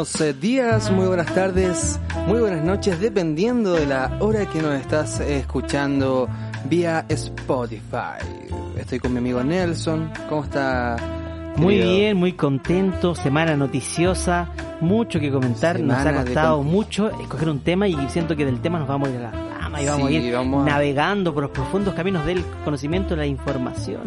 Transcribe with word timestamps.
Buenos 0.00 0.20
eh, 0.22 0.32
días, 0.32 0.90
muy 0.90 1.06
buenas 1.06 1.26
tardes, 1.34 2.00
muy 2.26 2.40
buenas 2.40 2.64
noches, 2.64 2.98
dependiendo 3.00 3.74
de 3.74 3.84
la 3.84 4.16
hora 4.20 4.46
que 4.46 4.62
nos 4.62 4.80
estás 4.80 5.20
escuchando 5.20 6.26
vía 6.70 7.04
Spotify. 7.10 8.16
Estoy 8.78 8.98
con 8.98 9.12
mi 9.12 9.18
amigo 9.18 9.44
Nelson. 9.44 10.10
¿Cómo 10.30 10.44
está? 10.44 10.96
Muy 11.58 11.74
querido? 11.74 11.94
bien, 11.96 12.16
muy 12.16 12.32
contento, 12.32 13.14
semana 13.14 13.54
noticiosa, 13.58 14.48
mucho 14.80 15.20
que 15.20 15.30
comentar, 15.30 15.78
nos 15.80 15.98
ha 15.98 16.12
de 16.12 16.24
costado 16.24 16.62
mucho 16.62 17.10
escoger 17.20 17.50
un 17.50 17.60
tema 17.60 17.86
y 17.86 17.94
siento 18.08 18.34
que 18.34 18.46
del 18.46 18.62
tema 18.62 18.78
nos 18.78 18.88
vamos 18.88 19.08
a 19.08 19.10
ir 19.12 19.18
a 19.18 19.20
la 19.20 19.30
rama 19.60 19.82
y 19.82 19.86
vamos 19.86 20.08
Sí, 20.08 20.16
a 20.16 20.20
ir 20.20 20.32
vamos 20.32 20.66
a- 20.66 20.70
navegando 20.70 21.34
por 21.34 21.42
los 21.42 21.52
profundos 21.52 21.92
caminos 21.92 22.24
del 22.24 22.42
conocimiento 22.64 23.12
y 23.12 23.16
la 23.18 23.26
información. 23.26 24.00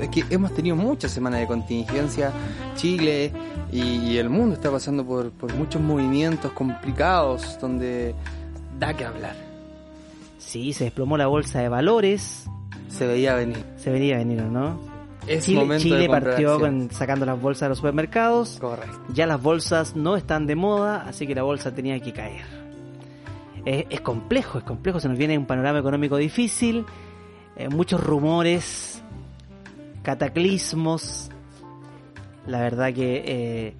Es 0.00 0.08
que 0.10 0.24
hemos 0.28 0.52
tenido 0.52 0.76
muchas 0.76 1.10
semanas 1.10 1.40
de 1.40 1.46
contingencia. 1.46 2.30
Chile 2.74 3.32
y, 3.72 3.80
y 3.82 4.18
el 4.18 4.28
mundo 4.30 4.54
está 4.54 4.70
pasando 4.70 5.04
por, 5.04 5.30
por 5.32 5.54
muchos 5.54 5.80
movimientos 5.82 6.52
complicados 6.52 7.58
donde 7.60 8.14
da 8.78 8.94
que 8.94 9.04
hablar. 9.04 9.34
Sí, 10.38 10.72
se 10.72 10.84
desplomó 10.84 11.16
la 11.16 11.26
bolsa 11.26 11.60
de 11.60 11.68
valores, 11.68 12.46
Se 12.88 13.06
veía 13.06 13.34
venir. 13.34 13.64
se 13.76 13.90
venía 13.90 14.14
a 14.16 14.18
venir, 14.18 14.40
¿o 14.42 14.50
¿no? 14.50 14.78
Es 15.26 15.44
Chile, 15.44 15.78
Chile 15.78 16.08
partió 16.08 16.60
con, 16.60 16.88
sacando 16.92 17.26
las 17.26 17.40
bolsas 17.40 17.62
de 17.62 17.68
los 17.70 17.78
supermercados, 17.78 18.58
Correcto. 18.60 18.96
ya 19.12 19.26
las 19.26 19.42
bolsas 19.42 19.96
no 19.96 20.16
están 20.16 20.46
de 20.46 20.54
moda, 20.54 21.04
así 21.08 21.26
que 21.26 21.34
la 21.34 21.42
bolsa 21.42 21.74
tenía 21.74 21.98
que 21.98 22.12
caer. 22.12 22.44
Es, 23.64 23.86
es 23.90 24.00
complejo, 24.02 24.58
es 24.58 24.64
complejo, 24.64 25.00
se 25.00 25.08
nos 25.08 25.18
viene 25.18 25.36
un 25.36 25.46
panorama 25.46 25.80
económico 25.80 26.16
difícil, 26.16 26.84
eh, 27.56 27.68
muchos 27.68 28.00
rumores, 28.04 29.02
cataclismos. 30.04 31.30
La 32.46 32.60
verdad 32.60 32.92
que 32.92 33.22
eh, 33.26 33.74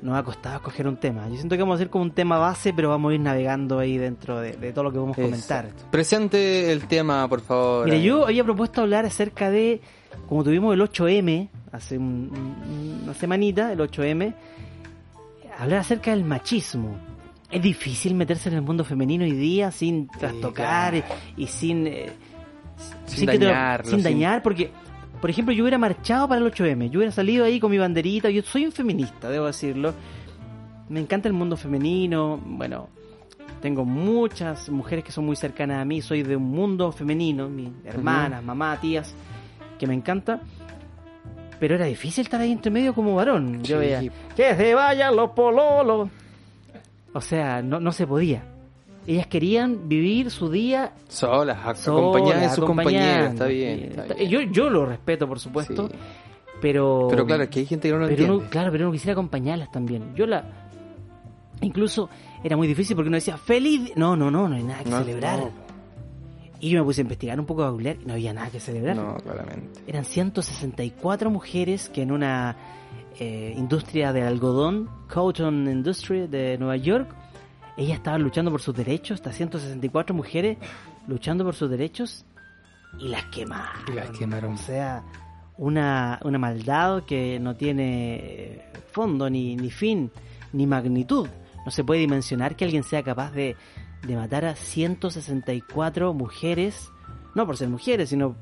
nos 0.00 0.16
ha 0.16 0.22
costado 0.22 0.56
escoger 0.56 0.86
un 0.88 0.96
tema. 0.96 1.28
Yo 1.28 1.34
siento 1.36 1.56
que 1.56 1.62
vamos 1.62 1.74
a 1.74 1.76
hacer 1.76 1.90
como 1.90 2.04
un 2.04 2.10
tema 2.12 2.38
base, 2.38 2.72
pero 2.72 2.88
vamos 2.88 3.10
a 3.12 3.14
ir 3.14 3.20
navegando 3.20 3.78
ahí 3.78 3.98
dentro 3.98 4.40
de, 4.40 4.52
de 4.52 4.72
todo 4.72 4.84
lo 4.84 4.92
que 4.92 4.98
vamos 4.98 5.18
a 5.18 5.22
comentar. 5.22 5.68
Presente 5.90 6.70
el 6.72 6.86
tema, 6.86 7.28
por 7.28 7.40
favor. 7.40 7.84
Mira, 7.86 7.96
yo 7.98 8.24
había 8.26 8.44
propuesto 8.44 8.80
hablar 8.82 9.04
acerca 9.06 9.50
de, 9.50 9.80
como 10.28 10.44
tuvimos 10.44 10.74
el 10.74 10.80
8M 10.80 11.48
hace 11.72 11.96
un- 11.98 12.30
un- 12.32 13.00
una 13.04 13.14
semanita, 13.14 13.72
el 13.72 13.80
8M, 13.80 14.34
hablar 15.58 15.78
acerca 15.80 16.10
del 16.12 16.24
machismo. 16.24 16.96
Es 17.50 17.60
difícil 17.62 18.14
meterse 18.14 18.48
en 18.48 18.56
el 18.56 18.62
mundo 18.62 18.84
femenino 18.84 19.24
hoy 19.24 19.32
día 19.32 19.70
sin 19.70 20.08
trastocar 20.08 20.92
claro. 20.92 21.04
y, 21.36 21.44
y 21.44 21.46
sin, 21.46 21.86
eh, 21.86 22.10
Sin 23.06 23.26
lo- 23.26 23.32
dañarlo, 23.32 23.90
sin 23.90 23.98
sin- 23.98 24.04
dañar, 24.04 24.42
porque, 24.42 24.70
por 25.22 25.30
ejemplo, 25.30 25.54
yo 25.54 25.62
hubiera 25.64 25.78
marchado 25.78 26.28
para 26.28 26.40
el 26.44 26.52
8M, 26.52 26.90
yo 26.90 26.98
hubiera 26.98 27.12
salido 27.12 27.44
ahí 27.46 27.58
con 27.58 27.70
mi 27.70 27.78
banderita, 27.78 28.28
yo 28.28 28.42
soy 28.42 28.66
un 28.66 28.72
feminista, 28.72 29.30
debo 29.30 29.46
decirlo. 29.46 29.94
Me 30.90 31.00
encanta 31.00 31.28
el 31.28 31.32
mundo 31.32 31.56
femenino, 31.56 32.38
bueno, 32.44 32.88
tengo 33.62 33.84
muchas 33.86 34.68
mujeres 34.68 35.04
que 35.04 35.12
son 35.12 35.24
muy 35.24 35.36
cercanas 35.36 35.80
a 35.80 35.84
mí, 35.86 36.02
soy 36.02 36.22
de 36.24 36.36
un 36.36 36.50
mundo 36.50 36.92
femenino, 36.92 37.48
mis 37.48 37.70
hermanas, 37.84 38.42
mamá, 38.44 38.76
tías, 38.80 39.14
que 39.78 39.86
me 39.86 39.94
encanta. 39.94 40.40
Pero 41.60 41.76
era 41.76 41.86
difícil 41.86 42.24
estar 42.24 42.40
ahí 42.40 42.50
entre 42.50 42.70
medio 42.72 42.92
como 42.92 43.14
varón. 43.14 43.62
Yo 43.62 43.76
Sí. 43.80 43.86
veía, 43.86 44.02
que 44.36 44.54
se 44.56 44.74
vayan 44.74 45.14
los 45.14 45.30
pololos. 45.30 46.08
O 47.14 47.20
sea, 47.20 47.62
no, 47.62 47.78
no 47.78 47.92
se 47.92 48.06
podía. 48.06 48.42
Ellas 49.06 49.26
querían 49.26 49.88
vivir 49.88 50.30
su 50.30 50.48
día 50.50 50.92
Solas, 51.08 51.58
ac- 51.64 51.74
solas, 51.76 52.00
acompañadas 52.16 52.42
de 52.50 52.56
sus 52.56 52.64
compañeras. 52.64 53.32
Está 53.32 53.46
bien. 53.46 53.92
Está. 53.98 54.16
Yo, 54.22 54.42
yo 54.42 54.70
lo 54.70 54.86
respeto, 54.86 55.26
por 55.26 55.40
supuesto, 55.40 55.88
Sí. 55.88 55.94
pero... 56.60 57.08
Pero 57.10 57.26
claro, 57.26 57.42
es 57.42 57.48
que 57.48 57.60
hay 57.60 57.66
gente 57.66 57.88
que 57.88 57.94
no 57.94 58.00
lo 58.00 58.06
pero 58.08 58.22
uno, 58.24 58.32
entiende. 58.34 58.50
claro, 58.50 58.70
pero 58.72 58.84
uno 58.84 58.92
quisiera 58.92 59.12
acompañarlas 59.12 59.70
también. 59.72 60.14
Yo 60.14 60.26
la... 60.26 60.44
Incluso 61.60 62.08
era 62.42 62.56
muy 62.56 62.66
difícil 62.68 62.94
porque 62.96 63.08
uno 63.08 63.16
decía, 63.16 63.36
feliz... 63.36 63.84
di-". 63.86 63.92
No, 63.96 64.16
no, 64.16 64.30
no, 64.30 64.48
no 64.48 64.54
hay 64.56 64.62
nada 64.62 64.82
que 64.84 64.90
No, 64.90 64.98
celebrar. 64.98 65.38
no. 65.40 65.50
Y 66.60 66.70
yo 66.70 66.78
me 66.78 66.84
puse 66.84 67.00
a 67.00 67.02
investigar 67.02 67.40
un 67.40 67.46
poco 67.46 67.64
a 67.64 67.70
googlear 67.70 67.96
y 68.00 68.04
no 68.06 68.12
había 68.12 68.32
nada 68.32 68.48
que 68.50 68.60
celebrar. 68.60 68.94
No, 68.94 69.16
claramente. 69.16 69.80
Eran 69.86 70.04
164 70.04 71.28
mujeres 71.28 71.88
que 71.88 72.02
en 72.02 72.12
una 72.12 72.56
eh, 73.18 73.52
industria 73.56 74.12
de 74.12 74.22
algodón, 74.22 74.88
Cotton 75.12 75.68
Industry 75.68 76.28
de 76.28 76.56
Nueva 76.58 76.76
York, 76.76 77.08
ellas 77.76 77.98
estaban 77.98 78.22
luchando 78.22 78.50
por 78.50 78.60
sus 78.60 78.74
derechos, 78.74 79.16
estas 79.16 79.36
164 79.36 80.14
mujeres 80.14 80.58
luchando 81.06 81.44
por 81.44 81.54
sus 81.54 81.70
derechos 81.70 82.24
y 82.98 83.08
las 83.08 83.24
quemaron. 83.26 83.82
Y 83.88 83.92
las 83.92 84.10
quemaron. 84.10 84.54
O 84.54 84.58
sea, 84.58 85.02
una, 85.56 86.20
una 86.24 86.38
maldad 86.38 87.04
que 87.04 87.38
no 87.40 87.56
tiene 87.56 88.14
eh, 88.16 88.72
fondo, 88.90 89.28
ni, 89.30 89.56
ni 89.56 89.70
fin, 89.70 90.10
ni 90.52 90.66
magnitud. 90.66 91.28
No 91.64 91.70
se 91.70 91.84
puede 91.84 92.00
dimensionar 92.00 92.56
que 92.56 92.64
alguien 92.64 92.82
sea 92.82 93.02
capaz 93.02 93.32
de, 93.32 93.56
de 94.06 94.16
matar 94.16 94.44
a 94.44 94.56
164 94.56 96.12
mujeres, 96.12 96.90
no 97.34 97.46
por 97.46 97.56
ser 97.56 97.68
mujeres, 97.68 98.10
sino 98.10 98.36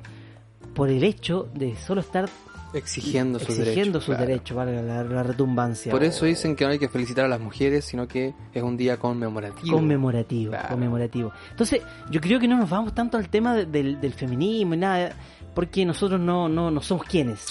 por 0.74 0.88
el 0.88 1.04
hecho 1.04 1.48
de 1.54 1.76
solo 1.76 2.00
estar 2.00 2.28
Exigiendo 2.72 3.38
sus 3.38 3.50
exigiendo 3.50 3.98
derechos. 3.98 4.04
sus 4.04 4.14
claro. 4.14 4.26
derechos, 4.26 4.56
la, 4.86 5.02
la 5.04 5.22
retumbancia. 5.22 5.90
Por 5.90 6.04
eso 6.04 6.24
dicen 6.24 6.54
que 6.54 6.64
no 6.64 6.70
hay 6.70 6.78
que 6.78 6.88
felicitar 6.88 7.24
a 7.24 7.28
las 7.28 7.40
mujeres, 7.40 7.84
sino 7.84 8.06
que 8.06 8.32
es 8.54 8.62
un 8.62 8.76
día 8.76 8.96
conmemorativo. 8.96 9.76
Conmemorativo, 9.76 10.50
Claro. 10.52 10.68
conmemorativo. 10.68 11.32
Entonces, 11.50 11.82
yo 12.10 12.20
creo 12.20 12.38
que 12.38 12.46
no 12.48 12.56
nos 12.56 12.70
vamos 12.70 12.94
tanto 12.94 13.16
al 13.16 13.28
tema 13.28 13.54
de- 13.56 13.66
del, 13.66 14.00
del 14.00 14.12
feminismo 14.12 14.74
y 14.74 14.76
nada, 14.78 15.12
porque 15.54 15.84
nosotros 15.84 16.20
no, 16.20 16.48
no, 16.48 16.70
no 16.70 16.80
somos 16.80 17.04
quienes. 17.06 17.46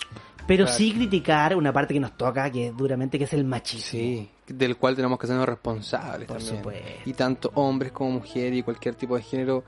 Pero 0.48 0.64
Claro. 0.66 0.78
sí 0.80 0.94
criticar 0.94 1.56
una 1.56 1.72
parte 1.72 1.94
que 1.94 2.00
nos 2.00 2.18
toca, 2.18 2.50
que 2.50 2.68
es 2.68 2.76
duramente, 2.78 3.18
que 3.20 3.26
es 3.26 3.34
el 3.34 3.46
machismo. 3.46 3.92
Sí, 3.92 4.30
del 4.48 4.78
cual 4.78 4.96
tenemos 4.96 5.20
que 5.20 5.28
hacernos 5.28 5.48
responsables 5.48 6.28
Por 6.28 6.38
también. 6.38 6.58
supuesto. 6.58 6.88
Y 7.06 7.14
tanto 7.14 7.52
hombres 7.54 7.92
como 7.92 8.12
mujeres 8.12 8.58
y 8.58 8.64
cualquier 8.64 8.96
tipo 8.96 9.16
de 9.16 9.22
género, 9.22 9.64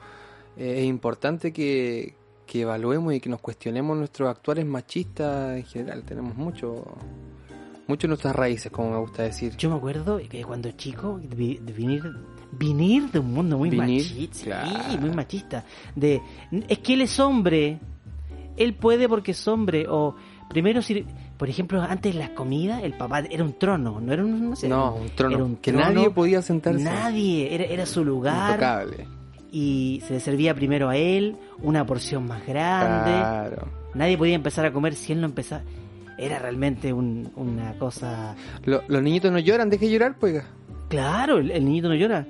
eh, 0.58 0.76
es 0.80 0.86
importante 0.86 1.54
que, 1.54 2.16
que 2.52 2.64
evaluemos 2.64 3.14
y 3.14 3.22
que 3.22 3.30
nos 3.30 3.40
cuestionemos 3.40 3.98
nuestros 3.98 4.28
actuales 4.28 4.66
machistas 4.66 5.56
en 5.56 5.64
general. 5.64 6.04
Tenemos 6.04 6.36
mucho, 6.36 6.84
mucho 7.88 8.08
en 8.08 8.10
nuestras 8.10 8.36
raíces, 8.36 8.70
como 8.70 8.92
me 8.92 8.98
gusta 8.98 9.24
decir. 9.24 9.56
Yo 9.56 9.70
me 9.70 9.78
acuerdo 9.78 10.20
que 10.30 10.44
cuando 10.44 10.70
chico, 10.72 11.18
de, 11.24 11.62
venir, 11.74 12.04
venir 12.52 13.10
de 13.10 13.20
un 13.20 13.34
mundo 13.34 13.58
muy 13.58 13.72
machista, 13.72 14.66
sí, 14.66 14.98
muy 14.98 15.12
machista. 15.12 15.64
De, 15.96 16.22
es 16.68 16.80
que 16.80 16.96
él 16.96 17.04
es 17.04 17.18
hombre, 17.22 17.80
él 18.58 18.74
puede 18.74 19.08
porque 19.08 19.32
es 19.32 19.48
hombre, 19.48 19.86
o 19.88 20.18
primero 20.50 20.82
si, 20.82 21.06
por 21.38 21.48
ejemplo, 21.48 21.82
antes 21.82 22.14
de 22.14 22.20
las 22.20 22.32
comidas, 22.32 22.84
el 22.84 22.98
papá 22.98 23.20
era 23.20 23.46
un 23.46 23.58
trono, 23.58 24.02
no 24.02 24.12
era 24.12 24.26
un, 24.26 24.50
no 24.50 24.56
sé, 24.58 24.68
no, 24.68 24.94
un 24.96 25.10
trono. 25.12 25.36
era 25.36 25.46
un 25.46 25.56
que 25.56 25.72
trono, 25.72 25.90
nadie 25.90 26.10
podía 26.10 26.42
sentarse. 26.42 26.84
Nadie, 26.84 27.56
era, 27.56 27.64
era 27.64 27.86
su 27.86 28.04
lugar 28.04 28.56
Intocable. 28.56 29.21
Y 29.52 30.02
se 30.08 30.14
le 30.14 30.20
servía 30.20 30.56
primero 30.56 30.88
a 30.90 30.96
él 30.98 31.36
una 31.62 31.86
porción 31.86 32.26
más 32.28 32.46
grande. 32.48 33.12
Claro. 33.12 33.68
Nadie 33.94 34.18
podía 34.18 34.36
empezar 34.36 34.66
a 34.66 34.72
comer 34.72 34.96
si 34.96 35.12
él 35.14 35.20
no 35.22 35.28
empezaba. 35.28 35.62
Era 36.18 36.40
realmente 36.40 36.94
un- 36.94 37.32
una 37.36 37.74
cosa 37.78 38.36
Lo- 38.64 38.84
los 38.88 39.02
niñitos 39.04 39.32
no 39.32 39.40
lloran, 39.40 39.70
deje 39.70 39.86
de 39.86 39.92
llorar, 39.92 40.16
pues. 40.20 40.42
Claro, 40.88 41.38
el, 41.40 41.52
el 41.52 41.66
niñito 41.66 41.88
no 41.90 41.96
llora. 41.96 42.26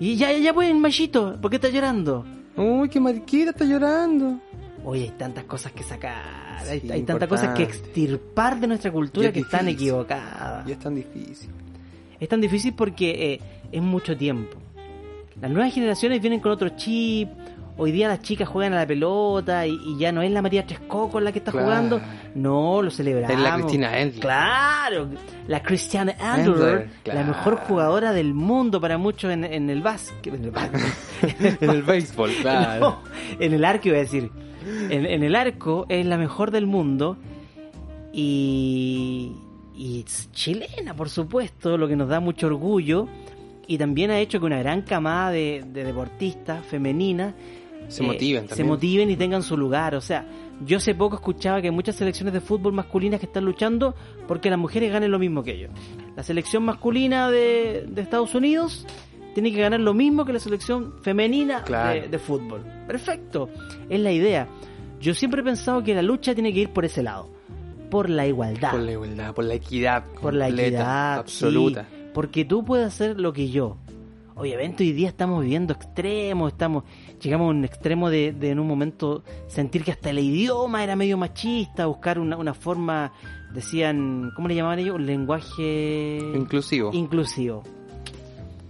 Y 0.00 0.16
ya, 0.16 0.32
ya 0.32 0.52
pues, 0.54 0.74
machito, 0.74 1.38
¿por 1.40 1.50
qué 1.50 1.56
está 1.56 1.68
llorando? 1.68 2.24
Uy, 2.56 2.88
qué 2.88 3.00
mariquita 3.00 3.50
está 3.50 3.64
llorando. 3.64 4.38
Oye, 4.84 5.02
hay 5.04 5.10
tantas 5.10 5.44
cosas 5.44 5.72
que 5.72 5.82
sacar, 5.82 6.58
hay, 6.68 6.80
Sí, 6.80 6.90
hay 6.90 7.02
tantas 7.02 7.28
cosas 7.28 7.54
que 7.56 7.62
extirpar 7.62 8.58
de 8.58 8.66
nuestra 8.66 8.90
cultura 8.90 9.28
es 9.28 9.32
que 9.34 9.40
están 9.40 9.68
equivocadas. 9.68 10.66
Y 10.68 10.72
es 10.72 10.78
tan 10.78 10.94
difícil. 10.94 11.50
Es 12.18 12.28
tan 12.28 12.40
difícil 12.40 12.74
porque 12.74 13.32
eh, 13.34 13.40
es 13.70 13.82
mucho 13.82 14.16
tiempo. 14.16 14.56
Las 15.40 15.50
nuevas 15.50 15.72
generaciones 15.74 16.20
vienen 16.20 16.40
con 16.40 16.52
otro 16.52 16.70
chip. 16.70 17.28
Hoy 17.78 17.90
día 17.90 18.06
las 18.06 18.20
chicas 18.20 18.46
juegan 18.48 18.74
a 18.74 18.76
la 18.76 18.86
pelota 18.86 19.66
y, 19.66 19.72
y 19.86 19.96
ya 19.96 20.12
no 20.12 20.20
es 20.20 20.30
la 20.30 20.42
María 20.42 20.66
Tresco 20.66 21.08
con 21.10 21.24
la 21.24 21.32
que 21.32 21.38
está 21.38 21.52
Claro. 21.52 21.66
jugando. 21.66 22.00
No, 22.34 22.82
lo 22.82 22.90
celebramos. 22.90 23.34
Es 23.34 23.42
la 23.42 23.54
Cristina 23.54 23.98
Endler. 23.98 24.20
Claro, 24.20 25.08
la 25.48 25.62
Christiane 25.62 26.14
Endler, 26.20 26.46
Endler, 26.82 26.88
la 27.14 27.24
mejor 27.24 27.56
jugadora 27.56 28.12
del 28.12 28.34
mundo 28.34 28.78
para 28.78 28.98
muchos 28.98 29.32
en, 29.32 29.44
en 29.44 29.70
el 29.70 29.80
básquet. 29.80 30.34
En 30.34 30.44
el 30.44 30.50
básquet. 30.50 30.82
en 31.62 31.70
el 31.70 31.82
béisbol, 31.82 32.30
claro. 32.42 32.80
No, 32.80 32.98
en 33.40 33.54
el 33.54 33.64
arco 33.64 33.88
iba 33.88 33.96
a 33.96 34.00
decir. 34.00 34.30
En, 34.90 35.06
en 35.06 35.22
el 35.22 35.34
arco 35.34 35.86
es 35.88 36.04
la 36.04 36.18
mejor 36.18 36.50
del 36.50 36.66
mundo 36.66 37.16
y, 38.12 39.32
y 39.74 40.00
es 40.06 40.30
chilena, 40.32 40.94
por 40.94 41.08
supuesto, 41.08 41.78
lo 41.78 41.88
que 41.88 41.96
nos 41.96 42.08
da 42.08 42.20
mucho 42.20 42.46
orgullo. 42.48 43.08
Y 43.72 43.78
también 43.78 44.10
ha 44.10 44.18
hecho 44.18 44.38
que 44.38 44.44
una 44.46 44.58
gran 44.58 44.82
camada 44.82 45.30
de, 45.30 45.64
de 45.66 45.84
deportistas 45.84 46.64
femeninas 46.66 47.32
Se 47.88 48.02
eh, 48.02 48.06
motiven 48.06 48.48
se 48.48 48.64
motiven 48.64 49.10
y 49.10 49.16
tengan 49.16 49.42
su 49.42 49.56
lugar. 49.56 49.94
O 49.94 50.00
sea, 50.02 50.26
yo 50.66 50.76
hace 50.76 50.94
poco 50.94 51.14
escuchaba 51.16 51.60
que 51.62 51.68
hay 51.68 51.74
muchas 51.74 51.96
selecciones 51.96 52.34
de 52.34 52.40
fútbol 52.42 52.74
masculinas 52.74 53.18
que 53.18 53.26
están 53.26 53.44
luchando 53.46 53.94
porque 54.28 54.50
las 54.50 54.58
mujeres 54.58 54.92
ganen 54.92 55.10
lo 55.10 55.18
mismo 55.18 55.42
que 55.42 55.52
ellos. 55.54 55.70
La 56.14 56.22
selección 56.22 56.64
masculina 56.64 57.30
de, 57.30 57.86
de 57.88 58.02
Estados 58.02 58.34
Unidos 58.34 58.86
tiene 59.32 59.50
que 59.50 59.60
ganar 59.62 59.80
lo 59.80 59.94
mismo 59.94 60.26
que 60.26 60.34
la 60.34 60.38
selección 60.40 60.92
femenina 61.02 61.62
Claro. 61.64 62.02
de, 62.02 62.08
de 62.08 62.18
fútbol. 62.18 62.60
Perfecto, 62.86 63.48
es 63.88 64.00
la 64.00 64.12
idea. 64.12 64.48
Yo 65.00 65.14
siempre 65.14 65.40
he 65.40 65.44
pensado 65.44 65.82
que 65.82 65.94
la 65.94 66.02
lucha 66.02 66.34
tiene 66.34 66.52
que 66.52 66.60
ir 66.60 66.68
por 66.68 66.84
ese 66.84 67.02
lado, 67.02 67.30
por 67.90 68.10
la 68.10 68.26
igualdad 68.26 68.70
Por 68.72 68.80
la 68.80 68.92
igualdad, 68.92 69.32
por 69.34 69.44
la 69.44 69.54
equidad. 69.54 70.04
por 70.20 70.34
la 70.34 70.48
equidad 70.50 71.18
Absoluta. 71.20 71.86
sí, 71.90 72.01
porque 72.14 72.44
tú 72.44 72.64
puedes 72.64 72.86
hacer 72.86 73.18
lo 73.20 73.32
que 73.32 73.50
yo 73.50 73.76
obviamente 74.34 74.82
hoy 74.84 74.92
día 74.92 75.08
estamos 75.08 75.42
viviendo 75.42 75.72
extremos 75.74 76.52
estamos 76.52 76.84
llegamos 77.20 77.46
a 77.46 77.50
un 77.50 77.64
extremo 77.64 78.08
de, 78.10 78.32
de 78.32 78.50
en 78.50 78.58
un 78.60 78.66
momento 78.66 79.22
sentir 79.46 79.84
que 79.84 79.92
hasta 79.92 80.10
el 80.10 80.18
idioma 80.18 80.82
era 80.82 80.96
medio 80.96 81.16
machista 81.18 81.86
buscar 81.86 82.18
una, 82.18 82.36
una 82.36 82.54
forma 82.54 83.12
decían 83.52 84.30
cómo 84.34 84.48
le 84.48 84.54
llamaban 84.54 84.78
ellos 84.78 84.94
un 84.96 85.04
lenguaje 85.06 86.18
Inclusivo. 86.34 86.90
inclusivo 86.94 87.62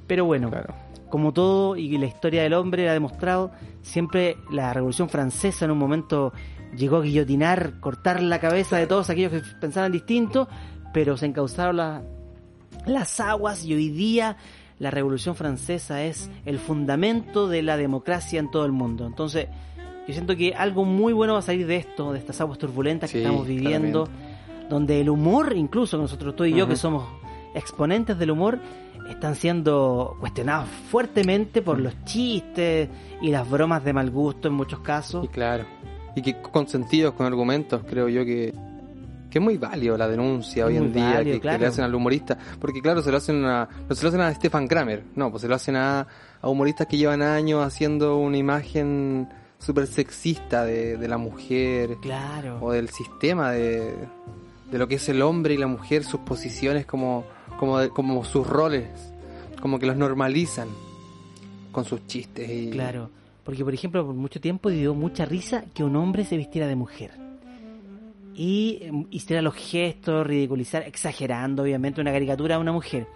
pero 0.08 0.24
bueno 0.24 0.50
Claro. 0.50 0.74
como 1.08 1.32
todo 1.32 1.76
y 1.76 1.96
la 1.96 2.06
historia 2.06 2.42
del 2.42 2.54
hombre 2.54 2.88
ha 2.88 2.92
demostrado, 2.92 3.52
siempre 3.82 4.36
la 4.50 4.72
Revolución 4.72 5.08
Francesa 5.08 5.64
en 5.64 5.70
un 5.70 5.78
momento 5.78 6.32
llegó 6.76 6.96
a 6.96 7.02
guillotinar, 7.02 7.78
cortar 7.80 8.22
la 8.22 8.40
cabeza 8.40 8.76
de 8.78 8.86
todos 8.86 9.10
aquellos 9.10 9.30
que 9.32 9.42
pensaban 9.60 9.92
distinto, 9.92 10.48
pero 10.92 11.16
se 11.16 11.26
encauzaron 11.26 11.76
la- 11.76 12.02
las 12.86 13.20
aguas 13.20 13.64
y 13.64 13.74
hoy 13.74 13.90
día 13.90 14.36
la 14.78 14.90
Revolución 14.90 15.36
Francesa 15.36 16.02
es 16.02 16.30
el 16.44 16.58
fundamento 16.58 17.48
de 17.48 17.62
la 17.62 17.76
democracia 17.76 18.40
en 18.40 18.50
todo 18.50 18.64
el 18.64 18.72
mundo. 18.72 19.06
Entonces, 19.06 19.46
yo 20.06 20.12
siento 20.12 20.36
que 20.36 20.54
algo 20.54 20.84
muy 20.84 21.12
bueno 21.12 21.34
va 21.34 21.38
a 21.38 21.42
salir 21.42 21.66
de 21.66 21.76
esto, 21.76 22.12
de 22.12 22.18
estas 22.18 22.40
aguas 22.40 22.58
turbulentas 22.58 23.10
que 23.10 23.18
Sí, 23.18 23.24
estamos 23.24 23.46
viviendo, 23.46 24.08
donde 24.68 25.00
el 25.00 25.08
humor, 25.08 25.54
incluso 25.56 25.96
nosotros 25.96 26.34
tú 26.34 26.44
y 26.44 26.54
yo 26.54 26.66
que 26.66 26.76
somos 26.76 27.04
exponentes 27.54 28.18
del 28.18 28.32
humor, 28.32 28.58
están 29.08 29.36
siendo 29.36 30.16
cuestionados 30.18 30.68
fuertemente 30.90 31.62
por 31.62 31.78
los 31.78 32.04
chistes 32.04 32.88
y 33.20 33.30
las 33.30 33.48
bromas 33.48 33.84
de 33.84 33.92
mal 33.92 34.10
gusto 34.10 34.48
en 34.48 34.54
muchos 34.54 34.80
casos. 34.80 35.24
Y 35.24 35.28
claro. 35.28 35.64
Y 36.16 36.22
que 36.22 36.40
con 36.40 36.66
sentidos, 36.66 37.14
con 37.14 37.26
argumentos, 37.26 37.82
creo 37.88 38.08
yo 38.08 38.24
que, 38.24 38.52
que 39.32 39.38
es 39.38 39.42
muy 39.42 39.56
válido 39.56 39.96
la 39.96 40.06
denuncia 40.06 40.64
Es 40.64 40.68
hoy 40.68 40.76
en 40.76 40.92
día 40.92 41.14
válido, 41.14 41.40
que, 41.40 41.58
le 41.58 41.66
hacen 41.66 41.84
al 41.84 41.94
humorista. 41.94 42.36
Porque 42.60 42.82
claro, 42.82 43.00
se 43.00 43.10
lo 43.10 43.16
hacen 43.16 43.42
a, 43.46 43.66
no 43.88 43.94
se 43.94 44.02
lo 44.02 44.10
hacen 44.10 44.20
a 44.20 44.34
Stefan 44.34 44.68
Kramer, 44.68 45.04
no, 45.16 45.30
pues 45.30 45.40
se 45.40 45.48
lo 45.48 45.54
hacen 45.54 45.74
a, 45.76 46.06
a 46.42 46.48
humoristas 46.48 46.86
que 46.86 46.98
llevan 46.98 47.22
años 47.22 47.64
haciendo 47.66 48.18
una 48.18 48.36
imagen 48.36 49.26
súper 49.58 49.86
sexista 49.86 50.64
de, 50.66 50.98
de 50.98 51.08
la 51.08 51.16
mujer 51.16 51.96
Claro. 52.02 52.58
o 52.60 52.72
del 52.72 52.90
sistema 52.90 53.52
de, 53.52 53.94
de 54.70 54.78
lo 54.78 54.86
que 54.86 54.96
es 54.96 55.08
el 55.08 55.22
hombre 55.22 55.54
y 55.54 55.56
la 55.56 55.66
mujer, 55.66 56.04
sus 56.04 56.20
posiciones 56.20 56.84
como, 56.84 57.24
como, 57.58 57.88
como 57.88 58.22
sus 58.24 58.46
roles, 58.46 58.86
como 59.62 59.78
que 59.78 59.86
los 59.86 59.96
normalizan 59.96 60.68
con 61.70 61.86
sus 61.86 62.06
chistes 62.06 62.50
y 62.50 62.68
Claro, 62.70 63.08
porque 63.44 63.64
por 63.64 63.72
ejemplo 63.72 64.04
por 64.04 64.14
mucho 64.14 64.42
tiempo 64.42 64.68
dio 64.68 64.94
mucha 64.94 65.24
risa 65.24 65.64
que 65.72 65.84
un 65.84 65.96
hombre 65.96 66.26
se 66.26 66.36
vistiera 66.36 66.66
de 66.66 66.76
mujer. 66.76 67.21
Y 68.34 68.78
eh, 68.80 69.06
hiciera 69.10 69.42
los 69.42 69.54
gestos, 69.54 70.26
ridiculizar, 70.26 70.82
exagerando 70.84 71.62
obviamente 71.62 72.00
una 72.00 72.12
caricatura 72.12 72.56
a 72.56 72.58
una 72.58 72.72
mujer. 72.72 73.06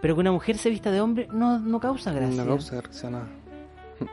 Pero 0.00 0.14
que 0.14 0.20
una 0.20 0.32
mujer 0.32 0.56
se 0.58 0.70
vista 0.70 0.90
de 0.90 1.00
hombre 1.00 1.28
no, 1.32 1.58
no 1.58 1.80
causa 1.80 2.12
gracia. 2.12 2.42
no 2.44 2.50
causa 2.50 2.76
gracia 2.76 3.10
nada. 3.10 3.28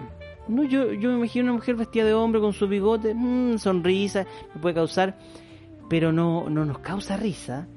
No, 0.47 0.63
yo, 0.63 0.93
yo 0.93 1.09
me 1.09 1.15
imagino 1.17 1.45
una 1.45 1.53
mujer 1.53 1.73
vestida 1.75 2.05
de 2.05 2.13
hombre 2.13 2.39
con 2.39 2.53
su 2.53 2.67
bigote, 2.67 3.15
mm, 3.15 3.57
sonrisa, 3.57 4.27
me 4.53 4.61
puede 4.61 4.75
causar, 4.75 5.17
pero 5.89 6.11
no, 6.11 6.47
no 6.51 6.65
nos 6.65 6.77
causa 6.79 7.17
risa. 7.17 7.67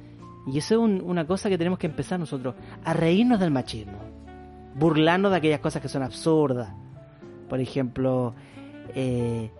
Y 0.46 0.58
eso 0.58 0.74
es 0.74 0.80
un- 0.80 1.00
una 1.02 1.26
cosa 1.26 1.48
que 1.48 1.56
tenemos 1.56 1.78
que 1.78 1.86
empezar 1.86 2.20
nosotros, 2.20 2.54
a 2.84 2.92
reírnos 2.92 3.40
del 3.40 3.50
machismo, 3.52 3.96
burlarnos 4.74 5.30
de 5.30 5.38
aquellas 5.38 5.60
cosas 5.60 5.80
que 5.80 5.88
son 5.88 6.02
absurdas. 6.02 6.68
Por 7.48 7.58
ejemplo, 7.58 8.34
eh, 8.94 9.50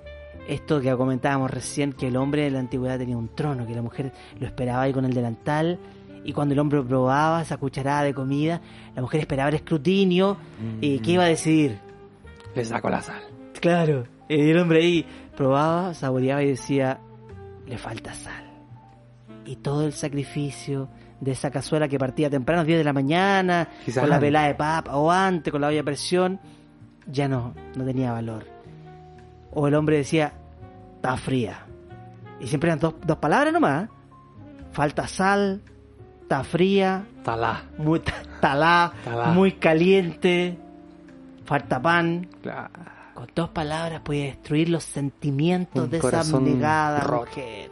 esto 0.48 0.80
que 0.80 0.94
comentábamos 0.96 1.50
recién, 1.50 1.92
que 1.92 2.08
el 2.08 2.16
hombre 2.16 2.46
en 2.46 2.54
la 2.54 2.60
antigüedad 2.60 2.98
tenía 2.98 3.16
un 3.16 3.28
trono, 3.28 3.66
que 3.66 3.74
la 3.74 3.82
mujer 3.82 4.12
lo 4.40 4.46
esperaba 4.46 4.82
ahí 4.82 4.92
con 4.92 5.04
el 5.04 5.12
delantal, 5.12 5.78
y 6.24 6.32
cuando 6.32 6.54
el 6.54 6.60
hombre 6.60 6.82
probaba 6.82 7.42
esa 7.42 7.58
cucharada 7.58 8.02
de 8.02 8.14
comida, 8.14 8.60
la 8.96 9.02
mujer 9.02 9.20
esperaba 9.20 9.50
el 9.50 9.56
escrutinio, 9.56 10.36
y 10.80 10.98
¿qué 11.00 11.12
iba 11.12 11.24
a 11.24 11.28
decidir? 11.28 11.78
Le 12.54 12.64
saco 12.64 12.88
la 12.88 13.02
sal. 13.02 13.22
Claro. 13.60 14.04
Y 14.28 14.50
el 14.50 14.58
hombre 14.58 14.80
ahí 14.80 15.06
probaba, 15.36 15.94
saboreaba 15.94 16.42
y 16.42 16.48
decía, 16.48 16.98
le 17.66 17.78
falta 17.78 18.14
sal. 18.14 18.44
Y 19.44 19.56
todo 19.56 19.86
el 19.86 19.92
sacrificio 19.92 20.88
de 21.20 21.32
esa 21.32 21.50
cazuela 21.50 21.88
que 21.88 21.98
partía 21.98 22.30
temprano, 22.30 22.64
10 22.64 22.78
de 22.78 22.84
la 22.84 22.92
mañana, 22.92 23.68
Quizás 23.84 24.02
con 24.02 24.10
la 24.10 24.20
pelada 24.20 24.48
de 24.48 24.54
papa, 24.54 24.96
o 24.96 25.10
antes, 25.10 25.50
con 25.50 25.60
la 25.60 25.68
olla 25.68 25.80
a 25.80 25.84
presión, 25.84 26.40
ya 27.06 27.28
no, 27.28 27.54
no 27.76 27.84
tenía 27.84 28.12
valor. 28.12 28.46
O 29.52 29.66
el 29.66 29.74
hombre 29.74 29.96
decía, 29.96 30.32
fría. 31.16 31.64
Y 32.40 32.46
siempre 32.46 32.68
eran 32.68 32.78
dos, 32.78 32.94
dos 33.04 33.18
palabras 33.18 33.52
nomás. 33.52 33.88
Falta 34.72 35.08
sal, 35.08 35.60
está 36.22 36.44
fría, 36.44 37.06
Talá. 37.24 37.64
muy 37.78 38.00
talá, 38.40 38.92
Talá. 39.04 39.26
muy 39.32 39.52
caliente, 39.52 40.56
falta 41.44 41.80
pan. 41.80 42.28
Claro. 42.42 42.70
Con 43.14 43.26
dos 43.34 43.48
palabras 43.48 44.00
puede 44.02 44.26
destruir 44.26 44.68
los 44.68 44.84
sentimientos 44.84 45.84
Un 45.84 45.90
de 45.90 45.98
esa 45.98 46.20
abnegada 46.20 47.04
mujer. 47.18 47.70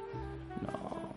No. 0.60 1.12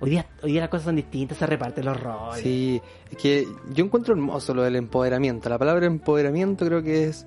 Hoy 0.00 0.10
día, 0.10 0.26
hoy 0.42 0.52
día 0.52 0.62
las 0.62 0.70
cosas 0.70 0.86
son 0.86 0.96
distintas, 0.96 1.36
se 1.36 1.44
reparten 1.46 1.84
los 1.84 2.00
roles. 2.00 2.40
Sí, 2.40 2.80
es 3.10 3.18
que 3.18 3.46
yo 3.70 3.84
encuentro 3.84 4.14
hermoso 4.14 4.54
lo 4.54 4.62
del 4.62 4.76
empoderamiento. 4.76 5.50
La 5.50 5.58
palabra 5.58 5.84
empoderamiento 5.84 6.64
creo 6.64 6.82
que 6.82 7.04
es 7.08 7.26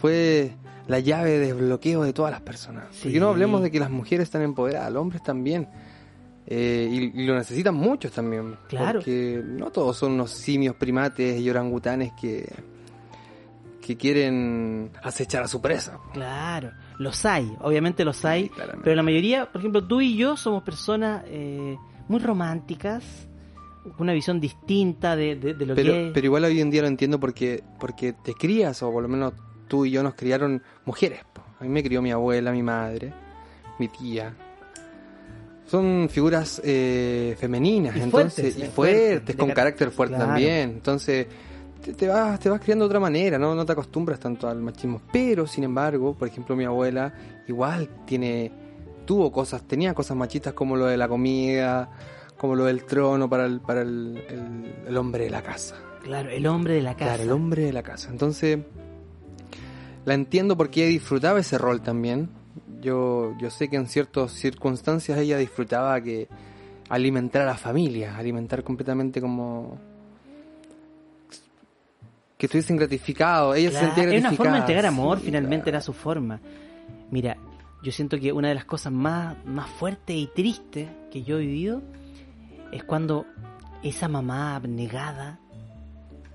fue 0.00 0.54
la 0.88 0.98
llave 1.00 1.30
de 1.32 1.38
desbloqueo 1.38 2.02
de 2.02 2.12
todas 2.12 2.32
las 2.32 2.40
personas. 2.40 2.86
Sí. 2.90 3.04
Porque 3.04 3.20
no 3.20 3.28
hablemos 3.28 3.62
de 3.62 3.70
que 3.70 3.78
las 3.78 3.90
mujeres 3.90 4.24
están 4.24 4.42
empoderadas, 4.42 4.90
los 4.92 5.00
hombres 5.02 5.22
también. 5.22 5.68
Eh, 6.50 6.88
y, 7.14 7.22
y 7.22 7.26
lo 7.26 7.34
necesitan 7.36 7.74
muchos 7.74 8.10
también. 8.10 8.56
Claro. 8.68 9.00
Porque 9.00 9.42
no 9.44 9.70
todos 9.70 9.96
son 9.98 10.12
unos 10.12 10.30
simios 10.30 10.74
primates 10.76 11.38
y 11.40 11.50
orangutanes 11.50 12.12
que, 12.18 12.50
que 13.82 13.96
quieren 13.96 14.90
acechar 15.02 15.42
a 15.42 15.48
su 15.48 15.60
presa. 15.60 15.98
Claro, 16.14 16.72
los 16.98 17.24
hay, 17.26 17.54
obviamente 17.60 18.04
los 18.04 18.24
hay, 18.24 18.44
Sí, 18.46 18.50
pero 18.82 18.96
la 18.96 19.02
mayoría, 19.02 19.50
por 19.52 19.60
ejemplo, 19.60 19.86
tú 19.86 20.00
y 20.00 20.16
yo 20.16 20.36
somos 20.36 20.62
personas 20.62 21.22
eh, 21.26 21.76
muy 22.08 22.18
románticas, 22.18 23.04
con 23.82 23.94
una 24.00 24.12
visión 24.12 24.40
distinta 24.40 25.16
de, 25.16 25.36
de- 25.36 25.54
de 25.54 25.66
lo 25.66 25.74
Pero, 25.74 25.92
que 25.92 26.06
es. 26.08 26.12
pero 26.12 26.26
igual 26.26 26.44
hoy 26.44 26.60
en 26.60 26.70
día 26.70 26.82
lo 26.82 26.88
entiendo 26.88 27.18
porque, 27.20 27.62
porque 27.78 28.12
te 28.12 28.34
crías, 28.34 28.82
o 28.82 28.90
por 28.92 29.02
lo 29.02 29.08
menos 29.08 29.32
tú 29.68 29.84
y 29.84 29.90
yo 29.92 30.02
nos 30.02 30.14
criaron 30.14 30.62
mujeres. 30.84 31.20
po. 31.32 31.42
A 31.60 31.64
mí 31.64 31.68
me 31.70 31.82
crió 31.82 32.00
mi 32.02 32.10
abuela, 32.10 32.50
mi 32.52 32.62
madre, 32.62 33.12
mi 33.78 33.88
tía. 33.88 34.34
Son 35.66 36.08
figuras 36.10 36.62
eh, 36.64 37.36
femeninas, 37.38 37.94
Y 37.96 38.00
entonces, 38.00 38.54
fuertes, 38.54 38.58
y 38.58 38.62
eh, 38.62 38.70
fuertes, 38.70 39.36
con 39.36 39.48
car- 39.48 39.56
carácter 39.56 39.90
fuerte 39.90 40.14
Claro. 40.14 40.30
también. 40.30 40.70
Entonces, 40.70 41.26
te, 41.84 41.92
te 41.92 42.08
vas, 42.08 42.40
te 42.40 42.48
vas 42.48 42.60
criando 42.60 42.84
de 42.84 42.86
otra 42.86 43.00
manera, 43.00 43.38
¿no? 43.38 43.54
no 43.54 43.66
te 43.66 43.72
acostumbras 43.72 44.18
tanto 44.18 44.48
al 44.48 44.62
machismo. 44.62 45.02
Pero, 45.12 45.46
sin 45.46 45.64
embargo, 45.64 46.14
por 46.14 46.26
ejemplo, 46.28 46.56
mi 46.56 46.64
abuela 46.64 47.12
igual 47.48 47.86
tiene, 48.06 48.50
tuvo 49.04 49.30
cosas, 49.30 49.62
tenía 49.68 49.92
cosas 49.92 50.16
machistas 50.16 50.54
como 50.54 50.74
lo 50.74 50.86
de 50.86 50.96
la 50.96 51.06
comida, 51.06 51.90
como 52.38 52.54
lo 52.54 52.64
del 52.64 52.84
trono 52.84 53.28
para 53.28 53.44
el, 53.44 53.60
para 53.60 53.82
el, 53.82 54.24
el- 54.28 54.74
el 54.88 54.96
hombre 54.96 55.24
de 55.24 55.30
la 55.30 55.42
casa. 55.42 55.76
Claro, 56.02 56.30
el 56.30 56.46
hombre 56.46 56.74
de 56.74 56.82
la 56.82 56.94
casa. 56.94 57.04
Claro, 57.10 57.22
el 57.24 57.30
hombre 57.32 57.64
de 57.64 57.72
la 57.74 57.82
casa. 57.82 58.08
Entonces, 58.10 58.58
la 60.08 60.14
entiendo 60.14 60.56
porque 60.56 60.80
ella 60.82 60.90
disfrutaba 60.90 61.38
ese 61.38 61.58
rol 61.58 61.82
también. 61.82 62.30
Yo, 62.80 63.34
yo 63.38 63.50
sé 63.50 63.68
que 63.68 63.76
en 63.76 63.86
ciertas 63.86 64.32
circunstancias 64.32 65.18
ella 65.18 65.36
disfrutaba 65.36 66.00
que 66.00 66.28
alimentar 66.88 67.42
a 67.42 67.46
la 67.46 67.56
familia, 67.56 68.16
alimentar 68.16 68.62
completamente 68.64 69.20
como 69.20 69.78
que 72.36 72.46
estuviesen 72.46 72.76
gratificados. 72.76 73.56
Ella 73.56 73.70
se 73.70 73.78
Claro, 73.78 73.86
sentía 73.94 74.04
es 74.04 74.10
gratificada. 74.22 74.30
una 74.30 74.36
forma 74.36 74.52
de 74.54 74.58
entregar 74.60 74.86
amor, 74.86 75.18
Sí, 75.18 75.24
finalmente 75.26 75.64
claro. 75.64 75.76
era 75.76 75.80
su 75.82 75.92
forma. 75.92 76.40
Mira, 77.10 77.36
yo 77.82 77.92
siento 77.92 78.18
que 78.18 78.32
una 78.32 78.48
de 78.48 78.54
las 78.54 78.64
cosas 78.64 78.92
más, 78.92 79.36
más 79.44 79.68
fuertes 79.70 80.16
y 80.16 80.28
tristes 80.34 80.88
que 81.10 81.22
yo 81.22 81.38
he 81.38 81.40
vivido 81.42 81.82
es 82.72 82.84
cuando 82.84 83.26
esa 83.82 84.08
mamá 84.08 84.54
abnegada 84.56 85.38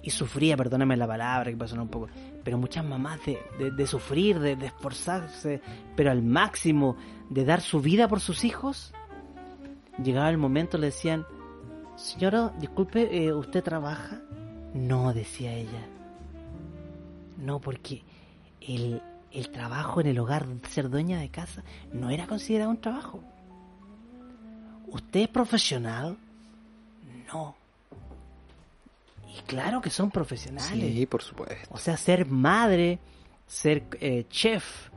y 0.01 0.09
sufría, 0.09 0.57
perdóname 0.57 0.97
la 0.97 1.07
palabra 1.07 1.49
que 1.49 1.57
pasó 1.57 1.81
un 1.81 1.87
poco, 1.87 2.07
pero 2.43 2.57
muchas 2.57 2.83
mamás 2.85 3.19
de, 3.25 3.71
de- 3.71 3.87
sufrir, 3.87 4.39
de, 4.39 4.55
de 4.55 4.65
esforzarse, 4.67 5.61
pero 5.95 6.11
al 6.11 6.21
máximo, 6.21 6.95
de 7.29 7.45
dar 7.45 7.61
su 7.61 7.79
vida 7.81 8.07
por 8.07 8.19
sus 8.19 8.43
hijos, 8.43 8.93
llegaba 10.03 10.29
el 10.29 10.37
momento, 10.37 10.77
le 10.77 10.87
decían, 10.87 11.25
señora, 11.95 12.53
disculpe, 12.59 13.25
eh, 13.25 13.33
¿usted 13.33 13.63
trabaja? 13.63 14.21
No, 14.73 15.13
decía 15.13 15.53
ella. 15.53 15.87
No, 17.37 17.59
porque 17.59 18.03
el, 18.61 19.01
el 19.31 19.49
trabajo 19.49 20.01
en 20.01 20.07
el 20.07 20.19
hogar, 20.19 20.45
ser 20.69 20.89
dueña 20.89 21.19
de 21.19 21.29
casa, 21.29 21.63
no 21.91 22.09
era 22.09 22.27
considerado 22.27 22.71
un 22.71 22.81
trabajo. 22.81 23.21
¿Usted 24.87 25.21
es 25.21 25.27
profesional? 25.29 26.17
No. 27.31 27.55
Y 29.37 29.41
claro 29.47 29.81
que 29.81 29.89
son 29.89 30.11
profesionales. 30.11 30.71
Sí, 30.93 31.05
por 31.05 31.21
supuesto. 31.23 31.67
O 31.71 31.77
sea, 31.77 31.97
ser 31.97 32.25
madre, 32.27 32.99
ser 33.47 33.83
eh, 33.99 34.25
chef 34.29 34.89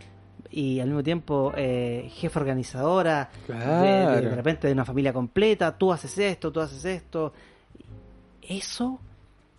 y 0.51 0.79
al 0.81 0.89
mismo 0.89 1.03
tiempo 1.03 1.53
eh, 1.57 2.09
jefe 2.15 2.39
organizadora, 2.39 3.31
de- 3.49 3.55
de, 3.55 3.61
Claro. 3.63 4.21
de 4.31 4.35
repente 4.35 4.67
de 4.67 4.73
una 4.73 4.85
familia 4.85 5.13
completa, 5.13 5.77
tú 5.77 5.93
haces 5.93 6.17
esto, 6.19 6.53
tú 6.53 6.61
haces 6.61 6.85
esto. 6.85 7.33
Eso 8.43 9.01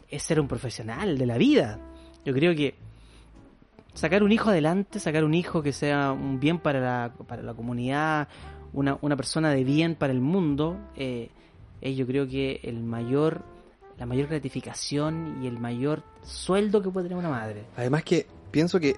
es 0.10 0.24
ser 0.24 0.40
un 0.40 0.48
profesional 0.48 1.18
de 1.18 1.26
la 1.26 1.38
vida. 1.38 1.80
Yo 2.24 2.34
creo 2.34 2.56
que 2.56 2.76
sacar 3.94 4.24
un 4.24 4.32
hijo 4.32 4.50
adelante, 4.50 5.00
sacar 5.00 5.24
un 5.24 5.34
hijo 5.34 5.62
que 5.62 5.74
sea 5.74 6.12
un 6.12 6.40
bien 6.40 6.60
para 6.60 6.80
la, 6.80 7.14
para 7.28 7.42
la 7.42 7.54
comunidad, 7.54 8.28
una, 8.74 8.98
una 9.02 9.16
persona 9.18 9.50
de 9.52 9.64
bien 9.64 9.96
para 9.96 10.14
el 10.14 10.22
mundo, 10.22 10.78
eh, 10.96 11.30
es 11.82 11.96
yo 11.98 12.06
creo 12.08 12.28
que 12.28 12.60
el 12.64 12.82
mayor, 12.84 13.44
la 13.98 14.06
mayor 14.06 14.28
gratificación 14.28 15.40
y 15.42 15.48
el 15.48 15.60
mayor 15.60 16.04
sueldo 16.24 16.82
que 16.82 16.90
puede 16.90 17.08
tener 17.08 17.18
una 17.20 17.30
madre. 17.30 17.66
Además 17.76 18.04
que 18.04 18.28
pienso 18.52 18.80
que 18.80 18.96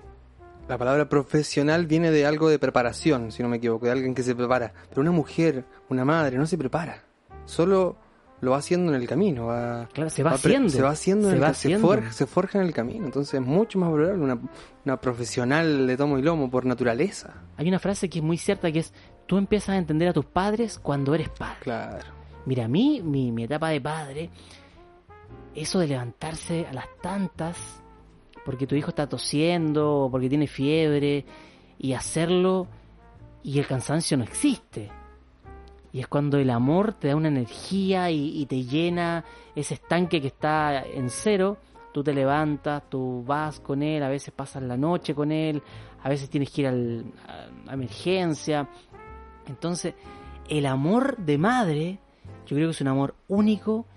la 0.68 0.78
palabra 0.78 1.08
profesional 1.10 1.88
viene 1.88 2.12
de 2.12 2.26
algo 2.26 2.50
de 2.50 2.60
preparación, 2.60 3.32
si 3.32 3.42
no 3.42 3.50
me 3.50 3.58
equivoco, 3.58 3.86
de 3.86 3.92
alguien 3.92 4.14
que 4.14 4.24
se 4.24 4.36
prepara. 4.36 4.74
Pero 4.90 5.02
una 5.02 5.12
mujer, 5.12 5.66
una 5.90 6.06
madre, 6.06 6.38
no 6.38 6.46
se 6.46 6.58
prepara. 6.58 7.04
Solo 7.46 7.96
lo 8.42 8.52
va 8.52 8.58
haciendo 8.58 8.94
en 8.94 9.02
el 9.02 9.08
camino. 9.08 9.48
Va, 9.48 9.88
Claro, 9.92 10.10
se 10.10 10.22
va 10.24 10.32
haciendo. 10.32 10.70
Se 10.70 10.82
va 10.82 10.90
haciendo, 10.92 11.24
Se 11.30 11.30
en 11.32 11.36
el 11.38 11.42
ca- 11.42 11.54
se, 11.54 11.68
haciendo. 11.68 11.88
forja, 11.88 12.12
se 12.12 12.26
forja 12.28 12.60
en 12.60 12.66
el 12.68 12.74
camino. 12.74 13.06
Entonces 13.06 13.34
es 13.36 13.42
mucho 13.46 13.80
más 13.80 13.90
valorable 13.92 14.24
una, 14.24 14.40
una 14.86 15.02
profesional 15.02 15.88
de 15.88 15.98
tomo 15.98 16.18
y 16.20 16.22
lomo 16.22 16.50
por 16.52 16.66
naturaleza. 16.66 17.34
Hay 17.58 17.68
una 17.68 17.80
frase 17.80 18.10
que 18.10 18.20
es 18.20 18.24
muy 18.24 18.38
cierta 18.38 18.72
que 18.72 18.80
es, 18.80 18.94
tú 19.26 19.38
empiezas 19.38 19.70
a 19.70 19.78
entender 19.78 20.08
a 20.10 20.14
tus 20.14 20.26
padres 20.26 20.78
cuando 20.80 21.16
eres 21.16 21.30
padre. 21.30 21.58
Claro. 21.62 22.06
Mira, 22.46 22.66
a 22.66 22.68
mí, 22.68 23.02
mi, 23.04 23.32
mi 23.32 23.44
etapa 23.44 23.70
de 23.70 23.82
padre, 23.82 24.30
eso 25.56 25.80
de 25.80 25.88
levantarse 25.88 26.68
a 26.68 26.74
las 26.74 26.86
tantas, 27.02 27.58
porque 28.46 28.68
tu 28.68 28.76
hijo 28.76 28.90
está 28.90 29.08
tosiendo, 29.08 30.06
o 30.06 30.12
porque 30.12 30.30
tiene 30.30 30.48
fiebre, 30.48 31.26
y 31.78 31.94
hacerlo, 31.94 32.68
y 33.44 33.60
el 33.60 33.68
cansancio 33.68 34.18
no 34.18 34.24
existe. 34.24 34.90
Y 35.92 36.00
es 36.00 36.08
cuando 36.08 36.38
el 36.38 36.50
amor 36.50 36.94
te 36.94 37.08
da 37.08 37.16
una 37.16 37.30
energía 37.30 38.12
y, 38.12 38.46
te 38.46 38.64
llena 38.64 39.26
ese 39.56 39.74
estanque 39.76 40.22
que 40.22 40.28
está 40.28 40.84
en 40.84 41.10
cero. 41.10 41.58
Tú 41.92 42.04
te 42.04 42.14
levantas, 42.14 42.88
tú 42.90 43.24
vas 43.26 43.60
con 43.60 43.82
él, 43.82 44.04
a 44.04 44.10
veces 44.10 44.32
pasas 44.32 44.62
la 44.62 44.78
noche 44.78 45.16
con 45.16 45.32
él, 45.32 45.64
a 46.04 46.10
veces 46.10 46.30
tienes 46.30 46.52
que 46.52 46.62
ir 46.62 46.68
al- 46.68 47.06
a, 47.28 47.72
a 47.72 47.74
emergencia. 47.74 48.70
Entonces, 49.48 49.96
el 50.48 50.68
amor 50.68 51.18
de 51.18 51.38
madre, 51.40 52.00
yo 52.46 52.56
creo 52.56 52.68
que 52.68 52.72
es 52.72 52.82
un 52.82 52.90
amor 52.90 53.16
único 53.28 53.88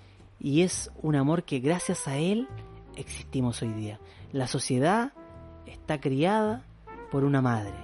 y 0.42 0.62
es 0.62 0.90
un 1.00 1.14
amor 1.14 1.44
que 1.44 1.60
gracias 1.60 2.08
a 2.08 2.16
él 2.16 2.48
existimos 2.96 3.62
hoy 3.62 3.72
día. 3.72 4.00
La 4.32 4.48
sociedad 4.48 5.12
está 5.66 6.00
criada 6.00 6.64
por 7.12 7.22
una 7.22 7.40
madre. 7.40 7.76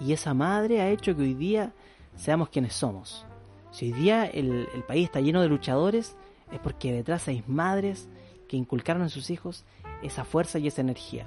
Y 0.00 0.12
esa 0.12 0.34
madre 0.34 0.80
ha 0.80 0.88
hecho 0.88 1.16
que 1.16 1.22
hoy 1.22 1.34
día 1.34 1.72
seamos 2.14 2.50
quienes 2.50 2.74
somos. 2.74 3.26
Si 3.72 3.86
hoy 3.86 3.98
día 4.00 4.24
el, 4.26 4.68
el 4.72 4.84
país 4.84 5.06
está 5.06 5.20
lleno 5.20 5.42
de 5.42 5.48
luchadores, 5.48 6.16
es 6.52 6.60
porque 6.60 6.92
detrás 6.92 7.26
hay 7.26 7.42
madres 7.48 8.08
que 8.46 8.56
inculcaron 8.56 9.02
en 9.02 9.10
sus 9.10 9.28
hijos 9.28 9.64
esa 10.00 10.24
fuerza 10.24 10.60
y 10.60 10.68
esa 10.68 10.80
energía. 10.80 11.26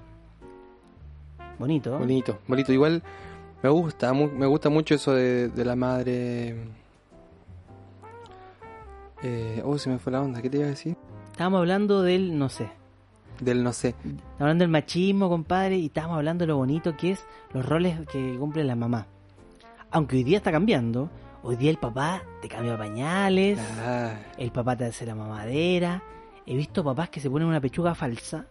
Bonito. 1.60 1.94
¿eh? 1.96 2.00
Bonito, 2.00 2.40
bonito. 2.48 2.72
Igual 2.72 3.04
me 3.62 3.70
gusta, 3.70 4.14
me 4.14 4.46
gusta 4.46 4.70
mucho 4.70 4.96
eso 4.96 5.14
de 5.14 5.66
la 5.66 5.76
madre. 5.76 6.56
Eh, 9.24 9.62
oh, 9.66 9.78
se 9.78 9.90
me 9.90 10.00
fue 10.00 10.12
la 10.12 10.22
onda. 10.22 10.42
¿Qué 10.42 10.50
te 10.50 10.58
iba 10.58 10.68
a 10.68 10.70
decir? 10.70 10.96
Estábamos 11.32 11.60
hablando 11.60 12.02
del, 12.04 12.38
no 12.38 12.50
sé, 12.50 12.70
Del 13.40 13.64
no 13.64 13.74
sé. 13.74 13.90
Estamos 13.90 14.24
hablando 14.40 14.64
del 14.64 14.72
machismo, 14.72 15.30
compadre, 15.30 15.78
y 15.78 15.86
estamos 15.88 16.18
hablando 16.18 16.44
de 16.44 16.48
lo 16.48 16.58
bonito 16.58 16.96
que 16.98 17.12
es 17.12 17.26
los 17.54 17.66
roles 17.66 18.00
que 18.12 18.36
cumple 18.38 18.64
la 18.64 18.76
mamá. 18.76 19.08
Aunque 19.92 20.16
hoy 20.18 20.24
día 20.24 20.38
está 20.38 20.52
cambiando, 20.52 21.10
hoy 21.44 21.56
día 21.56 21.70
el 21.72 21.78
papá 21.78 22.24
te 22.42 22.48
cambia 22.48 22.78
pañales, 22.78 23.60
Ah, 23.84 24.14
el 24.38 24.52
papá 24.52 24.76
te 24.76 24.86
hace 24.86 25.06
la 25.06 25.16
mamadera. 25.16 26.04
He 26.46 26.56
visto 26.56 26.84
papás 26.84 27.10
que 27.10 27.20
se 27.20 27.30
ponen 27.30 27.48
una 27.48 27.62
pechuga 27.62 27.94
falsa, 27.96 28.46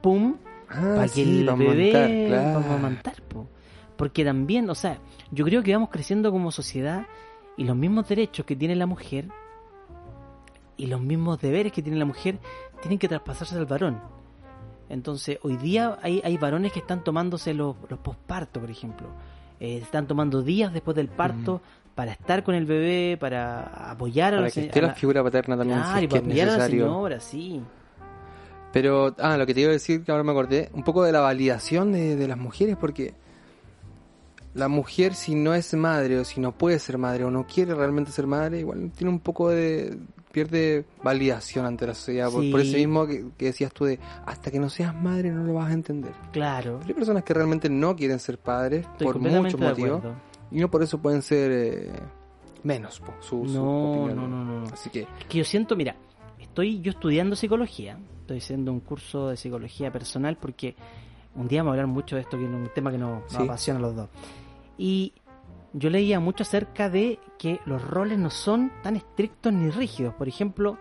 pum, 0.00 0.36
ah, 0.68 0.80
para 0.96 1.02
que 1.02 1.08
sí, 1.08 1.40
el 1.40 1.46
pa' 1.46 1.54
bebé 1.54 1.92
montar, 1.92 2.10
claro. 2.28 2.60
para 2.60 2.74
amamantar, 2.74 3.22
po. 3.22 3.48
Porque 3.96 4.24
también, 4.24 4.68
o 4.70 4.74
sea, 4.74 4.98
yo 5.30 5.44
creo 5.44 5.62
que 5.62 5.72
vamos 5.72 5.90
creciendo 5.90 6.30
como 6.32 6.50
sociedad 6.50 7.06
y 7.56 7.64
los 7.64 7.76
mismos 7.76 8.08
derechos 8.08 8.44
que 8.46 8.56
tiene 8.56 8.74
la 8.76 8.86
mujer 8.86 9.28
y 10.76 10.86
los 10.86 11.00
mismos 11.00 11.40
deberes 11.40 11.72
que 11.72 11.82
tiene 11.82 11.98
la 11.98 12.04
mujer 12.04 12.38
tienen 12.80 12.98
que 12.98 13.08
traspasarse 13.08 13.56
al 13.56 13.66
varón. 13.66 14.00
Entonces, 14.88 15.38
hoy 15.42 15.56
día 15.56 15.98
hay, 16.02 16.20
hay 16.24 16.36
varones 16.36 16.72
que 16.72 16.80
están 16.80 17.02
tomándose 17.04 17.54
los, 17.54 17.76
los 17.88 17.98
pospartos, 18.00 18.60
por 18.60 18.70
ejemplo. 18.70 19.06
Eh, 19.60 19.78
están 19.78 20.06
tomando 20.06 20.42
días 20.42 20.72
después 20.72 20.94
del 20.96 21.08
parto 21.08 21.60
para 21.94 22.12
estar 22.12 22.42
con 22.42 22.54
el 22.54 22.66
bebé, 22.66 23.16
para 23.18 23.90
apoyar 23.92 24.34
a, 24.34 24.36
Para 24.38 24.44
los- 24.46 24.54
que 24.54 24.60
a 24.60 24.64
esté 24.64 24.82
la 24.82 24.88
la- 24.88 24.94
figura 24.94 25.22
paterna 25.22 25.56
también, 25.56 25.78
Claro, 25.80 25.98
si 25.98 26.04
y 26.04 26.08
para 26.08 26.20
apoyar 26.20 26.48
a 26.48 26.58
la 26.58 26.66
señora, 26.66 27.20
sí. 27.20 27.62
Pero, 28.72 29.14
ah, 29.20 29.36
lo 29.36 29.46
que 29.46 29.54
te 29.54 29.60
iba 29.60 29.70
a 29.70 29.72
decir, 29.72 30.02
que 30.02 30.10
ahora 30.10 30.24
me 30.24 30.32
acordé, 30.32 30.68
un 30.74 30.82
poco 30.82 31.04
de 31.04 31.12
la 31.12 31.20
validación 31.20 31.92
de, 31.92 32.16
de 32.16 32.26
las 32.28 32.36
mujeres, 32.36 32.76
porque 32.76 33.14
la 34.54 34.68
mujer 34.68 35.14
si 35.14 35.34
no 35.36 35.54
es 35.54 35.72
madre 35.74 36.18
o 36.18 36.24
si 36.24 36.40
no 36.40 36.52
puede 36.52 36.78
ser 36.80 36.98
madre 36.98 37.24
o 37.24 37.30
no 37.30 37.46
quiere 37.46 37.74
realmente 37.74 38.10
ser 38.10 38.26
madre, 38.26 38.58
igual 38.60 38.90
tiene 38.96 39.10
un 39.12 39.20
poco 39.20 39.50
de... 39.50 39.96
pierde 40.34 40.84
validación 41.02 41.64
ante 41.64 41.86
la 41.86 41.94
sociedad, 41.94 42.26
por, 42.30 42.50
por 42.50 42.60
Sí. 42.60 42.68
ese 42.68 42.76
mismo 42.78 43.06
que, 43.06 43.24
que 43.38 43.46
decías 43.46 43.72
tú 43.72 43.84
de, 43.86 43.98
hasta 44.26 44.50
que 44.50 44.58
no 44.58 44.68
seas 44.68 44.94
madre 44.94 45.30
no 45.30 45.44
lo 45.44 45.54
vas 45.54 45.70
a 45.70 45.72
entender. 45.72 46.12
Claro. 46.32 46.78
Pero 46.80 46.88
hay 46.88 46.94
personas 46.94 47.22
que 47.24 47.32
realmente 47.32 47.70
no 47.70 47.94
quieren 47.96 48.18
ser 48.18 48.38
padres 48.38 48.84
Estoy 48.92 49.06
por 49.06 49.18
muchos 49.20 49.58
motivos 49.60 50.02
y 50.50 50.58
no 50.60 50.70
por 50.70 50.82
eso 50.82 50.98
pueden 51.00 51.22
ser 51.22 51.50
eh, 51.52 51.92
menos 52.64 53.00
po, 53.00 53.14
su, 53.20 53.46
su 53.46 53.54
No, 53.54 53.92
opinión. 54.02 54.16
no, 54.16 54.28
no, 54.28 54.44
no, 54.44 54.60
no. 54.62 54.66
Así 54.72 54.90
que, 54.90 55.02
Es 55.02 55.26
que 55.28 55.38
yo 55.38 55.44
siento, 55.44 55.76
mira, 55.76 55.96
estoy 56.38 56.80
yo 56.80 56.90
estudiando 56.90 57.36
psicología, 57.36 57.98
estoy 58.20 58.38
haciendo 58.38 58.72
un 58.72 58.80
curso 58.80 59.28
de 59.28 59.36
psicología 59.36 59.90
personal 59.92 60.36
porque 60.36 60.74
un 61.36 61.48
día 61.48 61.60
vamos 61.62 61.70
a 61.70 61.74
hablar 61.74 61.86
mucho 61.88 62.16
de 62.16 62.22
esto, 62.22 62.36
que 62.38 62.44
es 62.44 62.50
un 62.50 62.68
tema 62.74 62.90
que 62.90 62.98
nos, 62.98 63.22
nos 63.22 63.32
Sí. 63.32 63.42
apasiona 63.42 63.78
a 63.78 63.82
los 63.82 63.96
dos. 63.96 64.08
Y 64.78 65.12
yo 65.74 65.90
leía 65.90 66.20
mucho 66.20 66.44
acerca 66.44 66.88
de 66.88 67.18
que 67.36 67.60
los 67.66 67.82
roles 67.82 68.16
no 68.16 68.30
son 68.30 68.70
tan 68.82 68.94
estrictos 68.94 69.52
ni 69.52 69.70
rígidos. 69.70 70.14
Por 70.14 70.28
ejemplo, 70.28 70.78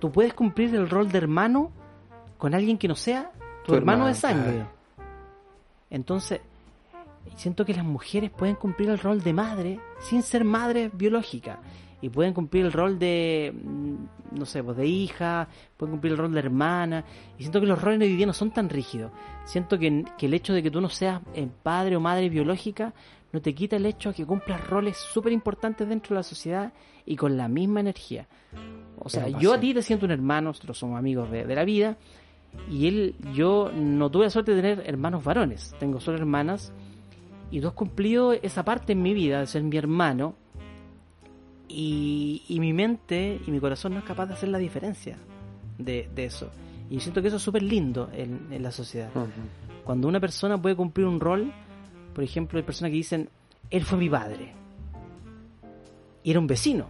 tú 0.00 0.10
puedes 0.10 0.34
cumplir 0.34 0.74
el 0.74 0.90
rol 0.90 1.10
de 1.10 1.18
hermano 1.18 1.70
con 2.36 2.52
alguien 2.52 2.76
que 2.76 2.88
no 2.88 2.96
sea 2.96 3.30
tu, 3.64 3.72
Tu 3.72 3.76
hermano, 3.76 4.08
de 4.08 4.14
sangre. 4.14 4.66
Entonces, 5.88 6.40
siento 7.36 7.64
que 7.64 7.74
las 7.74 7.84
mujeres 7.84 8.30
pueden 8.30 8.56
cumplir 8.56 8.90
el 8.90 8.98
rol 8.98 9.22
de 9.22 9.32
madre 9.32 9.80
sin 10.00 10.22
ser 10.22 10.44
madre 10.44 10.90
biológica. 10.92 11.60
Y 12.02 12.08
pueden 12.08 12.34
cumplir 12.34 12.66
el 12.66 12.72
rol 12.72 12.98
de, 12.98 13.54
mm, 13.54 13.94
no 14.32 14.44
sé, 14.46 14.64
pues 14.64 14.76
de 14.76 14.86
hija, 14.86 15.48
pueden 15.76 15.92
cumplir 15.92 16.12
el 16.12 16.18
rol 16.18 16.32
de 16.32 16.40
hermana. 16.40 17.04
Y 17.38 17.42
siento 17.42 17.60
que 17.60 17.66
los 17.66 17.80
roles 17.80 18.00
hoy 18.00 18.16
día 18.16 18.26
no 18.26 18.34
son 18.34 18.50
tan 18.50 18.68
rígidos. 18.68 19.12
Siento 19.44 19.78
que, 19.78 20.04
que 20.18 20.26
el 20.26 20.34
hecho 20.34 20.52
de 20.52 20.62
que 20.62 20.72
tú 20.72 20.80
no 20.80 20.88
seas 20.88 21.22
eh, 21.34 21.48
padre 21.62 21.96
o 21.96 22.00
madre 22.00 22.28
biológica 22.28 22.92
no 23.34 23.42
te 23.42 23.52
quita 23.52 23.74
el 23.74 23.84
hecho 23.84 24.10
de 24.10 24.14
que 24.14 24.24
cumplas 24.24 24.64
roles 24.68 24.96
súper 24.96 25.32
importantes 25.32 25.88
dentro 25.88 26.14
de 26.14 26.20
la 26.20 26.22
sociedad 26.22 26.72
y 27.04 27.16
con 27.16 27.36
la 27.36 27.48
misma 27.48 27.80
energía. 27.80 28.28
O 28.96 29.08
sea, 29.08 29.28
yo 29.28 29.52
a 29.52 29.58
ti 29.58 29.74
te 29.74 29.82
siento 29.82 30.06
un 30.06 30.12
hermano, 30.12 30.50
nosotros 30.50 30.78
somos 30.78 30.96
amigos 30.96 31.28
de, 31.32 31.44
de 31.44 31.54
la 31.56 31.64
vida. 31.64 31.96
Y 32.70 32.86
él, 32.86 33.16
yo 33.34 33.72
no 33.74 34.08
tuve 34.08 34.26
la 34.26 34.30
suerte 34.30 34.54
de 34.54 34.62
tener 34.62 34.84
hermanos 34.88 35.24
varones, 35.24 35.74
tengo 35.80 35.98
solo 35.98 36.16
hermanas. 36.16 36.72
Y 37.50 37.60
tú 37.60 37.66
has 37.66 37.74
cumplido 37.74 38.32
esa 38.34 38.64
parte 38.64 38.92
en 38.92 39.02
mi 39.02 39.12
vida 39.14 39.40
de 39.40 39.48
ser 39.48 39.64
mi 39.64 39.76
hermano. 39.76 40.36
Y, 41.66 42.42
y 42.48 42.60
mi 42.60 42.72
mente 42.72 43.40
y 43.44 43.50
mi 43.50 43.58
corazón 43.58 43.94
no 43.94 43.98
es 43.98 44.04
capaz 44.04 44.26
de 44.26 44.34
hacer 44.34 44.48
la 44.48 44.58
diferencia 44.58 45.18
de, 45.76 46.08
de 46.14 46.24
eso. 46.24 46.52
Y 46.88 47.00
siento 47.00 47.20
que 47.20 47.26
eso 47.26 47.38
es 47.38 47.42
súper 47.42 47.64
lindo 47.64 48.10
en, 48.12 48.46
en 48.52 48.62
la 48.62 48.70
sociedad. 48.70 49.10
Cuando 49.82 50.06
una 50.06 50.20
persona 50.20 50.56
puede 50.60 50.76
cumplir 50.76 51.08
un 51.08 51.18
rol, 51.18 51.52
por 52.14 52.24
ejemplo, 52.24 52.58
hay 52.58 52.62
personas 52.64 52.90
que 52.90 52.96
dicen, 52.96 53.28
él 53.70 53.84
fue 53.84 53.98
mi 53.98 54.08
padre. 54.08 54.52
Y 56.22 56.30
era 56.30 56.40
un 56.40 56.46
vecino. 56.46 56.86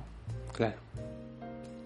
claro. 0.52 0.76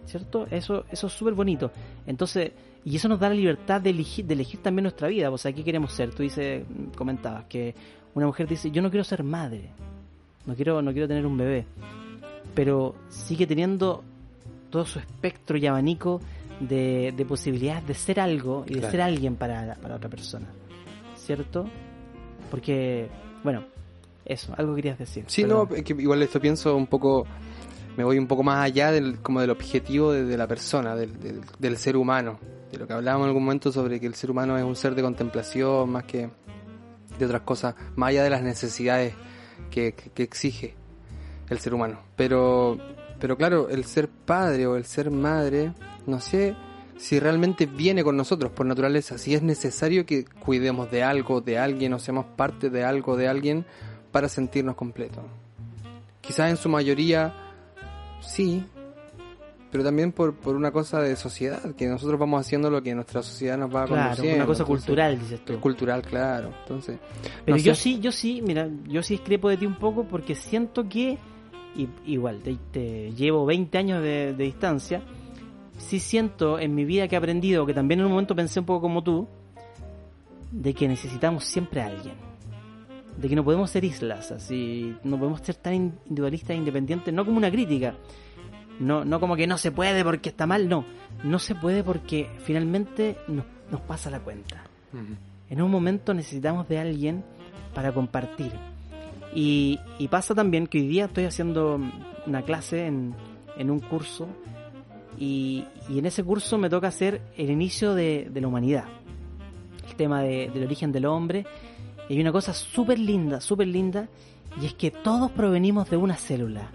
¿cierto? 0.07 0.47
Eso, 0.51 0.87
eso 0.91 1.07
es 1.07 1.13
súper 1.13 1.35
bonito. 1.35 1.71
Entonces, 2.07 2.53
y 2.83 2.97
eso 2.97 3.09
nos 3.09 3.21
da 3.21 3.29
la 3.29 3.35
libertad 3.35 3.79
de 3.79 3.91
elegir, 3.91 4.25
de 4.25 4.33
elegir 4.33 4.63
también 4.63 4.85
nuestra 4.85 5.07
vida. 5.09 5.31
O 5.31 5.37
sea, 5.37 5.53
¿qué 5.53 5.63
queremos 5.63 5.93
ser? 5.93 6.15
Tú 6.15 6.23
dices, 6.23 6.65
comentabas 6.97 7.45
que 7.45 7.75
una 8.15 8.25
mujer 8.25 8.49
dice, 8.49 8.71
yo 8.71 8.81
no 8.81 8.89
quiero 8.91 9.05
ser 9.05 9.23
madre, 9.23 9.69
no 10.47 10.55
quiero, 10.55 10.81
no 10.81 10.93
quiero 10.93 11.09
tener 11.09 11.27
un 11.27 11.37
bebé, 11.37 11.67
pero 12.55 12.95
sigue 13.11 13.47
teniendo 13.47 14.03
todo 14.71 14.87
su 14.87 14.99
espectro 14.99 15.59
y 15.59 15.67
abanico 15.67 16.23
de, 16.61 17.13
de 17.15 17.25
posibilidades 17.27 17.87
de 17.87 17.93
ser 17.95 18.19
algo 18.19 18.65
y 18.67 18.73
de 18.75 18.79
Claro. 18.81 18.91
ser 18.91 19.01
alguien 19.03 19.37
para, 19.37 19.75
para 19.75 19.97
otra 19.97 20.09
persona, 20.09 20.47
¿cierto? 21.17 21.67
Porque, 22.51 23.09
bueno, 23.43 23.65
eso, 24.25 24.55
algo 24.57 24.75
querías 24.75 24.99
decir. 24.99 25.25
Sí, 25.27 25.43
perdón. 25.43 25.69
no, 25.71 25.77
es 25.77 25.83
que 25.83 25.95
igual 25.95 26.23
esto 26.23 26.41
pienso 26.41 26.77
un 26.77 26.87
poco, 26.87 27.27
me 27.97 28.05
voy 28.05 28.19
un 28.19 28.27
poco 28.27 28.43
más 28.43 28.65
allá 28.65 28.93
del, 28.93 29.21
como 29.21 29.41
del 29.41 29.51
objetivo 29.51 30.13
de, 30.13 30.25
de 30.25 30.37
la 30.37 30.47
persona, 30.47 30.95
del, 30.95 31.19
del, 31.19 31.41
del 31.59 31.77
ser 31.77 31.97
humano, 31.97 32.39
de 32.71 32.79
lo 32.79 32.87
que 32.87 32.93
hablábamos 32.93 33.25
en 33.25 33.29
algún 33.29 33.45
momento 33.45 33.73
sobre 33.73 33.99
que 33.99 34.07
el 34.07 34.15
ser 34.15 34.31
humano 34.31 34.57
es 34.59 34.65
un 34.65 34.77
ser 34.77 34.95
de 34.95 35.03
contemplación 35.03 35.91
más 35.91 36.05
que 36.05 36.31
de 37.19 37.25
otras 37.25 37.43
cosas, 37.43 37.75
más 37.97 38.11
allá 38.11 38.23
de 38.23 38.31
las 38.31 38.43
necesidades 38.43 39.15
que, 39.71 39.93
que, 39.93 40.11
que 40.11 40.23
exige 40.23 40.75
el 41.49 41.59
ser 41.59 41.75
humano. 41.75 42.01
Pero, 42.17 42.79
pero 43.19 43.37
claro, 43.37 43.69
el 43.71 43.85
ser 43.85 44.09
padre 44.09 44.67
o 44.67 44.77
el 44.77 44.85
ser 44.85 45.11
madre, 45.11 45.73
no 46.07 46.21
sé 46.21 46.55
si 46.99 47.19
realmente 47.21 47.67
viene 47.67 48.03
con 48.05 48.17
nosotros 48.17 48.51
por 48.53 48.67
naturaleza, 48.67 49.17
si 49.19 49.35
es 49.35 49.43
necesario 49.43 50.05
que 50.05 50.25
cuidemos 50.25 50.91
de 50.91 51.03
algo, 51.03 51.41
de 51.41 51.57
alguien, 51.59 51.93
o 51.95 51.99
seamos 51.99 52.27
parte 52.37 52.69
de 52.71 52.85
algo, 52.85 53.17
de 53.17 53.29
alguien, 53.29 53.65
para 54.13 54.29
sentirnos 54.29 54.75
completos. 54.75 55.25
Quizás 56.21 56.51
en 56.51 56.57
su 56.57 56.69
mayoría 56.69 57.33
sí, 58.21 58.63
pero 59.71 59.85
también 59.85 60.13
por, 60.13 60.35
por 60.35 60.57
una 60.57 60.71
cosa 60.71 61.01
de 61.01 61.15
sociedad, 61.15 61.75
que 61.77 61.87
nosotros 61.87 62.19
vamos 62.19 62.41
haciendo 62.41 62.71
lo 62.71 62.83
que 62.83 62.95
nuestra 62.95 63.23
sociedad 63.23 63.57
nos 63.59 63.69
va 63.75 63.85
Claro, 63.87 64.03
conduciendo. 64.03 64.37
una 64.37 64.47
cosa 64.47 64.63
entonces, 64.63 64.85
cultural, 64.87 65.19
dices 65.21 65.45
tú. 65.45 65.61
cultural, 65.61 66.03
claro. 66.03 66.53
Entonces, 66.63 66.99
Pero 67.45 67.57
no 67.57 67.63
yo 67.63 67.75
sé. 67.75 67.83
sí, 67.83 68.01
yo 68.01 68.11
sí, 68.13 68.43
mira, 68.43 68.69
yo 68.89 69.03
sí 69.03 69.15
discrepo 69.15 69.49
de 69.51 69.59
ti 69.59 69.67
un 69.67 69.77
poco 69.79 70.05
porque 70.05 70.35
siento 70.35 70.89
que, 70.89 71.19
y- 71.77 71.89
igual, 72.07 72.41
te, 72.43 72.57
te 72.73 73.13
llevo 73.13 73.45
20 73.47 73.77
años 73.79 74.03
de, 74.03 74.33
de 74.35 74.45
distancia, 74.45 75.03
sí 75.79 75.99
siento 75.99 76.59
en 76.59 76.75
mi 76.75 76.85
vida 76.85 77.09
que 77.09 77.15
he 77.15 77.19
aprendido, 77.19 77.67
que 77.67 77.75
también 77.75 78.01
en 78.01 78.07
un 78.07 78.13
momento 78.13 78.37
pensé 78.37 78.61
un 78.61 78.67
poco 78.67 78.83
como 78.83 79.03
tú, 79.03 79.27
de 80.53 80.75
que 80.75 80.89
necesitamos 80.89 81.45
siempre 81.45 81.81
a 81.81 81.87
alguien. 81.87 82.15
De 83.17 83.29
que 83.29 83.35
no 83.35 83.45
podemos 83.45 83.71
ser 83.71 83.85
islas, 83.85 84.31
así, 84.31 84.95
no 85.03 85.19
podemos 85.19 85.41
ser 85.41 85.57
tan 85.57 85.75
individualistas 85.75 86.51
e 86.51 86.55
independientes, 86.57 87.13
no 87.13 87.25
como 87.25 87.39
una 87.39 87.51
crítica, 87.51 87.95
no, 88.79 89.05
no 89.05 89.19
como 89.19 89.35
que 89.35 89.47
no 89.47 89.59
se 89.59 89.73
puede 89.73 90.05
porque 90.05 90.29
está 90.29 90.47
mal, 90.47 90.69
no, 90.69 90.85
no 91.25 91.39
se 91.39 91.55
puede 91.57 91.83
porque 91.83 92.29
finalmente 92.45 93.17
nos, 93.27 93.45
nos 93.71 93.81
pasa 93.81 94.09
la 94.11 94.21
cuenta 94.21 94.63
en 95.51 95.63
un 95.63 95.71
momento 95.71 96.15
necesitamos 96.15 96.69
de 96.69 96.79
alguien 96.79 97.25
para 97.75 97.93
compartir. 97.93 98.53
Y, 99.35 99.79
y 99.99 100.09
pasa 100.09 100.35
también 100.35 100.67
que 100.67 100.79
hoy 100.79 100.89
día 100.89 101.07
estoy 101.07 101.25
haciendo 101.25 101.81
una 102.27 102.43
clase 102.43 102.87
en, 102.87 103.15
en 103.57 103.71
un 103.71 103.81
curso 103.81 104.29
y, 105.19 105.65
y 105.89 105.99
en 105.99 106.07
ese 106.07 106.23
curso 106.25 106.59
me 106.59 106.71
toca 106.71 106.89
hacer 106.89 107.21
el 107.37 107.51
inicio 107.51 107.95
de, 107.95 108.29
de 108.33 108.41
la 108.41 108.49
humanidad, 108.49 108.85
el 109.89 109.95
tema 109.97 110.23
de- 110.23 110.51
del 110.53 110.65
origen 110.65 110.93
del 110.93 111.07
hombre. 111.07 111.45
Y 112.09 112.15
hay 112.15 112.21
una 112.21 112.33
cosa 112.33 112.53
súper 112.55 112.99
linda, 112.99 113.41
súper 113.41 113.69
linda, 113.69 114.09
y 114.63 114.67
es 114.67 114.75
que 114.75 114.91
todos 114.91 115.31
provenimos 115.33 115.91
de 115.91 115.97
una 115.97 116.15
célula. 116.17 116.71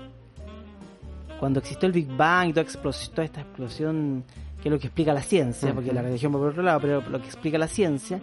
Cuando 1.39 1.59
existió 1.59 1.88
el 1.88 1.93
Big 1.93 2.07
Bang 2.15 2.50
y 2.50 2.53
toda, 2.53 2.65
toda 2.65 3.23
esta 3.25 3.41
explosión, 3.41 4.23
que 4.62 4.69
es 4.69 4.71
lo 4.73 4.79
que 4.79 4.88
explica 4.88 5.13
la 5.13 5.21
ciencia, 5.21 5.73
porque 5.73 5.91
la 5.91 6.01
religión 6.01 6.33
va 6.33 6.38
por 6.39 6.50
otro 6.50 6.63
lado, 6.63 6.79
pero 6.79 7.01
lo 7.09 7.19
que 7.19 7.25
explica 7.27 7.57
la 7.57 7.67
ciencia, 7.67 8.21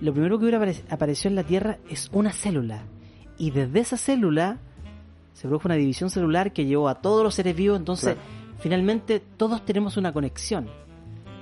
lo 0.00 0.12
primero 0.12 0.38
que 0.38 0.44
hubiera 0.44 0.58
apare- 0.58 0.82
apareció 0.90 1.28
en 1.28 1.36
la 1.36 1.44
Tierra 1.44 1.78
es 1.88 2.10
una 2.12 2.32
célula. 2.32 2.82
Y 3.38 3.50
desde 3.50 3.80
esa 3.80 3.96
célula 3.96 4.58
se 5.34 5.46
produjo 5.46 5.68
una 5.68 5.74
división 5.76 6.08
celular 6.10 6.52
que 6.52 6.64
llevó 6.64 6.88
a 6.88 6.96
todos 6.96 7.22
los 7.22 7.34
seres 7.34 7.54
vivos, 7.54 7.78
entonces 7.78 8.14
Claro. 8.14 8.35
Finalmente 8.58 9.20
todos 9.20 9.64
tenemos 9.64 9.96
una 9.96 10.12
conexión. 10.12 10.68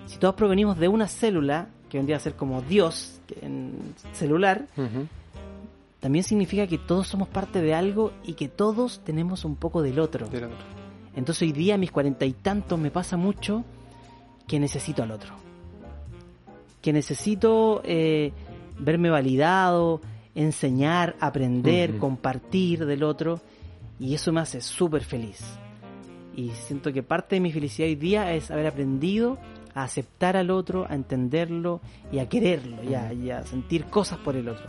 Si 0.07 0.19
todos 0.19 0.35
provenimos 0.35 0.79
de 0.79 0.89
una 0.89 1.09
célula, 1.09 1.69
que 1.89 1.99
vendría 1.99 2.17
a 2.17 2.21
ser 2.21 2.35
como 2.35 2.61
Dios 2.63 3.21
en 3.41 3.95
celular, 4.13 4.67
también 6.01 6.25
significa 6.25 6.67
que 6.67 6.79
todos 6.79 7.07
somos 7.09 7.29
parte 7.29 7.63
de 7.63 7.75
algo 7.75 8.13
y 8.25 8.35
que 8.35 8.49
todos 8.49 9.01
tenemos 9.05 9.45
un 9.45 9.57
poco 9.57 9.81
del 9.81 9.99
otro. 9.99 10.29
Del 10.29 10.45
otro. 10.45 10.57
Entonces 11.17 11.43
hoy 11.43 11.53
día 11.53 11.77
a 11.77 11.79
mis 11.79 11.91
cuarenta 11.91 12.27
y 12.27 12.33
tantos 12.33 12.79
me 12.79 12.91
pasa 12.91 13.17
mucho 13.17 13.65
que 14.47 14.59
necesito 14.61 15.03
al 15.03 15.13
otro. 15.13 15.35
Que 16.83 16.93
necesito 16.93 17.81
eh, 17.85 18.33
verme 18.79 19.09
validado, 19.09 20.01
enseñar, 20.35 21.17
aprender, 21.21 21.97
compartir 21.99 22.85
del 22.85 23.03
otro. 23.03 23.41
Y 23.99 24.15
eso 24.15 24.33
me 24.33 24.41
hace 24.41 24.61
súper 24.61 25.05
feliz. 25.05 25.43
Y 26.37 26.51
siento 26.51 26.93
que 26.93 27.03
parte 27.03 27.37
de 27.37 27.41
mi 27.41 27.53
felicidad 27.53 27.89
hoy 27.89 27.95
día 27.95 28.33
es 28.33 28.51
haber 28.51 28.67
aprendido 28.67 29.39
a 29.75 29.85
aceptar 29.85 30.37
al 30.37 30.51
otro, 30.51 30.87
a 30.89 30.95
entenderlo 30.95 31.81
y 32.13 32.19
a 32.19 32.29
quererlo 32.29 32.83
y 32.83 32.95
a, 32.95 33.13
y 33.13 33.31
a 33.31 33.45
sentir 33.45 33.85
cosas 33.87 34.19
por 34.19 34.37
el 34.37 34.49
otro. 34.49 34.67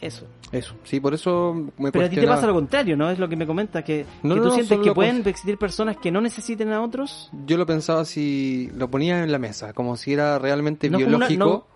Eso. 0.00 0.26
Eso, 0.52 0.74
sí, 0.84 1.00
por 1.00 1.14
eso 1.14 1.54
me 1.78 1.90
Pero 1.90 2.04
a 2.04 2.08
ti 2.08 2.16
te 2.16 2.26
pasa 2.26 2.46
lo 2.46 2.52
contrario, 2.54 2.96
¿no? 2.96 3.10
Es 3.10 3.18
lo 3.18 3.28
que 3.28 3.36
me 3.36 3.46
comentas, 3.46 3.82
que, 3.82 4.04
No, 4.22 4.34
que 4.34 4.40
no, 4.40 4.42
tú 4.42 4.48
no, 4.50 4.54
sientes 4.54 4.78
que 4.80 4.92
pueden 4.92 5.16
existir 5.18 5.56
personas 5.56 5.96
que 5.96 6.12
no 6.12 6.20
necesiten 6.20 6.72
a 6.72 6.82
otros. 6.82 7.30
Yo 7.46 7.56
lo 7.56 7.66
pensaba 7.66 8.04
si 8.04 8.70
lo 8.76 8.88
ponía 8.90 9.24
en 9.24 9.32
la 9.32 9.38
mesa, 9.38 9.72
como 9.72 9.96
si 9.96 10.12
era 10.12 10.38
realmente 10.38 10.90
No 10.90 10.98
biológico, 10.98 11.66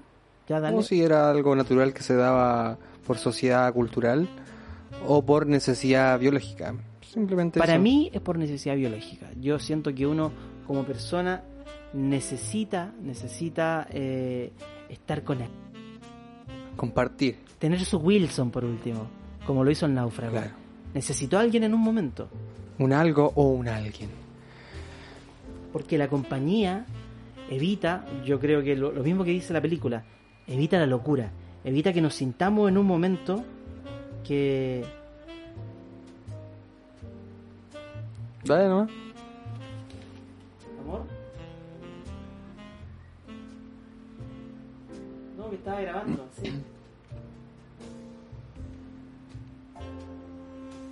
Ya, 0.49 0.61
como 0.61 0.83
si 0.83 1.03
era 1.03 1.31
algo 1.31 1.57
natural 1.57 1.93
que 1.93 2.03
se 2.03 2.15
daba 2.15 2.79
por 3.07 3.17
sociedad 3.17 3.73
cultural 3.73 4.29
o 5.07 5.25
por 5.25 5.47
necesidad 5.47 6.19
biológica. 6.21 6.75
Simplemente 7.13 7.59
Para 7.59 7.75
eso. 7.75 7.83
mí 7.83 8.11
es 8.13 8.21
por 8.21 8.39
necesidad 8.39 8.77
biológica. 8.77 9.29
Yo 9.41 9.59
siento 9.59 9.95
que 9.95 10.07
uno 10.07 10.31
como 10.67 10.85
persona 10.85 11.43
necesita, 11.95 12.93
necesita 13.03 13.87
eh, 13.91 14.53
estar 14.89 15.23
con 15.25 15.41
él. 15.41 15.49
compartir, 16.77 17.37
Tener 17.59 17.81
su 17.85 17.99
Wilson 17.99 18.51
por 18.51 18.65
último, 18.65 19.09
como 19.47 19.65
lo 19.65 19.71
hizo 19.71 19.87
el 19.87 19.95
náufrago. 19.95 20.33
claro, 20.33 20.51
Necesitó 20.95 21.39
a 21.39 21.41
alguien 21.41 21.65
en 21.65 21.75
un 21.75 21.81
momento. 21.81 22.29
un 22.79 22.93
algo 22.93 23.33
o 23.35 23.49
un 23.49 23.69
alguien. 23.69 24.11
Porque 25.73 25.99
la 25.99 26.09
compañía 26.09 26.87
evita, 27.51 28.05
yo 28.25 28.39
creo 28.39 28.63
que 28.63 28.77
lo, 28.77 28.93
lo 28.93 29.03
mismo 29.03 29.25
que 29.25 29.31
dice 29.31 29.53
la 29.53 29.61
película, 29.61 30.05
evita 30.47 30.79
la 30.79 30.87
locura. 30.87 31.31
Evita 31.65 31.93
que 31.93 32.01
nos 32.01 32.15
sintamos 32.15 32.69
en 32.69 32.79
un 32.79 32.87
momento 32.87 33.45
que 34.25 34.85
Dale 38.49 38.67
nomás. 38.67 38.91
Amor. 40.81 41.03
No, 45.37 45.51
que 45.51 45.57
estaba 45.57 45.81
grabando, 45.83 46.27
sí. 46.33 46.49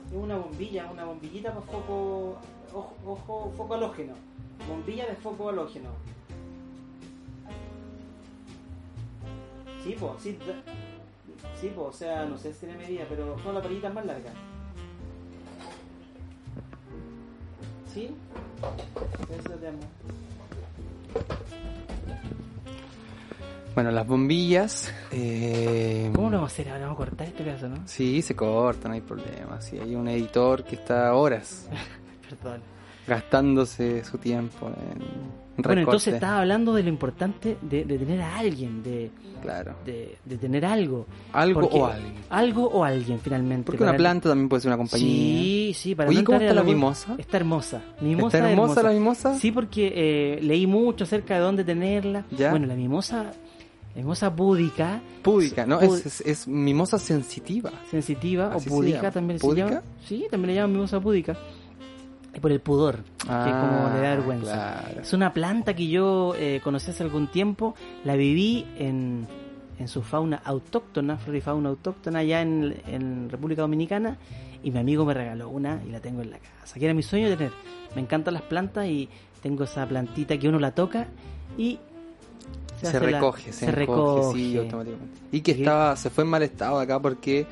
Es 0.06 0.12
una 0.12 0.36
bombilla, 0.36 0.90
una 0.92 1.06
bombillita 1.06 1.54
para 1.54 1.62
foco, 1.62 2.36
ojo, 2.74 2.94
ojo, 3.06 3.52
foco 3.56 3.74
halógeno. 3.74 4.12
Bombilla 4.68 5.06
de 5.06 5.14
foco 5.14 5.48
halógeno. 5.48 5.88
Sí, 9.82 9.96
pues, 9.98 10.12
sí, 10.20 10.38
sí, 11.58 11.72
po, 11.74 11.84
o 11.84 11.92
sea, 11.92 12.26
no 12.26 12.36
sé 12.36 12.52
si 12.52 12.66
tiene 12.66 12.76
medida, 12.76 13.06
pero 13.08 13.38
son 13.38 13.54
las 13.54 13.62
varillitas 13.62 13.94
más 13.94 14.04
largas. 14.04 14.34
Bueno, 23.74 23.90
las 23.90 24.06
bombillas. 24.06 24.92
Eh, 25.12 26.11
¿Cómo 26.14 26.30
lo 26.30 26.38
vamos 26.38 26.50
a 26.50 26.54
hacer 26.54 26.68
ahora? 26.70 26.87
Vamos 26.87 26.94
a 26.94 27.04
cortar 27.04 27.26
este 27.28 27.44
caso, 27.44 27.68
¿no? 27.68 27.76
Sí, 27.87 28.22
se 28.22 28.35
cortan, 28.35 28.90
no 28.90 28.94
hay 28.94 29.02
problema. 29.02 29.61
Sí, 29.61 29.78
hay 29.78 29.94
un 29.94 30.09
editor 30.09 30.64
que 30.64 30.76
está 30.76 31.14
horas 31.14 31.68
Perdón. 32.28 32.62
gastándose 33.06 34.02
su 34.04 34.16
tiempo 34.16 34.68
en 34.68 35.45
Bueno, 35.58 35.80
entonces 35.82 36.14
estaba 36.14 36.40
hablando 36.40 36.74
de 36.74 36.82
lo 36.82 36.88
importante 36.88 37.56
de, 37.62 37.84
de 37.84 37.98
tener 37.98 38.20
a 38.20 38.38
alguien, 38.38 38.82
de, 38.82 39.10
Claro. 39.42 39.74
de, 39.84 40.16
de 40.24 40.36
tener 40.38 40.64
algo. 40.66 41.06
Algo 41.32 41.60
Porque- 41.62 41.78
o 41.80 41.86
alguien. 41.86 42.14
Algo 42.30 42.66
o 42.68 42.84
alguien, 42.84 43.18
finalmente. 43.20 43.64
Porque 43.66 43.82
una 43.82 43.96
planta 43.96 44.28
también 44.28 44.48
puede 44.48 44.60
ser 44.62 44.68
una 44.70 44.76
compañía. 44.76 45.06
Sí, 45.08 45.72
sí, 45.74 45.94
para 45.94 46.08
Oye, 46.10 46.18
no 46.20 46.24
¿cómo 46.24 46.38
está 46.40 46.54
la 46.54 46.62
mimosa? 46.62 47.14
Está 47.18 47.36
hermosa. 47.38 47.82
Mimosa 48.00 48.36
¿Está 48.38 48.48
es 48.48 48.52
hermosa 48.58 48.82
la 48.82 48.90
mimosa? 48.90 49.38
Sí, 49.38 49.50
porque 49.52 49.92
eh, 49.94 50.40
leí 50.42 50.66
mucho 50.66 51.04
acerca 51.04 51.34
de 51.34 51.40
dónde 51.40 51.64
tenerla. 51.64 52.24
Ya. 52.36 52.50
Bueno, 52.50 52.66
la 52.66 52.74
mimosa, 52.74 53.22
la 53.24 54.02
mimosa 54.02 54.28
búdica, 54.30 55.00
Púdica, 55.22 55.64
¿no? 55.66 55.80
Pú- 55.80 55.94
Es, 55.94 56.06
es, 56.06 56.20
es 56.22 56.48
mimosa 56.48 56.98
sensitiva. 56.98 57.70
sensitiva 57.90 58.52
Así 58.54 58.68
o 58.70 58.82
llama. 58.82 59.10
también 59.10 59.38
¿Púdica? 59.40 59.66
se 59.68 59.74
llama. 59.74 59.82
Sí, 60.06 60.26
también 60.30 60.48
le 60.48 60.54
llaman 60.56 60.72
mimosa 60.72 61.00
púdica. 61.00 61.36
Por 62.40 62.53
el 62.53 62.61
pudor, 62.61 63.03
que 63.18 63.27
como 63.27 63.90
le 63.94 64.01
da 64.01 64.12
Ah, 64.12 64.14
vergüenza. 64.16 64.83
claro. 64.85 65.01
Es 65.03 65.12
una 65.12 65.33
planta 65.33 65.75
que 65.75 65.88
yo 65.88 66.35
eh, 66.37 66.61
conocí 66.62 66.90
hace 66.90 67.03
algún 67.03 67.29
tiempo, 67.29 67.75
la 68.05 68.16
viví 68.16 68.66
en, 68.79 69.27
en 69.79 69.88
su 69.88 70.03
fauna 70.03 70.40
autóctona, 70.44 71.16
flora 71.16 71.38
y 71.38 71.40
fauna 71.40 71.68
autóctona 71.70 72.20
allá 72.20 72.40
en, 72.42 72.77
en 72.87 73.29
República 73.31 73.62
Dominicana, 73.62 74.16
y 74.62 74.70
mi 74.70 74.79
amigo 74.79 75.05
me 75.05 75.14
regaló 75.14 75.49
una 75.49 75.81
y 75.87 75.90
la 75.90 76.01
tengo 76.01 76.22
en 76.22 76.31
la 76.31 76.38
casa, 76.38 76.79
que 76.79 76.85
era 76.85 76.94
mi 76.94 77.03
sueño 77.03 77.29
tener. 77.29 77.53
Me 77.94 78.01
encantan 78.03 78.35
las 78.35 78.42
plantas 78.42 78.87
y 78.87 79.09
tengo 79.42 79.64
esa 79.64 79.87
plantita 79.87 80.37
que 80.38 80.49
uno 80.49 80.59
la 80.59 80.72
toca 80.72 81.07
y 81.57 81.79
Se, 82.81 82.88
hace 82.88 83.01
la- 83.01 83.07
recoge, 83.20 83.53
se, 83.53 83.66
se 83.66 83.70
recoge, 83.70 84.22
sí, 84.35 84.49
recoge. 84.53 84.59
automáticamente. 84.64 85.20
Y 85.33 85.40
que 85.40 85.53
Y- 85.53 85.55
estaba, 85.61 85.96
se 85.96 86.11
fue 86.11 86.25
en 86.25 86.31
mal 86.31 86.42
estado 86.42 86.79
acá 86.81 87.01
porque 87.01 87.46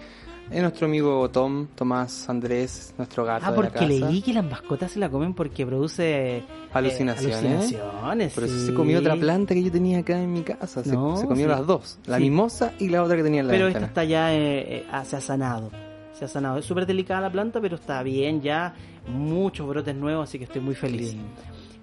es 0.51 0.61
nuestro 0.63 0.87
amigo 0.87 1.29
Tom, 1.31 1.67
Tomás 1.75 2.29
Andrés, 2.29 2.95
nuestro 2.99 3.25
gato 3.25 3.45
Ah, 3.47 3.51
de 3.51 3.57
la 3.57 3.63
porque 3.63 3.79
casa. 3.79 3.87
leí 4.11 4.23
que 4.23 4.33
las 4.33 4.45
mascotas 4.45 4.93
se 4.93 4.99
la 4.99 5.09
comen 5.09 5.35
porque 5.35 5.65
produce 5.67 6.39
eh, 6.39 6.43
Alucinaciones. 6.73 7.37
alucinaciones, 7.45 8.33
Pero 8.35 8.47
sí. 8.49 8.67
se 8.67 8.75
comió 8.75 8.99
otra 8.99 9.17
planta 9.17 9.55
que 9.55 9.63
yo 9.63 9.73
tenía 9.73 9.99
acá 10.01 10.21
en 10.21 10.33
mi 10.33 10.43
casa. 10.43 10.85
Se, 10.85 10.93
No, 10.93 11.17
se 11.17 11.27
comió 11.27 11.47
sí. 11.47 11.51
las 11.51 11.67
dos. 11.67 11.99
La 12.07 12.17
Sí. 12.19 12.23
mimosa 12.25 12.73
y 12.79 12.89
la 12.89 13.03
otra 13.03 13.17
que 13.17 13.23
tenía 13.23 13.41
en 13.41 13.47
la 13.49 13.53
Pero 13.53 13.69
esta 13.69 13.87
está 13.87 14.05
ya, 14.05 14.33
eh, 14.35 14.77
eh, 14.79 14.87
ah, 14.93 15.05
se 15.05 15.17
ha 15.17 15.21
sanado. 15.21 15.71
Se 16.13 16.25
ha 16.27 16.29
sanado. 16.29 16.59
Es 16.59 16.65
súper 16.65 16.87
delicada 16.87 17.21
la 17.23 17.33
planta, 17.33 17.61
pero 17.61 17.77
está 17.77 18.03
bien 18.03 18.41
ya. 18.41 18.75
Muchos 19.09 19.67
brotes 19.69 19.95
nuevos, 19.97 20.29
así 20.29 20.39
que 20.39 20.45
estoy 20.45 20.61
muy 20.61 20.75
feliz. 20.75 21.17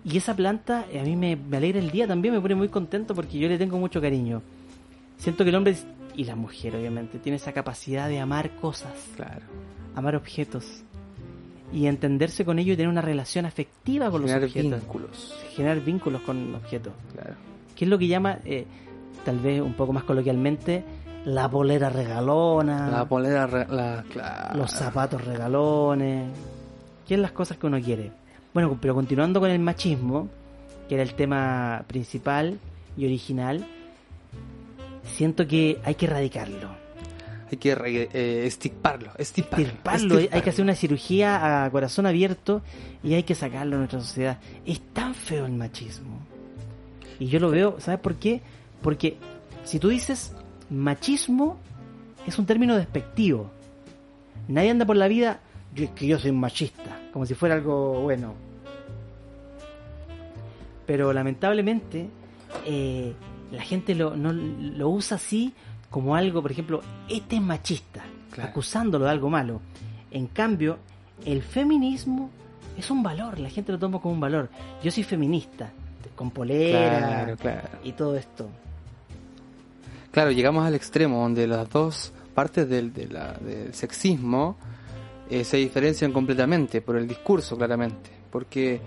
Y 0.03 0.17
esa 0.17 0.35
planta 0.35 0.85
eh, 0.91 0.99
a 0.99 1.03
mí 1.03 1.15
me, 1.15 1.35
me 1.35 1.57
alegra 1.57 1.79
el 1.79 1.91
día 1.91 2.07
también, 2.07 2.33
me 2.33 2.41
pone 2.41 2.55
muy 2.55 2.69
contento 2.69 3.13
porque 3.13 3.37
yo 3.37 3.47
le 3.47 3.57
tengo 3.57 3.77
mucho 3.77 3.99
cariño. 4.01 4.41
Siento 5.17 5.43
que 5.43 5.49
el 5.51 5.55
hombre 5.55 5.75
y 6.21 6.25
la 6.25 6.35
mujer, 6.35 6.75
obviamente, 6.75 7.17
tiene 7.19 7.37
esa 7.37 7.51
capacidad 7.51 8.07
de 8.07 8.19
amar 8.19 8.51
cosas, 8.61 8.93
Claro. 9.15 9.41
amar 9.95 10.15
objetos 10.15 10.83
y 11.73 11.87
entenderse 11.87 12.45
con 12.45 12.59
ello 12.59 12.73
y 12.73 12.75
tener 12.75 12.89
una 12.89 13.01
relación 13.01 13.45
afectiva 13.45 14.11
con 14.11 14.21
Generar 14.21 14.41
los 14.41 14.49
objetos. 14.51 14.79
vínculos. 14.81 15.35
Generar 15.55 15.79
vínculos 15.81 16.21
con 16.21 16.55
objetos. 16.55 16.93
Claro. 17.13 17.35
que 17.75 17.85
es 17.85 17.89
lo 17.89 17.97
que 17.97 18.07
llama, 18.07 18.37
eh, 18.45 18.65
tal 19.25 19.39
vez 19.39 19.59
un 19.59 19.73
poco 19.73 19.91
más 19.93 20.03
coloquialmente, 20.03 20.83
la 21.25 21.49
polera 21.49 21.89
regalona, 21.89 22.89
La 22.91 23.05
polera, 23.05 23.47
re- 23.47 23.65
la, 23.69 24.03
claro. 24.11 24.59
los 24.59 24.69
zapatos 24.71 25.23
regalones, 25.25 26.29
que 27.07 27.15
es 27.15 27.19
las 27.19 27.31
cosas 27.31 27.57
que 27.57 27.65
uno 27.65 27.81
quiere. 27.81 28.11
Bueno, 28.53 28.77
pero 28.79 28.93
continuando 28.93 29.39
con 29.39 29.49
el 29.49 29.57
machismo, 29.59 30.27
que 30.87 30.93
era 30.95 31.03
el 31.03 31.15
tema 31.15 31.83
principal 31.87 32.59
y 32.97 33.05
original, 33.05 33.65
siento 35.11 35.47
que 35.47 35.79
hay 35.83 35.95
que 35.95 36.05
erradicarlo, 36.05 36.69
Hay 37.51 37.57
que 37.57 37.71
eh, 37.71 38.45
estiparlo, 38.45 39.11
estiparlo. 39.17 39.65
estirparlo, 39.65 40.15
hay 40.15 40.23
estirparlo. 40.23 40.43
que 40.43 40.49
hacer 40.49 40.63
una 40.63 40.75
cirugía 40.75 41.65
a 41.65 41.69
corazón 41.71 42.05
abierto 42.05 42.61
y 43.03 43.13
hay 43.13 43.23
que 43.23 43.35
sacarlo 43.35 43.71
de 43.71 43.77
nuestra 43.79 43.99
sociedad. 44.01 44.39
Es 44.65 44.79
tan 44.93 45.13
feo 45.13 45.45
el 45.45 45.53
machismo. 45.53 46.19
Y 47.19 47.27
yo 47.27 47.39
lo 47.39 47.51
veo, 47.51 47.79
¿sabes 47.79 47.99
por 47.99 48.15
qué? 48.15 48.41
Porque 48.81 49.17
si 49.63 49.77
tú 49.79 49.89
dices 49.89 50.33
machismo, 50.69 51.57
es 52.25 52.39
un 52.39 52.45
término 52.45 52.75
despectivo. 52.75 53.51
Nadie 54.47 54.71
anda 54.71 54.85
por 54.85 54.95
la 54.97 55.07
vida, 55.07 55.39
yo 55.75 55.83
es 55.85 55.91
que 55.91 56.07
yo 56.07 56.17
soy 56.19 56.31
machista, 56.31 56.99
como 57.13 57.25
si 57.25 57.35
fuera 57.35 57.55
algo 57.55 58.01
bueno. 58.01 58.33
Pero 60.85 61.13
lamentablemente, 61.13 62.07
eh, 62.65 63.13
la 63.51 63.61
gente 63.63 63.95
lo, 63.95 64.15
no, 64.15 64.31
lo 64.33 64.89
usa 64.89 65.17
así 65.17 65.53
como 65.89 66.15
algo, 66.15 66.41
por 66.41 66.51
ejemplo, 66.51 66.81
este 67.09 67.35
es 67.35 67.41
machista, 67.41 68.01
Claro. 68.31 68.49
acusándolo 68.49 69.05
de 69.05 69.11
algo 69.11 69.29
malo. 69.29 69.59
En 70.09 70.27
cambio, 70.27 70.77
el 71.25 71.41
feminismo 71.41 72.29
es 72.77 72.89
un 72.89 73.03
valor, 73.03 73.39
la 73.39 73.49
gente 73.49 73.71
lo 73.73 73.79
toma 73.79 73.99
como 73.99 74.13
un 74.13 74.19
valor. 74.21 74.49
Yo 74.83 74.89
soy 74.91 75.03
feminista, 75.03 75.69
con 76.15 76.31
polera 76.31 76.97
Claro, 76.97 77.37
claro. 77.37 77.69
y 77.83 77.91
todo 77.93 78.15
esto. 78.15 78.47
Claro, 80.11 80.31
llegamos 80.31 80.65
al 80.65 80.75
extremo 80.75 81.21
donde 81.21 81.47
las 81.47 81.69
dos 81.69 82.11
partes 82.33 82.67
del, 82.69 82.93
de 82.93 83.07
la- 83.07 83.33
del 83.33 83.73
sexismo 83.73 84.55
eh, 85.29 85.43
se 85.45 85.57
diferencian 85.57 86.11
completamente 86.11 86.81
por 86.81 86.97
el 86.97 87.07
discurso, 87.07 87.57
claramente. 87.57 88.09
Porque 88.29 88.81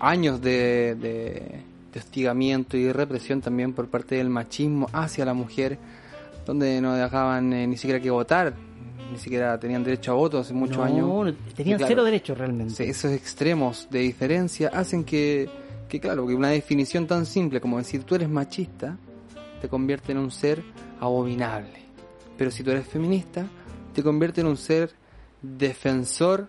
años 0.00 0.40
de, 0.40 0.96
de, 0.96 1.62
de 1.96 2.00
hostigamiento 2.00 2.76
y 2.76 2.82
de 2.84 2.92
represión 2.92 3.40
también 3.40 3.72
por 3.72 3.88
parte 3.88 4.16
del 4.16 4.28
machismo 4.28 4.86
hacia 4.92 5.24
la 5.24 5.32
mujer, 5.32 5.78
donde 6.44 6.78
no 6.82 6.94
dejaban 6.94 7.52
eh, 7.54 7.66
ni 7.66 7.76
siquiera 7.78 8.00
que 8.00 8.10
votar, 8.10 8.52
ni 9.10 9.18
siquiera 9.18 9.58
tenían 9.58 9.82
derecho 9.82 10.12
a 10.12 10.14
voto 10.14 10.38
hace 10.38 10.52
muchos 10.52 10.76
no, 10.76 10.84
años. 10.84 11.34
tenían 11.54 11.78
claro, 11.78 11.88
cero 11.88 12.04
derechos 12.04 12.36
realmente. 12.36 12.86
Esos 12.88 13.12
extremos 13.12 13.88
de 13.90 14.00
diferencia 14.00 14.68
hacen 14.74 15.04
que, 15.04 15.48
que, 15.88 15.98
claro, 16.00 16.26
que 16.26 16.34
una 16.34 16.48
definición 16.50 17.06
tan 17.06 17.24
simple 17.24 17.60
como 17.62 17.78
decir 17.78 18.04
tú 18.04 18.14
eres 18.14 18.28
machista 18.28 18.98
te 19.62 19.68
convierte 19.68 20.12
en 20.12 20.18
un 20.18 20.30
ser 20.30 20.62
abominable. 21.00 21.80
Pero 22.36 22.50
si 22.50 22.62
tú 22.62 22.72
eres 22.72 22.86
feminista, 22.86 23.46
te 23.94 24.02
convierte 24.02 24.42
en 24.42 24.48
un 24.48 24.56
ser 24.58 24.90
defensor 25.40 26.48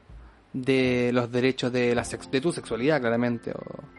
de 0.51 1.11
los 1.13 1.31
derechos 1.31 1.71
de, 1.71 1.95
la 1.95 2.03
sex- 2.03 2.29
de 2.29 2.41
tu 2.41 2.51
sexualidad, 2.51 2.99
claramente. 2.99 3.51
o- 3.51 3.96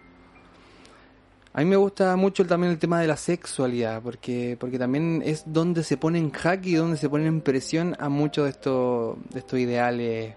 A 1.52 1.60
mí 1.60 1.64
me 1.64 1.76
gusta 1.76 2.14
mucho 2.16 2.46
también 2.46 2.72
el 2.72 2.78
tema 2.78 3.00
de 3.00 3.06
la 3.06 3.16
sexualidad, 3.16 4.02
porque, 4.02 4.56
porque 4.60 4.78
también 4.78 5.22
es 5.24 5.44
donde 5.46 5.82
se 5.82 5.96
pone 5.96 6.18
en 6.18 6.30
jaque 6.30 6.70
y 6.70 6.74
donde 6.74 6.96
se 6.96 7.08
pone 7.08 7.26
en 7.26 7.40
presión 7.40 7.96
a 7.98 8.08
muchos 8.08 8.44
de 8.44 8.50
estos, 8.50 9.16
de 9.30 9.38
estos 9.40 9.58
ideales 9.58 10.34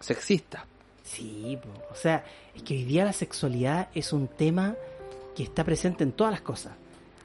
sexistas. 0.00 0.62
Sí, 1.02 1.58
po. 1.62 1.68
o 1.92 1.94
sea, 1.94 2.24
es 2.54 2.62
que 2.62 2.74
hoy 2.74 2.84
día 2.84 3.04
la 3.04 3.12
sexualidad 3.12 3.88
es 3.94 4.12
un 4.12 4.28
tema 4.28 4.74
que 5.34 5.42
está 5.42 5.64
presente 5.64 6.04
en 6.04 6.12
todas 6.12 6.32
las 6.32 6.40
cosas. 6.40 6.72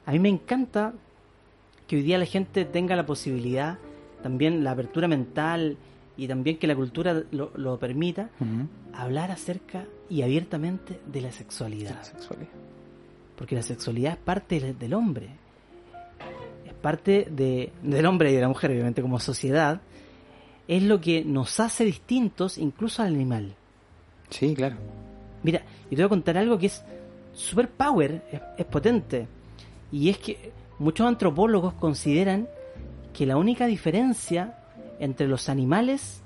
A 0.04 0.12
mí 0.12 0.18
me 0.18 0.28
encanta 0.28 0.92
que 1.86 1.96
hoy 1.96 2.02
día 2.02 2.18
la 2.18 2.26
gente 2.26 2.64
tenga 2.64 2.96
la 2.96 3.06
posibilidad, 3.06 3.78
también 4.22 4.64
la 4.64 4.72
apertura 4.72 5.08
mental 5.08 5.76
y 6.16 6.28
también 6.28 6.58
que 6.58 6.66
la 6.66 6.76
cultura 6.76 7.22
lo, 7.30 7.52
lo 7.54 7.78
permita, 7.78 8.28
hablar 8.92 9.30
acerca 9.30 9.86
y 10.08 10.22
abiertamente 10.22 11.00
de 11.06 11.20
la 11.20 11.28
de 11.28 11.34
sexualidad. 11.34 11.94
la 11.94 12.04
sexualidad. 12.04 12.69
Porque 13.40 13.54
la 13.54 13.62
sexualidad 13.62 14.12
es 14.12 14.18
parte 14.18 14.74
del, 14.74 14.92
hombre. 14.92 15.30
Es 16.66 16.74
parte 16.74 17.26
de, 17.30 17.72
del 17.82 18.04
hombre 18.04 18.30
y 18.30 18.34
de 18.34 18.42
la 18.42 18.48
mujer, 18.48 18.70
obviamente, 18.70 19.00
como 19.00 19.18
sociedad. 19.18 19.80
Es 20.68 20.82
lo 20.82 21.00
que 21.00 21.24
nos 21.24 21.58
hace 21.58 21.86
distintos 21.86 22.58
incluso 22.58 23.00
al 23.00 23.14
animal. 23.14 23.54
Sí, 24.28 24.54
claro. 24.54 24.76
Mira, 25.42 25.62
y 25.86 25.96
te 25.96 26.02
voy 26.02 26.04
a 26.04 26.08
contar 26.10 26.36
algo 26.36 26.58
que 26.58 26.66
es 26.66 26.84
super 27.32 27.70
power, 27.70 28.22
es, 28.30 28.42
es 28.58 28.66
potente. 28.66 29.26
Y 29.90 30.10
es 30.10 30.18
que 30.18 30.52
muchos 30.78 31.06
antropólogos 31.06 31.72
consideran 31.72 32.46
que 33.14 33.24
la 33.24 33.38
única 33.38 33.64
diferencia 33.64 34.58
entre 34.98 35.28
los 35.28 35.48
animales 35.48 36.20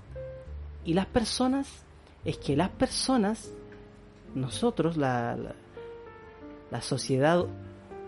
y 0.85 0.95
las 0.95 1.07
personas 1.07 1.69
es 2.25 2.39
que 2.39 2.57
las 2.57 2.71
personas, 2.71 3.53
nosotros, 4.35 4.97
la, 4.97 5.37
la, 5.37 5.55
la 6.75 6.83
sociedad 6.83 7.45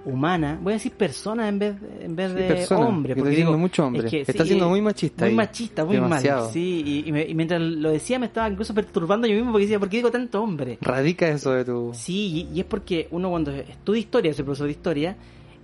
humana, 0.05 0.59
voy 0.63 0.73
a 0.73 0.77
decir 0.77 0.93
persona 0.93 1.49
en 1.49 1.59
vez, 1.59 1.75
en 2.01 2.15
vez 2.15 2.31
Sí, 2.31 2.37
de 2.39 2.49
persona, 2.49 2.87
hombre, 2.87 3.15
que 3.15 3.21
está 3.21 3.23
porque 3.25 3.35
siendo 3.35 3.51
digo, 3.53 3.59
mucho 3.61 3.87
hombre. 3.87 4.05
es 4.07 4.11
que 4.11 4.21
Está 4.21 4.43
sí, 4.45 4.49
siendo 4.51 4.69
muy 4.69 4.81
machista 4.81 5.25
muy 5.25 5.31
ahí. 5.31 5.35
machista, 5.37 5.85
muy 5.85 5.97
Demasiado. 5.97 6.43
mal. 6.45 6.53
Sí, 6.53 6.83
y, 6.87 7.09
y 7.09 7.13
me- 7.13 7.25
y 7.27 7.35
mientras 7.35 7.61
lo 7.61 7.91
decía 7.91 8.19
me 8.19 8.27
estaba 8.27 8.49
incluso 8.49 8.73
perturbando 8.75 9.27
yo 9.27 9.35
mismo 9.35 9.51
porque 9.53 9.65
decía, 9.67 9.79
¿por 9.81 9.89
qué 9.89 9.97
digo 9.99 10.11
tanto 10.13 10.43
hombre? 10.43 10.79
Radica 10.81 11.29
eso 11.29 11.53
de 11.53 11.65
tu... 11.65 11.91
Sí, 11.95 12.49
y, 12.53 12.57
y 12.57 12.61
es 12.61 12.67
porque 12.67 13.09
uno 13.11 13.31
cuando 13.31 13.51
estudia 13.53 14.01
historia, 14.01 14.33
soy 14.33 14.45
profesor 14.45 14.67
de 14.67 14.73
historia, 14.73 15.17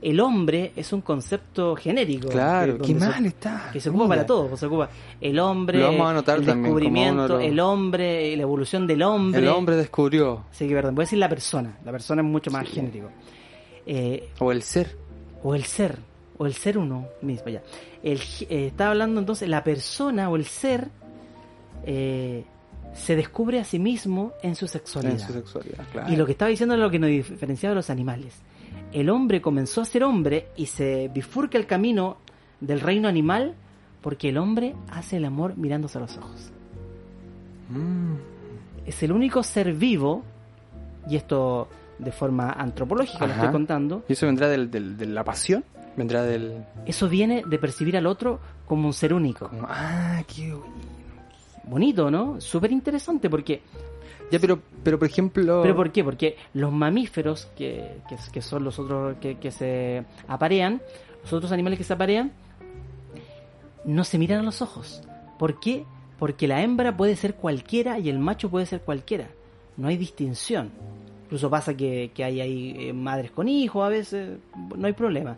el 0.03 0.19
hombre 0.21 0.73
es 0.77 0.93
un 0.93 1.01
concepto 1.01 1.77
genérico. 1.77 2.29
Claro, 2.29 2.77
que, 2.79 2.93
qué 2.93 2.99
se- 3.01 3.07
mal 3.07 3.25
está. 3.27 3.71
Que 3.73 3.81
se 3.81 3.89
ocupa 3.89 4.05
Mira. 4.05 4.17
para 4.17 4.27
todo, 4.27 4.57
se 4.57 4.67
ocupa 4.67 4.91
el 5.21 5.39
hombre, 5.39 5.79
Lo 5.79 5.87
vamos 5.87 6.07
a 6.07 6.11
anotar 6.11 6.39
el 6.39 6.45
también 6.47 6.65
descubrimiento, 6.65 7.39
el 7.41 7.61
hombre, 7.61 8.37
la 8.37 8.43
evolución 8.43 8.87
del 8.87 9.03
hombre. 9.03 9.41
El 9.41 9.49
hombre 9.49 9.77
descubrió, 9.77 10.45
Sí, 10.51 10.67
que 10.69 10.75
perdón, 10.75 10.95
voy 10.97 11.03
a 11.03 11.07
decir 11.07 11.19
la 11.19 11.29
persona. 11.29 11.79
La 11.85 11.93
persona 11.93 12.21
es 12.23 12.29
mucho 12.29 12.51
más 12.51 12.67
Sí. 12.69 12.75
genérico. 12.75 13.09
Eh, 13.87 14.29
o 14.41 14.51
el 14.53 14.63
ser. 14.63 14.97
o 15.45 15.55
el 15.55 15.65
ser, 15.65 15.99
o 16.39 16.47
el 16.47 16.55
ser 16.55 16.79
uno 16.79 17.07
mismo, 17.23 17.49
ya. 17.49 17.63
El, 18.03 18.19
eh, 18.49 18.67
estaba 18.67 18.91
hablando 18.91 19.21
entonces, 19.21 19.49
la 19.49 19.63
persona 19.65 20.29
o 20.31 20.37
el 20.37 20.45
ser 20.45 20.89
eh, 21.85 22.45
se 22.95 23.17
descubre 23.17 23.59
a 23.59 23.65
sí 23.65 23.79
mismo 23.79 24.33
en 24.43 24.55
su 24.55 24.67
sexualidad. 24.69 25.15
En 25.15 25.21
su 25.27 25.33
sexualidad, 25.33 25.85
claro. 25.93 26.13
Y 26.13 26.17
lo 26.17 26.27
que 26.27 26.33
estaba 26.33 26.49
diciendo 26.49 26.75
es 26.75 26.81
lo 26.81 26.91
que 26.91 26.99
nos 26.99 27.09
diferenciaba 27.11 27.71
de 27.71 27.77
los 27.77 27.91
animales. 27.91 28.35
El 28.93 29.09
hombre 29.11 29.41
comenzó 29.41 29.81
a 29.81 29.85
ser 29.85 30.05
hombre 30.05 30.49
y 30.57 30.67
se 30.67 31.09
bifurca 31.15 31.57
el 31.59 31.67
camino 31.67 32.19
del 32.61 32.81
reino 32.81 33.09
animal 33.09 33.55
porque 34.03 34.29
el 34.31 34.39
hombre 34.39 34.75
hace 34.91 35.17
el 35.17 35.25
amor 35.25 35.57
mirándose 35.57 35.99
a 35.99 36.03
los 36.03 36.17
ojos. 36.19 36.51
Mm, 37.71 38.15
Es 38.87 39.03
el 39.03 39.13
único 39.13 39.43
ser 39.45 39.73
vivo, 39.75 40.23
y 41.09 41.15
esto 41.17 41.69
de 41.99 42.11
forma 42.11 42.51
antropológica 42.51 43.27
lo 43.27 43.33
estoy 43.33 43.51
contando, 43.51 44.03
¿Y 44.09 44.13
eso 44.15 44.27
vendrá 44.27 44.49
del, 44.49 44.71
del- 44.71 44.97
de 44.97 45.07
la 45.07 45.23
pasión? 45.25 45.65
¿Vendrá 45.97 46.23
del...? 46.25 46.65
eso 46.85 47.09
viene 47.09 47.45
de 47.47 47.59
percibir 47.59 47.97
al 47.97 48.07
otro 48.07 48.41
como 48.67 48.89
un 48.89 48.93
ser 48.93 49.15
único. 49.15 49.49
como, 49.49 49.67
ah, 49.69 50.23
qué... 50.27 50.53
Bonito, 51.65 52.11
¿no? 52.11 52.41
Súper 52.41 52.73
interesante 52.73 53.31
porque 53.31 53.63
Ya, 54.33 54.39
pero, 54.39 54.61
pero 54.83 54.99
por 54.99 55.07
ejemplo... 55.07 55.61
¿Pero 55.63 55.77
por 55.77 55.93
qué? 55.93 56.03
Porque 56.03 56.39
los 56.55 56.73
mamíferos, 56.73 57.51
que, 57.55 57.99
que, 58.09 58.17
que 58.33 58.41
son 58.41 58.65
los 58.65 58.79
otros 58.79 59.19
que, 59.21 59.37
que 59.37 59.51
se 59.51 60.05
aparean, 60.27 60.81
los 61.23 61.35
otros 61.35 61.53
animales 61.53 61.79
que 61.79 61.85
se 61.85 61.93
aparean, 61.93 62.33
no 63.85 64.05
se 64.05 64.17
miran 64.17 64.41
a 64.41 64.43
los 64.43 64.63
ojos. 64.63 65.03
¿Por 65.39 65.61
qué? 65.61 65.85
Porque 66.19 66.49
la 66.49 66.63
hembra 66.63 66.97
puede 66.97 67.15
ser 67.15 67.35
cualquiera 67.35 67.99
y 67.99 68.09
el 68.09 68.19
macho 68.19 68.49
puede 68.49 68.65
ser 68.65 68.81
cualquiera. 68.81 69.29
No 69.77 69.89
hay 69.89 69.99
distinción. 69.99 70.71
Incluso 71.25 71.51
pasa 71.51 71.77
que, 71.77 72.11
que 72.15 72.25
hay, 72.25 72.41
hay 72.41 72.89
eh, 72.89 72.93
madres 72.95 73.33
con 73.33 73.49
hijos 73.49 73.85
a 73.85 73.91
veces, 73.91 74.39
no 74.77 74.87
hay 74.87 74.95
problema. 74.95 75.37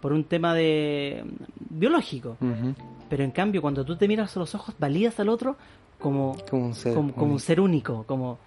Por 0.00 0.14
un 0.14 0.24
tema 0.24 0.54
de 0.54 1.22
biológico. 1.68 2.38
Ujú. 2.40 2.74
Pero 3.10 3.24
en 3.24 3.30
cambio, 3.30 3.60
cuando 3.60 3.84
tú 3.84 3.94
te 3.94 4.08
miras 4.08 4.34
a 4.38 4.40
los 4.40 4.54
ojos, 4.54 4.74
validas 4.78 5.20
al 5.20 5.28
otro 5.28 5.58
como, 6.02 6.36
Como 6.50 6.66
un 6.66 6.74
ser. 6.74 6.94
como, 6.94 7.12
como 7.12 7.24
un 7.24 7.30
único. 7.32 7.38
ser 7.46 7.60
único, 7.60 8.04
como 8.06 8.38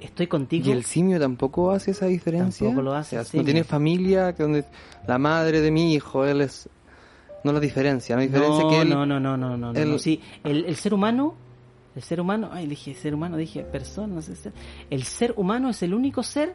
estoy 0.00 0.26
contigo. 0.26 0.68
¿Y 0.68 0.72
el 0.72 0.84
simio 0.84 1.18
tampoco 1.18 1.70
hace 1.72 1.92
esa 1.92 2.06
diferencia? 2.06 2.66
Tampoco 2.66 2.82
lo 2.82 2.94
hace 2.94 3.18
O 3.18 3.24
sea, 3.24 3.40
no 3.40 3.44
tiene 3.44 3.64
familia, 3.64 4.34
que 4.34 4.42
donde 4.42 4.64
la 5.06 5.18
madre 5.18 5.60
de 5.60 5.70
mi 5.70 5.94
hijo, 5.94 6.24
él 6.24 6.42
es... 6.42 6.68
No 7.42 7.52
la 7.52 7.60
diferencia, 7.60 8.14
no 8.16 8.22
hay 8.22 8.28
diferencia 8.28 8.62
no, 8.64 8.70
que 8.70 8.80
él... 8.80 8.88
no, 8.88 9.04
no, 9.04 9.20
no, 9.20 9.36
no, 9.36 9.56
no, 9.56 9.72
no, 9.72 9.78
él- 9.78 9.90
no. 9.90 9.98
Sí, 9.98 10.20
el, 10.44 10.64
el 10.64 10.76
ser 10.76 10.94
humano, 10.94 11.34
el 11.94 12.02
ser 12.02 12.20
humano, 12.20 12.48
ay, 12.52 12.66
dije 12.66 12.94
ser 12.94 13.14
humano, 13.14 13.36
dije 13.36 13.62
persona, 13.64 14.14
no 14.14 14.22
sé, 14.22 14.34
ser- 14.34 14.52
el 14.88 15.02
ser 15.04 15.34
humano 15.36 15.68
es 15.68 15.82
el 15.82 15.92
único 15.92 16.22
ser 16.22 16.54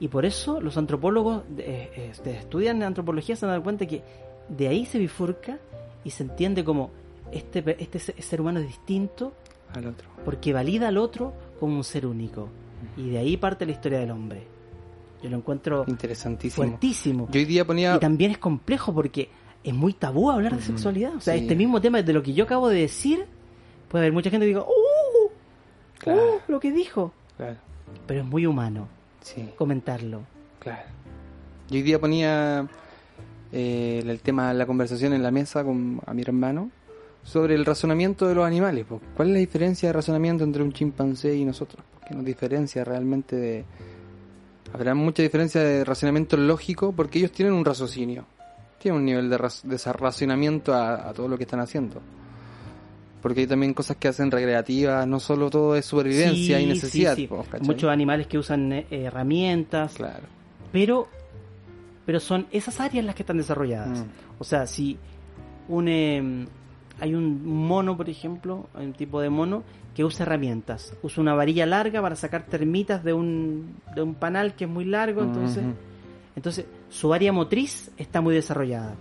y 0.00 0.08
por 0.08 0.24
eso 0.24 0.60
los 0.62 0.78
antropólogos 0.78 1.42
eh, 1.58 2.12
eh, 2.24 2.36
estudian 2.38 2.82
antropología 2.82 3.36
se 3.36 3.44
dan 3.46 3.62
cuenta 3.62 3.84
que 3.86 4.02
de 4.48 4.68
ahí 4.68 4.86
se 4.86 4.98
bifurca 4.98 5.58
y 6.04 6.10
se 6.10 6.22
entiende 6.22 6.64
como 6.64 6.90
este, 7.32 7.76
este 7.82 7.98
se- 7.98 8.20
ser 8.22 8.40
humano 8.40 8.60
es 8.60 8.66
distinto 8.66 9.32
Al 9.74 9.86
otro. 9.86 10.08
porque 10.24 10.52
valida 10.52 10.88
al 10.88 10.98
otro 10.98 11.32
como 11.60 11.76
un 11.76 11.84
ser 11.84 12.06
único 12.06 12.48
y 12.96 13.10
de 13.10 13.18
ahí 13.18 13.36
parte 13.36 13.66
la 13.66 13.72
historia 13.72 13.98
del 13.98 14.10
hombre. 14.10 14.46
Yo 15.22 15.28
lo 15.30 15.36
encuentro 15.38 15.84
Interesantísimo. 15.88 16.66
fuertísimo. 16.66 17.28
Yo 17.30 17.40
hoy 17.40 17.44
día 17.44 17.64
ponía... 17.66 17.96
Y 17.96 17.98
también 17.98 18.30
es 18.30 18.38
complejo 18.38 18.94
porque 18.94 19.28
es 19.64 19.74
muy 19.74 19.92
tabú 19.92 20.30
hablar 20.30 20.54
de 20.54 20.62
sexualidad. 20.62 21.16
O 21.16 21.20
sea, 21.20 21.34
sí. 21.34 21.40
este 21.40 21.56
mismo 21.56 21.80
tema 21.80 22.00
de 22.02 22.12
lo 22.12 22.22
que 22.22 22.32
yo 22.34 22.44
acabo 22.44 22.68
de 22.68 22.80
decir, 22.82 23.24
puede 23.88 24.04
haber 24.04 24.12
mucha 24.12 24.30
gente 24.30 24.44
que 24.44 24.48
diga, 24.48 24.62
¡uh! 24.62 25.30
Claro. 25.98 26.20
¡uh! 26.36 26.40
Lo 26.52 26.60
que 26.60 26.70
dijo. 26.70 27.12
Claro, 27.36 27.56
Pero 28.06 28.20
es 28.20 28.26
muy 28.26 28.46
humano 28.46 28.86
sí, 29.20 29.48
comentarlo. 29.56 30.20
claro. 30.60 30.82
Yo 31.68 31.76
hoy 31.76 31.82
día 31.82 31.98
ponía 32.00 32.68
eh, 33.52 34.02
el 34.06 34.20
tema, 34.20 34.54
la 34.54 34.66
conversación 34.66 35.12
en 35.12 35.22
la 35.24 35.30
mesa 35.32 35.64
con 35.64 36.00
a 36.06 36.14
mi 36.14 36.22
hermano 36.22 36.70
sobre 37.28 37.54
el 37.54 37.64
razonamiento 37.66 38.26
de 38.26 38.34
los 38.34 38.46
animales. 38.46 38.86
¿Cuál 39.14 39.28
es 39.28 39.34
la 39.34 39.40
diferencia 39.40 39.90
de 39.90 39.92
razonamiento 39.92 40.44
entre 40.44 40.62
un 40.62 40.72
chimpancé 40.72 41.36
y 41.36 41.44
nosotros? 41.44 41.84
¿Qué 42.08 42.14
nos 42.14 42.24
diferencia 42.24 42.84
realmente 42.84 43.36
de... 43.36 43.64
Habrá 44.72 44.94
mucha 44.94 45.22
diferencia 45.22 45.62
de 45.62 45.84
razonamiento 45.84 46.36
lógico 46.38 46.92
porque 46.92 47.18
ellos 47.18 47.32
tienen 47.32 47.54
un 47.54 47.64
raciocinio. 47.64 48.24
Tienen 48.78 49.00
un 49.00 49.04
nivel 49.04 49.28
de, 49.28 49.36
raz- 49.38 49.62
de 49.62 49.76
esa- 49.76 49.92
razonamiento 49.92 50.72
a, 50.72 51.08
a 51.08 51.12
todo 51.12 51.28
lo 51.28 51.36
que 51.36 51.44
están 51.44 51.60
haciendo. 51.60 52.00
Porque 53.20 53.40
hay 53.40 53.46
también 53.46 53.74
cosas 53.74 53.96
que 53.98 54.08
hacen 54.08 54.30
recreativas, 54.30 55.06
no 55.06 55.20
solo 55.20 55.50
todo 55.50 55.76
es 55.76 55.84
supervivencia 55.84 56.56
Sí, 56.58 56.62
y 56.64 56.66
necesidad. 56.66 57.14
sí, 57.14 57.22
sí. 57.22 57.26
po, 57.26 57.42
¿cachai? 57.44 57.66
Muchos 57.66 57.90
animales 57.90 58.26
que 58.26 58.38
usan 58.38 58.72
eh, 58.72 58.86
herramientas, 58.90 59.94
Claro. 59.94 60.24
pero, 60.72 61.08
pero 62.06 62.20
son 62.20 62.46
esas 62.52 62.80
áreas 62.80 63.04
las 63.04 63.14
que 63.14 63.22
están 63.22 63.36
desarrolladas. 63.36 63.98
Mm. 64.00 64.04
O 64.38 64.44
sea, 64.44 64.66
si 64.66 64.96
un, 65.68 65.88
eh, 65.88 66.46
hay 67.00 67.14
un 67.14 67.44
mono, 67.46 67.96
por 67.96 68.08
ejemplo, 68.08 68.68
hay 68.74 68.86
un 68.86 68.92
tipo 68.92 69.20
de 69.20 69.30
mono 69.30 69.62
que 69.94 70.04
usa 70.04 70.24
herramientas. 70.24 70.94
Usa 71.02 71.20
una 71.22 71.34
varilla 71.34 71.66
larga 71.66 72.00
para 72.02 72.14
sacar 72.16 72.44
termitas 72.46 73.02
de 73.04 73.12
un, 73.12 73.74
de 73.94 74.02
un 74.02 74.14
panal 74.14 74.54
que 74.54 74.64
es 74.64 74.70
muy 74.70 74.84
largo, 74.84 75.22
entonces... 75.22 75.64
Entonces, 76.36 76.66
su 76.88 77.12
área 77.12 77.32
motriz 77.32 77.90
está 77.96 78.20
muy 78.20 78.32
desarrollada. 78.32 78.94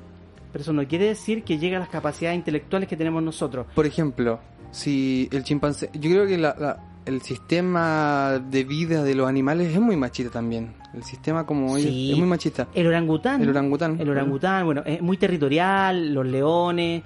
Pero 0.51 0.63
eso 0.63 0.73
no 0.73 0.87
quiere 0.87 1.05
decir 1.05 1.43
que 1.43 1.59
llegue 1.59 1.75
a 1.75 1.79
las 1.79 1.89
capacidades 1.89 2.35
intelectuales 2.35 2.89
que 2.89 2.97
tenemos 2.97 3.21
nosotros. 3.21 3.67
Por 3.75 3.85
ejemplo, 3.85 4.39
si 4.71 5.29
el 5.31 5.43
chimpancé, 5.43 5.91
yo 5.93 6.09
creo 6.09 6.25
que 6.25 6.37
la- 6.39 6.55
la- 6.57 6.79
el 7.05 7.21
sistema 7.21 8.39
de 8.49 8.63
vida 8.63 9.03
de 9.03 9.13
los 9.13 9.29
animales 9.29 9.71
es 9.71 9.79
muy 9.79 9.95
machista 9.95 10.31
también. 10.31 10.73
El 10.95 11.03
sistema 11.03 11.45
como 11.45 11.77
Sí. 11.77 12.11
es 12.11 12.17
muy 12.17 12.27
machista. 12.27 12.67
El 12.73 12.87
orangután. 12.87 13.39
El 13.41 13.49
orangután. 13.49 14.01
El 14.01 14.09
orangután, 14.09 14.65
bueno, 14.65 14.81
es 14.85 14.99
muy 15.01 15.17
territorial, 15.17 16.13
los 16.15 16.25
leones, 16.25 17.03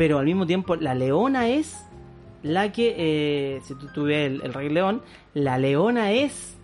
pero 0.00 0.18
al 0.18 0.24
mismo 0.24 0.46
tiempo 0.46 0.76
la 0.76 0.94
leona 0.94 1.48
es 1.48 1.76
la 2.42 2.72
que, 2.72 2.94
eh, 2.96 3.60
si 3.66 3.74
tú 3.74 3.86
tuve 3.88 4.24
el, 4.24 4.54
rey 4.54 4.70
león, 4.70 5.02
la 5.34 5.58
leona 5.58 6.12
es 6.12 6.56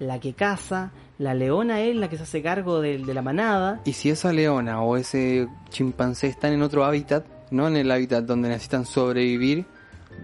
la 0.00 0.18
que 0.18 0.32
caza, 0.32 0.90
la 1.16 1.32
leona 1.32 1.80
es 1.80 1.94
la 1.94 2.10
que 2.10 2.16
se 2.16 2.24
hace 2.24 2.42
cargo 2.42 2.80
de, 2.80 2.98
de 2.98 3.14
la 3.14 3.22
manada. 3.22 3.80
Y 3.84 3.92
si 3.92 4.10
esa 4.10 4.32
leona 4.32 4.82
o 4.82 4.96
ese 4.96 5.46
chimpancé 5.70 6.26
están 6.26 6.54
en 6.54 6.62
otro 6.62 6.84
hábitat, 6.84 7.24
no 7.52 7.68
en 7.68 7.76
el 7.76 7.88
hábitat 7.88 8.24
donde 8.24 8.48
necesitan 8.48 8.84
sobrevivir, 8.84 9.64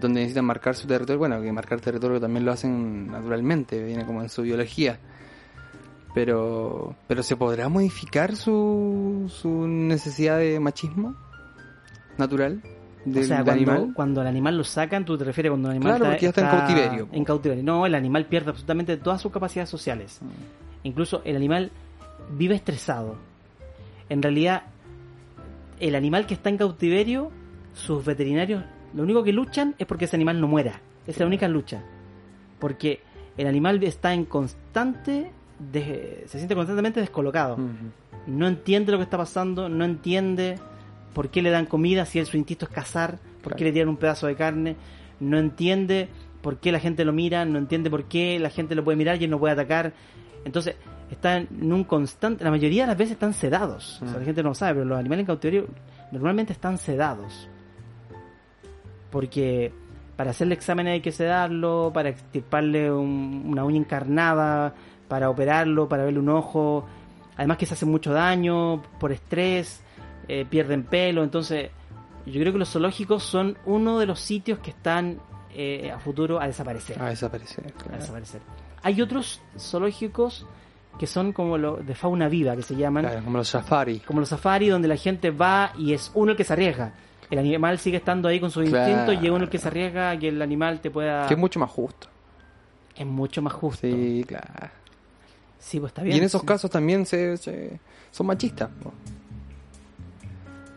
donde 0.01 0.19
necesitan 0.19 0.43
marcar 0.43 0.75
su 0.75 0.85
territorio, 0.85 1.17
bueno, 1.17 1.41
que 1.41 1.53
marcar 1.53 1.79
territorio 1.79 2.19
también 2.19 2.43
lo 2.43 2.51
hacen 2.51 3.07
naturalmente, 3.09 3.81
viene 3.81 4.05
como 4.05 4.21
en 4.21 4.27
su 4.27 4.41
biología. 4.41 4.99
Pero, 6.13 6.93
pero 7.07 7.23
¿se 7.23 7.37
podrá 7.37 7.69
modificar 7.69 8.35
su, 8.35 9.31
su 9.33 9.65
necesidad 9.65 10.39
de 10.39 10.59
machismo 10.59 11.15
natural 12.19 12.61
del 13.05 13.23
o 13.23 13.27
sea, 13.27 13.43
cuando, 13.43 13.51
animal? 13.71 13.93
cuando 13.95 14.21
el 14.21 14.27
animal 14.27 14.57
lo 14.57 14.63
sacan, 14.63 15.05
tú 15.05 15.17
te 15.17 15.23
refieres 15.23 15.49
cuando 15.51 15.69
el 15.69 15.77
animal 15.77 15.95
Claro, 15.97 16.11
porque 16.11 16.21
ya 16.23 16.29
está 16.29 16.41
en 16.41 16.57
cautiverio. 16.57 17.09
En 17.11 17.23
cautiverio. 17.23 17.63
No, 17.63 17.85
el 17.85 17.95
animal 17.95 18.25
pierde 18.25 18.49
absolutamente 18.49 18.97
todas 18.97 19.21
sus 19.21 19.31
capacidades 19.31 19.69
sociales. 19.69 20.19
Mm. 20.21 20.27
Incluso 20.87 21.21
el 21.25 21.35
animal 21.35 21.71
vive 22.37 22.55
estresado. 22.55 23.15
En 24.09 24.21
realidad, 24.21 24.63
el 25.79 25.95
animal 25.95 26.25
que 26.27 26.33
está 26.33 26.49
en 26.49 26.57
cautiverio, 26.57 27.31
sus 27.73 28.03
veterinarios, 28.05 28.63
lo 28.93 29.03
único 29.03 29.23
que 29.23 29.31
luchan 29.33 29.75
es 29.77 29.87
porque 29.87 30.05
ese 30.05 30.15
animal 30.15 30.41
no 30.41 30.47
muera. 30.47 30.81
Esa 31.03 31.11
es 31.11 31.19
la 31.19 31.25
única 31.27 31.47
lucha. 31.47 31.81
Porque 32.59 33.01
el 33.37 33.47
animal 33.47 33.81
está 33.83 34.13
en 34.13 34.25
constante, 34.25 35.31
de- 35.71 36.23
se 36.27 36.37
siente 36.37 36.55
constantemente 36.55 36.99
descolocado. 36.99 37.57
No 38.27 38.47
entiende 38.47 38.91
lo 38.91 38.97
que 38.97 39.05
está 39.05 39.17
pasando, 39.17 39.69
no 39.69 39.85
entiende 39.85 40.57
por 41.13 41.29
qué 41.29 41.41
le 41.41 41.49
dan 41.49 41.65
comida 41.65 42.05
si 42.05 42.19
él, 42.19 42.25
su 42.25 42.37
instinto 42.37 42.65
es 42.65 42.71
cazar, 42.71 43.19
por 43.41 43.55
qué 43.55 43.63
le 43.65 43.71
tiran 43.71 43.89
un 43.89 43.97
pedazo 43.97 44.27
de 44.27 44.35
carne, 44.35 44.75
no 45.19 45.37
entiende 45.37 46.07
por 46.41 46.57
qué 46.57 46.71
la 46.71 46.79
gente 46.79 47.03
lo 47.05 47.11
mira, 47.13 47.43
no 47.45 47.57
entiende 47.57 47.89
por 47.89 48.05
qué 48.05 48.39
la 48.39 48.49
gente 48.49 48.75
lo 48.75 48.83
puede 48.83 48.95
mirar 48.97 49.19
y 49.21 49.25
él 49.25 49.29
no 49.31 49.39
puede 49.39 49.53
atacar. 49.53 49.93
Entonces, 50.45 50.75
está 51.11 51.37
en 51.37 51.73
un 51.73 51.83
constante, 51.83 52.43
la 52.43 52.51
mayoría 52.51 52.83
de 52.83 52.87
las 52.87 52.97
veces 52.97 53.13
están 53.13 53.33
sedados. 53.33 54.01
O 54.01 54.05
sea, 54.07 54.15
Mm. 54.15 54.19
la 54.19 54.25
gente 54.25 54.43
no 54.43 54.49
lo 54.49 54.55
sabe, 54.55 54.73
pero 54.75 54.85
los 54.85 54.97
animales 54.99 55.21
en 55.23 55.25
cautiverio 55.27 55.67
normalmente 56.11 56.53
están 56.53 56.77
sedados. 56.77 57.49
Porque 59.11 59.71
para 60.15 60.31
hacerle 60.31 60.53
exámenes 60.53 60.93
hay 60.93 61.01
que 61.01 61.11
sedarlo, 61.11 61.91
para 61.93 62.09
extirparle 62.09 62.91
un- 62.91 63.43
una 63.47 63.63
uña 63.63 63.77
encarnada, 63.77 64.73
para 65.07 65.29
operarlo, 65.29 65.87
para 65.87 66.03
verle 66.03 66.19
un 66.19 66.29
ojo. 66.29 66.85
Además 67.37 67.57
que 67.57 67.65
se 67.65 67.73
hace 67.73 67.85
mucho 67.85 68.11
daño 68.13 68.81
por 68.99 69.11
estrés, 69.11 69.81
eh, 70.29 70.45
pierden 70.49 70.83
pelo. 70.83 71.23
Entonces, 71.23 71.69
yo 72.25 72.39
creo 72.39 72.53
que 72.53 72.59
los 72.59 72.69
zoológicos 72.71 73.23
son 73.23 73.57
uno 73.65 73.99
de 73.99 74.05
los 74.05 74.19
sitios 74.21 74.59
que 74.59 74.69
están 74.69 75.19
eh, 75.53 75.91
a 75.91 75.99
futuro 75.99 76.39
a 76.39 76.47
desaparecer. 76.47 77.01
A 77.01 77.09
desaparecer. 77.09 77.65
a 77.67 77.71
claro. 77.71 77.97
desaparecer. 77.99 78.41
Hay 78.83 79.01
otros 79.01 79.41
zoológicos 79.57 80.45
que 80.97 81.07
son 81.07 81.33
como 81.33 81.57
los 81.57 81.85
de 81.85 81.95
fauna 81.95 82.27
viva, 82.29 82.55
que 82.55 82.61
se 82.61 82.75
llaman, 82.75 83.05
Claro, 83.05 83.23
como 83.23 83.37
los 83.39 83.47
safari. 83.49 83.99
como 83.99 84.19
los 84.19 84.29
safari, 84.29 84.69
donde 84.69 84.87
la 84.87 84.95
gente 84.97 85.31
va 85.31 85.71
y 85.77 85.93
es 85.93 86.11
uno 86.13 86.31
el 86.31 86.37
que 86.37 86.43
se 86.43 86.53
arriesga. 86.53 86.93
El 87.31 87.39
animal 87.39 87.77
sigue 87.79 87.97
estando 87.97 88.27
ahí 88.27 88.39
con 88.39 88.51
sus 88.51 88.67
Claro. 88.69 88.89
instintos 88.89 89.23
y 89.23 89.25
es 89.27 89.31
uno 89.31 89.43
el 89.45 89.49
que 89.49 89.57
se 89.59 89.67
arriesga 89.67 90.11
a 90.11 90.17
que 90.19 90.27
el 90.29 90.41
animal 90.41 90.81
te 90.81 90.89
pueda... 90.91 91.27
Que 91.27 91.35
es 91.35 91.39
mucho 91.39 91.59
más 91.59 91.69
justo. 91.69 92.07
Es 92.95 93.05
mucho 93.05 93.41
más 93.41 93.53
justo. 93.53 93.87
Sí, 93.87 94.25
claro. 94.27 94.45
Sí, 95.57 95.79
pues 95.79 95.91
está 95.91 96.03
bien. 96.03 96.15
Y 96.15 96.19
en 96.19 96.25
esos 96.25 96.41
sí. 96.41 96.47
casos 96.47 96.69
también 96.71 97.05
se, 97.05 97.37
se- 97.37 97.79
son 98.11 98.27
machistas. 98.27 98.69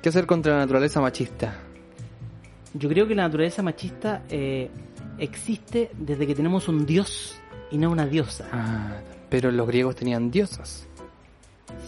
¿Qué 0.03 0.09
hacer 0.09 0.27
contra 0.27 0.55
la 0.55 0.59
naturaleza 0.59 1.01
machista? 1.01 1.55
Yo 2.75 2.89
creo 2.89 3.07
que 3.07 3.15
la 3.15 3.23
naturaleza 3.23 3.63
machista 3.63 4.25
eh, 4.29 4.69
existe 5.17 5.93
desde 5.97 6.27
que 6.27 6.35
tenemos 6.35 6.67
un 6.67 6.85
dios 6.85 7.37
y 7.71 7.79
no 7.79 7.89
una 7.89 8.05
diosa. 8.07 8.49
Ah, 8.51 8.97
pero 9.31 9.53
los 9.53 9.65
griegos 9.69 9.95
tenían 9.95 10.29
diosas. 10.29 10.89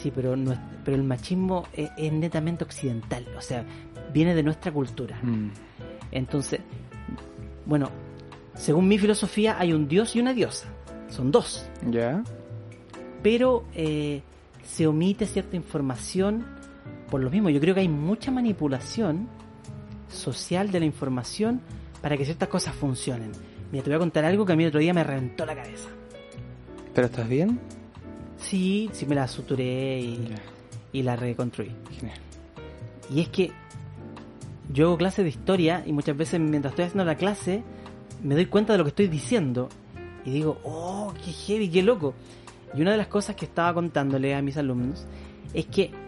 Sí, 0.00 0.12
pero, 0.14 0.37
no 0.37 0.57
pero 0.85 0.96
el 0.96 1.03
machismo 1.03 1.66
es, 1.72 1.90
es 1.96 2.12
netamente 2.12 2.62
occidental, 2.62 3.27
o 3.37 3.40
sea, 3.40 3.64
viene 4.12 4.37
de 4.37 4.44
nuestra 4.44 4.70
cultura. 4.70 5.18
Mm. 5.20 5.48
Entonces, 6.12 6.61
bueno, 7.66 7.90
según 8.55 8.87
mi 8.87 8.96
filosofía 8.96 9.57
hay 9.59 9.72
un 9.72 9.88
dios 9.88 10.14
y 10.14 10.20
una 10.20 10.33
diosa. 10.33 10.68
Son 11.09 11.33
dos. 11.33 11.68
¿Ya? 11.90 12.22
Pero 13.24 13.64
eh, 13.74 14.22
se 14.62 14.87
omite 14.87 15.27
cierta 15.27 15.57
información 15.57 16.54
por 17.14 17.22
lo 17.22 17.31
mismo. 17.31 17.48
Yo 17.48 17.61
creo 17.61 17.77
que 17.77 17.81
hay 17.81 17.88
mucha 17.88 18.33
manipulación 18.33 19.29
social 20.09 20.72
de 20.72 20.81
la 20.81 20.87
información 20.87 21.61
para 22.03 22.16
que 22.16 22.24
ciertas 22.24 22.48
cosas 22.48 22.74
funcionen. 22.74 23.31
Mira, 23.70 23.85
te 23.85 23.90
voy 23.90 23.94
a 23.94 23.98
contar 24.00 24.24
algo 24.24 24.44
que 24.44 24.53
a 24.53 24.57
mí 24.57 24.64
el 24.64 24.70
otro 24.70 24.81
día 24.81 24.92
me 24.92 25.05
reventó 25.05 25.46
la 25.46 25.55
cabeza. 25.55 25.90
¿Pero 26.92 27.07
estás 27.07 27.29
bien? 27.29 27.61
Sí, 28.37 28.90
sí 28.92 29.07
me 29.07 29.14
la 29.14 29.29
suturé 29.29 30.00
y, 30.00 30.29
y 30.92 31.03
la 31.05 31.14
reconstruí. 31.14 31.70
Genial. 31.92 32.18
Y 33.09 33.20
es 33.20 33.29
que 33.29 33.53
yo 34.72 34.88
hago 34.88 34.98
clases 34.98 35.24
de 35.24 35.29
historia 35.29 35.85
y 35.87 35.92
muchas 35.92 36.16
veces 36.16 36.40
mientras 36.40 36.72
estoy 36.72 36.87
haciendo 36.87 37.05
la 37.05 37.16
clase 37.16 37.62
me 38.24 38.35
doy 38.35 38.46
cuenta 38.46 38.72
de 38.72 38.79
lo 38.79 38.85
que 38.87 38.90
estoy 38.90 39.07
diciendo 39.07 39.68
y 40.24 40.33
digo, 40.33 40.59
oh, 40.64 41.14
qué 41.24 41.31
heavy, 41.31 41.68
qué 41.68 41.85
loco. 41.85 42.12
Y 42.74 42.83
una 42.83 42.90
de 42.90 42.96
las 42.96 43.07
cosas 43.07 43.37
que 43.37 43.44
estaba 43.44 43.72
contándole 43.72 44.35
a 44.35 44.42
mis 44.42 44.57
alumnos 44.57 45.07
es 45.53 45.66
que 45.66 46.03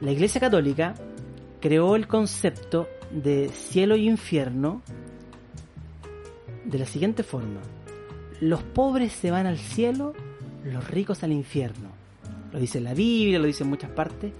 la 0.00 0.12
Iglesia 0.12 0.40
Católica 0.40 0.94
creó 1.60 1.96
el 1.96 2.06
concepto 2.06 2.88
de 3.10 3.48
cielo 3.48 3.96
y 3.96 4.08
infierno 4.08 4.82
de 6.64 6.78
la 6.78 6.86
siguiente 6.86 7.22
forma. 7.22 7.60
Los 8.40 8.62
pobres 8.62 9.12
se 9.12 9.30
van 9.30 9.46
al 9.46 9.58
cielo, 9.58 10.12
los 10.64 10.90
ricos 10.90 11.22
al 11.22 11.32
infierno. 11.32 11.90
Lo 12.52 12.58
dice 12.58 12.80
la 12.80 12.94
Biblia, 12.94 13.38
lo 13.38 13.46
dice 13.46 13.64
en 13.64 13.70
muchas 13.70 13.90
partes. 13.90 14.32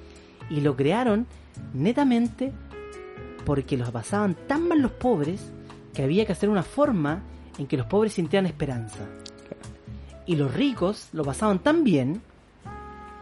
Y 0.51 0.61
lo 0.61 0.77
crearon 0.77 1.27
netamente 1.73 2.53
porque 3.47 3.77
los 3.77 3.91
pasaban 3.91 4.35
tan 4.47 4.69
mal 4.69 4.81
los 4.81 4.93
pobres 4.93 5.53
que 5.93 6.03
había 6.03 6.27
que 6.27 6.33
hacer 6.33 6.49
una 6.49 6.63
forma 6.63 7.23
en 7.59 7.67
que 7.67 7.77
los 7.77 7.87
pobres 7.87 8.15
sintieran 8.15 8.47
esperanza. 8.47 9.07
Y 10.27 10.37
los 10.37 10.53
ricos 10.53 11.09
lo 11.13 11.25
pasaban 11.25 11.61
tan 11.61 11.85
bien 11.85 12.21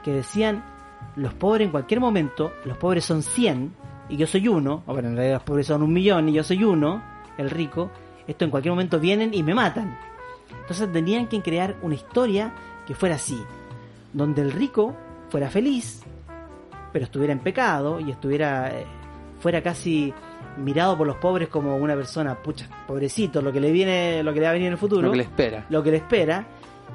que 0.04 0.12
decían, 0.12 0.64
los 1.16 1.34
pobres 1.34 1.66
en 1.66 1.70
cualquier 1.70 2.00
momento, 2.00 2.52
los 2.64 2.76
pobres 2.76 3.04
son 3.04 3.22
100 3.22 3.72
y 4.08 4.16
yo 4.16 4.26
soy 4.26 4.48
uno, 4.48 4.82
o 4.86 4.92
bueno, 4.92 5.08
en 5.08 5.16
realidad 5.16 5.36
los 5.36 5.44
pobres 5.44 5.66
son 5.66 5.82
un 5.82 5.92
millón 5.92 6.28
y 6.28 6.32
yo 6.32 6.42
soy 6.42 6.64
uno, 6.64 7.02
el 7.38 7.50
rico, 7.50 7.90
esto 8.26 8.44
en 8.44 8.50
cualquier 8.50 8.72
momento 8.72 8.98
vienen 9.00 9.32
y 9.34 9.42
me 9.42 9.54
matan. 9.54 9.98
Entonces 10.60 10.90
tenían 10.92 11.26
que 11.28 11.40
crear 11.40 11.76
una 11.82 11.94
historia 11.94 12.52
que 12.86 12.94
fuera 12.94 13.16
así, 13.16 13.42
donde 14.12 14.42
el 14.42 14.52
rico 14.52 14.94
fuera 15.30 15.48
feliz, 15.48 16.02
pero 16.92 17.04
estuviera 17.06 17.32
en 17.32 17.38
pecado 17.38 18.00
y 18.00 18.10
estuviera 18.10 18.68
eh, 18.70 18.84
fuera 19.40 19.62
casi 19.62 20.12
mirado 20.58 20.98
por 20.98 21.06
los 21.06 21.16
pobres 21.16 21.48
como 21.48 21.76
una 21.76 21.94
persona, 21.94 22.34
pucha, 22.34 22.68
pobrecito, 22.86 23.40
lo 23.40 23.50
que 23.52 23.60
le 23.60 23.72
viene, 23.72 24.22
lo 24.22 24.34
que 24.34 24.40
le 24.40 24.44
va 24.46 24.50
a 24.50 24.52
venir 24.52 24.66
en 24.66 24.74
el 24.74 24.78
futuro, 24.78 25.02
Lo 25.02 25.10
que 25.12 25.16
le 25.16 25.22
espera. 25.22 25.64
lo 25.70 25.82
que 25.82 25.90
le 25.90 25.96
espera, 25.96 26.46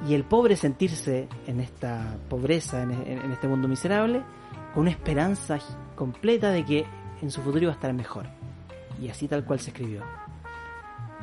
y 0.08 0.14
el 0.14 0.24
pobre 0.24 0.56
sentirse 0.56 1.28
en 1.48 1.60
esta 1.60 2.18
pobreza, 2.30 2.84
en, 2.84 2.92
en 2.92 3.32
este 3.32 3.48
mundo 3.48 3.68
miserable, 3.68 4.22
con 4.74 4.82
una 4.82 4.92
esperanza 4.92 5.60
completa 5.96 6.52
de 6.52 6.66
que 6.66 6.86
en 7.22 7.32
su 7.32 7.42
futuro 7.42 7.64
iba 7.64 7.72
a 7.72 7.76
estar 7.76 7.94
mejor. 7.94 8.28
Y 9.02 9.10
así 9.10 9.28
tal 9.28 9.44
cual 9.46 9.60
se 9.60 9.72
escribió. 9.72 10.02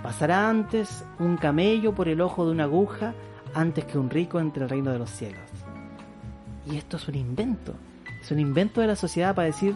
Pasará 0.02 0.48
antes 0.48 1.04
un 1.18 1.36
camello 1.36 1.94
por 1.94 2.08
el 2.08 2.20
ojo 2.20 2.44
de 2.44 2.52
una 2.52 2.64
aguja 2.64 3.14
antes 3.54 3.84
que 3.84 3.98
un 3.98 4.10
rico 4.10 4.40
entre 4.40 4.64
el 4.64 4.70
reino 4.70 4.92
de 4.92 4.98
los 4.98 5.10
cielos. 5.10 5.40
Y 6.66 6.76
esto 6.76 6.96
es 6.96 7.08
un 7.08 7.14
invento. 7.14 7.74
Es 8.20 8.30
un 8.30 8.40
invento 8.40 8.80
de 8.80 8.86
la 8.86 8.96
sociedad 8.96 9.34
para 9.34 9.46
decir, 9.46 9.74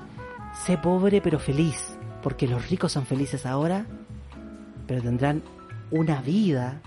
sé 0.67 0.77
pobre 0.77 1.21
pero 1.21 1.39
feliz. 1.39 1.97
Porque 2.23 2.49
los 2.49 2.69
ricos 2.69 2.93
son 2.93 3.07
felices 3.07 3.47
ahora, 3.47 3.87
pero 4.87 5.03
tendrán 5.03 5.43
una 5.91 6.21
vida 6.21 6.81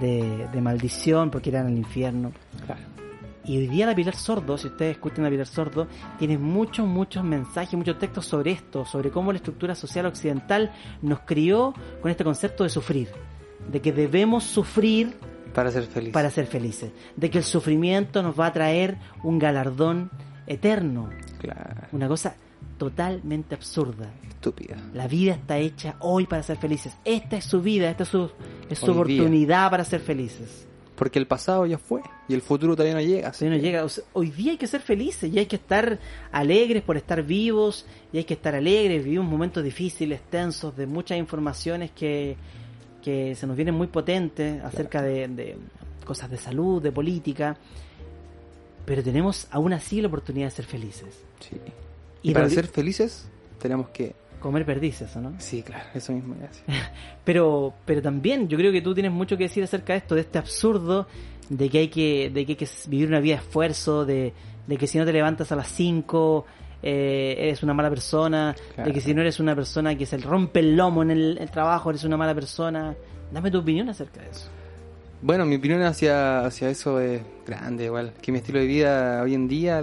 de, 0.00 0.48
de 0.52 0.60
maldición 0.60 1.30
porque 1.30 1.50
irán 1.50 1.66
al 1.66 1.76
infierno. 1.76 2.32
Claro. 2.64 2.80
Y 3.44 3.58
hoy 3.58 3.68
día 3.68 3.86
la 3.86 3.94
Pilar 3.94 4.16
Sordo, 4.16 4.58
si 4.58 4.66
ustedes 4.66 4.96
escuchan 4.96 5.24
a 5.24 5.30
Pilar 5.30 5.46
Sordo, 5.46 5.86
tiene 6.18 6.36
muchos, 6.36 6.84
muchos 6.86 7.22
mensajes, 7.22 7.74
muchos 7.74 7.96
textos 7.98 8.26
sobre 8.26 8.50
esto, 8.50 8.84
sobre 8.84 9.10
cómo 9.10 9.30
la 9.30 9.36
estructura 9.36 9.74
social 9.76 10.06
occidental 10.06 10.72
nos 11.00 11.20
crió 11.20 11.72
con 12.02 12.10
este 12.10 12.24
concepto 12.24 12.64
de 12.64 12.70
sufrir, 12.70 13.08
de 13.70 13.80
que 13.80 13.92
debemos 13.92 14.42
sufrir 14.42 15.14
Para 15.54 15.70
ser 15.70 15.84
feliz. 15.84 16.12
para 16.12 16.28
ser 16.30 16.46
felices, 16.46 16.90
de 17.14 17.30
que 17.30 17.38
el 17.38 17.44
sufrimiento 17.44 18.20
nos 18.20 18.38
va 18.38 18.46
a 18.46 18.52
traer 18.52 18.96
un 19.22 19.38
galardón 19.38 20.10
eterno, 20.48 21.10
Claro. 21.38 21.86
una 21.92 22.08
cosa 22.08 22.34
totalmente 22.78 23.54
absurda. 23.54 24.10
Estúpida. 24.28 24.76
La 24.92 25.08
vida 25.08 25.34
está 25.34 25.58
hecha 25.58 25.96
hoy 26.00 26.26
para 26.26 26.42
ser 26.42 26.56
felices. 26.58 26.96
Esta 27.04 27.36
es 27.36 27.44
su 27.44 27.60
vida, 27.60 27.90
esta 27.90 28.02
es 28.04 28.08
su, 28.10 28.30
es 28.68 28.78
su 28.78 28.86
día. 28.86 28.94
oportunidad 28.94 29.70
para 29.70 29.84
ser 29.84 30.00
felices. 30.00 30.66
Porque 30.94 31.18
el 31.18 31.26
pasado 31.26 31.66
ya 31.66 31.78
fue. 31.78 32.00
Y 32.28 32.34
el 32.34 32.40
futuro 32.40 32.74
todavía 32.74 32.94
no 32.94 33.00
llega. 33.00 33.32
No 33.40 33.56
llega, 33.56 33.84
o 33.84 33.88
sea, 33.88 34.04
hoy 34.14 34.30
día 34.30 34.52
hay 34.52 34.58
que 34.58 34.66
ser 34.66 34.80
felices 34.80 35.32
y 35.32 35.38
hay 35.38 35.46
que 35.46 35.56
estar 35.56 35.98
alegres 36.32 36.82
por 36.82 36.96
estar 36.96 37.22
vivos 37.22 37.86
y 38.12 38.18
hay 38.18 38.24
que 38.24 38.34
estar 38.34 38.54
alegres. 38.54 39.04
Vivimos 39.04 39.28
momentos 39.28 39.62
difíciles, 39.62 40.20
tensos, 40.30 40.74
de 40.76 40.86
muchas 40.86 41.18
informaciones 41.18 41.90
que, 41.90 42.36
que 43.02 43.34
se 43.34 43.46
nos 43.46 43.56
vienen 43.56 43.74
muy 43.74 43.88
potentes 43.88 44.62
acerca 44.64 45.02
de, 45.02 45.28
de 45.28 45.56
cosas 46.04 46.30
de 46.30 46.38
salud, 46.38 46.82
de 46.82 46.92
política. 46.92 47.58
Pero 48.86 49.02
tenemos 49.02 49.48
aún 49.50 49.74
así 49.74 50.00
la 50.00 50.08
oportunidad 50.08 50.46
de 50.46 50.52
ser 50.52 50.64
felices. 50.64 51.22
Sí. 51.40 51.56
Y 52.22 52.30
Y 52.30 52.34
para 52.34 52.48
ser 52.48 52.66
felices 52.66 53.28
tenemos 53.60 53.88
que... 53.90 54.14
Comer 54.40 54.64
perdices, 54.66 55.14
¿o 55.16 55.20
no? 55.20 55.34
Sí, 55.38 55.62
claro, 55.62 55.84
eso 55.94 56.12
mismo. 56.12 56.34
gracias. 56.38 56.64
Pero, 57.24 57.74
pero 57.84 58.00
también 58.02 58.46
yo 58.48 58.56
creo 58.56 58.70
que 58.70 58.80
tú 58.82 58.94
tienes 58.94 59.10
mucho 59.10 59.36
que 59.36 59.44
decir 59.44 59.64
acerca 59.64 59.94
de 59.94 59.98
esto, 59.98 60.14
de 60.14 60.20
este 60.20 60.38
absurdo 60.38 61.08
de 61.48 61.68
que 61.68 61.78
hay 61.78 61.88
que, 61.88 62.30
de 62.32 62.44
que, 62.46 62.52
hay 62.52 62.56
que 62.56 62.68
vivir 62.86 63.08
una 63.08 63.18
vida 63.18 63.36
de 63.36 63.40
esfuerzo, 63.42 64.04
de, 64.04 64.32
de 64.66 64.76
que 64.76 64.86
si 64.86 64.98
no 64.98 65.04
te 65.04 65.12
levantas 65.12 65.50
a 65.50 65.56
las 65.56 65.66
5 65.68 66.44
eh, 66.82 67.34
eres 67.38 67.62
una 67.64 67.74
mala 67.74 67.88
persona, 67.88 68.54
Claro. 68.74 68.88
de 68.88 68.94
que 68.94 69.00
si 69.00 69.12
no 69.14 69.22
eres 69.22 69.40
una 69.40 69.56
persona 69.56 69.96
que 69.96 70.06
se 70.06 70.18
rompe 70.18 70.60
el 70.60 70.76
lomo 70.76 71.02
en 71.02 71.10
el, 71.10 71.38
el 71.38 71.50
trabajo, 71.50 71.90
eres 71.90 72.04
una 72.04 72.16
mala 72.16 72.34
persona. 72.34 72.94
Dame 73.32 73.50
tu 73.50 73.58
opinión 73.58 73.88
acerca 73.88 74.20
de 74.20 74.28
eso. 74.30 74.48
Bueno, 75.22 75.46
mi 75.46 75.56
opinión 75.56 75.82
hacia, 75.82 76.40
hacia 76.46 76.68
eso 76.68 77.00
es 77.00 77.22
grande, 77.44 77.86
igual. 77.86 78.12
Que 78.22 78.30
mi 78.30 78.38
estilo 78.38 78.60
de 78.60 78.66
vida 78.66 79.22
hoy 79.22 79.34
en 79.34 79.48
día, 79.48 79.82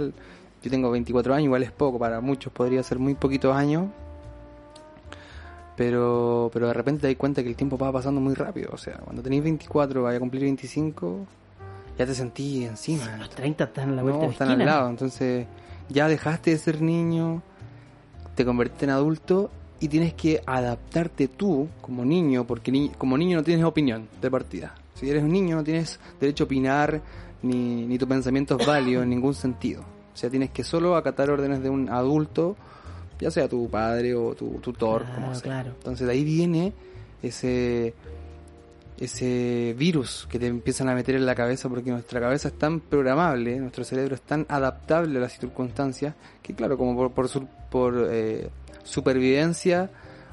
yo 0.64 0.70
tengo 0.70 0.90
24 0.90 1.34
años, 1.34 1.44
igual 1.44 1.62
es 1.62 1.70
poco, 1.72 1.98
para 1.98 2.20
muchos 2.20 2.52
podría 2.52 2.82
ser 2.82 2.98
muy 2.98 3.14
poquitos 3.14 3.54
años. 3.54 3.86
Pero, 5.76 6.50
pero 6.52 6.68
de 6.68 6.74
repente 6.74 7.02
te 7.02 7.08
das 7.08 7.16
cuenta 7.16 7.42
que 7.42 7.48
el 7.48 7.56
tiempo 7.56 7.76
va 7.76 7.90
pasando 7.92 8.20
muy 8.20 8.34
rápido. 8.34 8.70
O 8.72 8.78
sea, 8.78 8.94
cuando 8.98 9.22
tenéis 9.22 9.42
24, 9.42 10.02
vaya 10.04 10.16
a 10.16 10.20
cumplir 10.20 10.42
25, 10.42 11.26
ya 11.98 12.06
te 12.06 12.14
sentí 12.14 12.64
encima. 12.64 13.16
Los 13.18 13.30
30 13.30 13.64
están 13.64 13.90
en 13.90 13.96
la 13.96 14.02
vuelta 14.02 14.20
No, 14.20 14.26
de 14.26 14.32
están 14.32 14.48
esquina. 14.50 14.64
al 14.72 14.78
lado. 14.78 14.90
Entonces, 14.90 15.46
ya 15.88 16.06
dejaste 16.06 16.52
de 16.52 16.58
ser 16.58 16.80
niño, 16.80 17.42
te 18.36 18.44
convertiste 18.44 18.84
en 18.84 18.90
adulto 18.92 19.50
y 19.80 19.88
tienes 19.88 20.14
que 20.14 20.40
adaptarte 20.46 21.26
tú 21.26 21.68
como 21.80 22.04
niño, 22.04 22.46
porque 22.46 22.70
ni- 22.70 22.90
como 22.90 23.18
niño 23.18 23.38
no 23.38 23.42
tienes 23.42 23.64
opinión 23.64 24.08
de 24.22 24.30
partida. 24.30 24.74
Si 24.94 25.10
eres 25.10 25.24
un 25.24 25.32
niño 25.32 25.56
no 25.56 25.64
tienes 25.64 25.98
derecho 26.20 26.44
a 26.44 26.46
opinar, 26.46 27.00
ni, 27.42 27.84
ni 27.84 27.98
tu 27.98 28.06
pensamiento 28.06 28.56
es 28.58 28.64
válido 28.64 29.02
en 29.02 29.10
ningún 29.10 29.34
sentido. 29.34 29.82
O 30.14 30.16
sea, 30.16 30.30
tienes 30.30 30.50
que 30.50 30.62
solo 30.64 30.96
acatar 30.96 31.28
órdenes 31.30 31.62
de 31.62 31.68
un 31.70 31.88
adulto, 31.90 32.56
ya 33.18 33.30
sea 33.30 33.48
tu 33.48 33.68
padre 33.68 34.14
o 34.14 34.34
tu 34.34 34.58
tutor, 34.60 35.02
Claro, 35.02 35.14
como 35.20 35.34
sea. 35.34 35.42
claro. 35.42 35.70
Entonces 35.76 36.06
de 36.06 36.12
ahí 36.12 36.24
viene 36.24 36.72
ese 37.22 37.94
ese 38.96 39.74
virus 39.76 40.28
que 40.30 40.38
te 40.38 40.46
empiezan 40.46 40.88
a 40.88 40.94
meter 40.94 41.16
en 41.16 41.26
la 41.26 41.34
cabeza 41.34 41.68
porque 41.68 41.90
nuestra 41.90 42.20
cabeza 42.20 42.46
es 42.48 42.54
tan 42.56 42.78
programable, 42.78 43.56
nuestro 43.58 43.82
cerebro 43.82 44.14
es 44.14 44.22
tan 44.22 44.46
adaptable 44.48 45.18
a 45.18 45.22
las 45.22 45.36
circunstancias 45.36 46.14
que 46.42 46.54
claro, 46.54 46.78
como 46.78 46.94
por, 46.94 47.10
por, 47.10 47.28
sur- 47.28 47.48
por, 47.70 48.08
eh, 48.10 48.48
supervivencia 48.84 49.90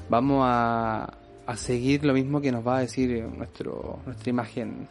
vamos 0.08 0.44
a, 0.46 1.12
a 1.46 1.56
seguir 1.56 2.04
lo 2.04 2.12
mismo 2.14 2.40
que 2.40 2.52
nos 2.52 2.64
va 2.64 2.76
a 2.76 2.80
decir 2.82 3.24
nuestro, 3.36 3.98
nuestra 4.06 4.30
imagen 4.30 4.86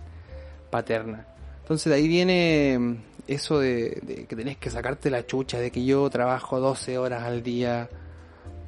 paterna. 0.70 1.26
Entonces 1.62 1.90
de 1.92 1.96
ahí 1.96 2.08
viene 2.10 2.98
eso 3.34 3.60
de, 3.60 4.00
de 4.02 4.26
que 4.26 4.36
tenés 4.36 4.58
que 4.58 4.70
sacarte 4.70 5.10
la 5.10 5.26
chucha, 5.26 5.60
de 5.60 5.72
que 5.72 5.84
yo 5.86 6.10
trabajo 6.10 6.60
12 6.60 6.98
horas 6.98 7.24
al 7.24 7.44
día 7.44 7.90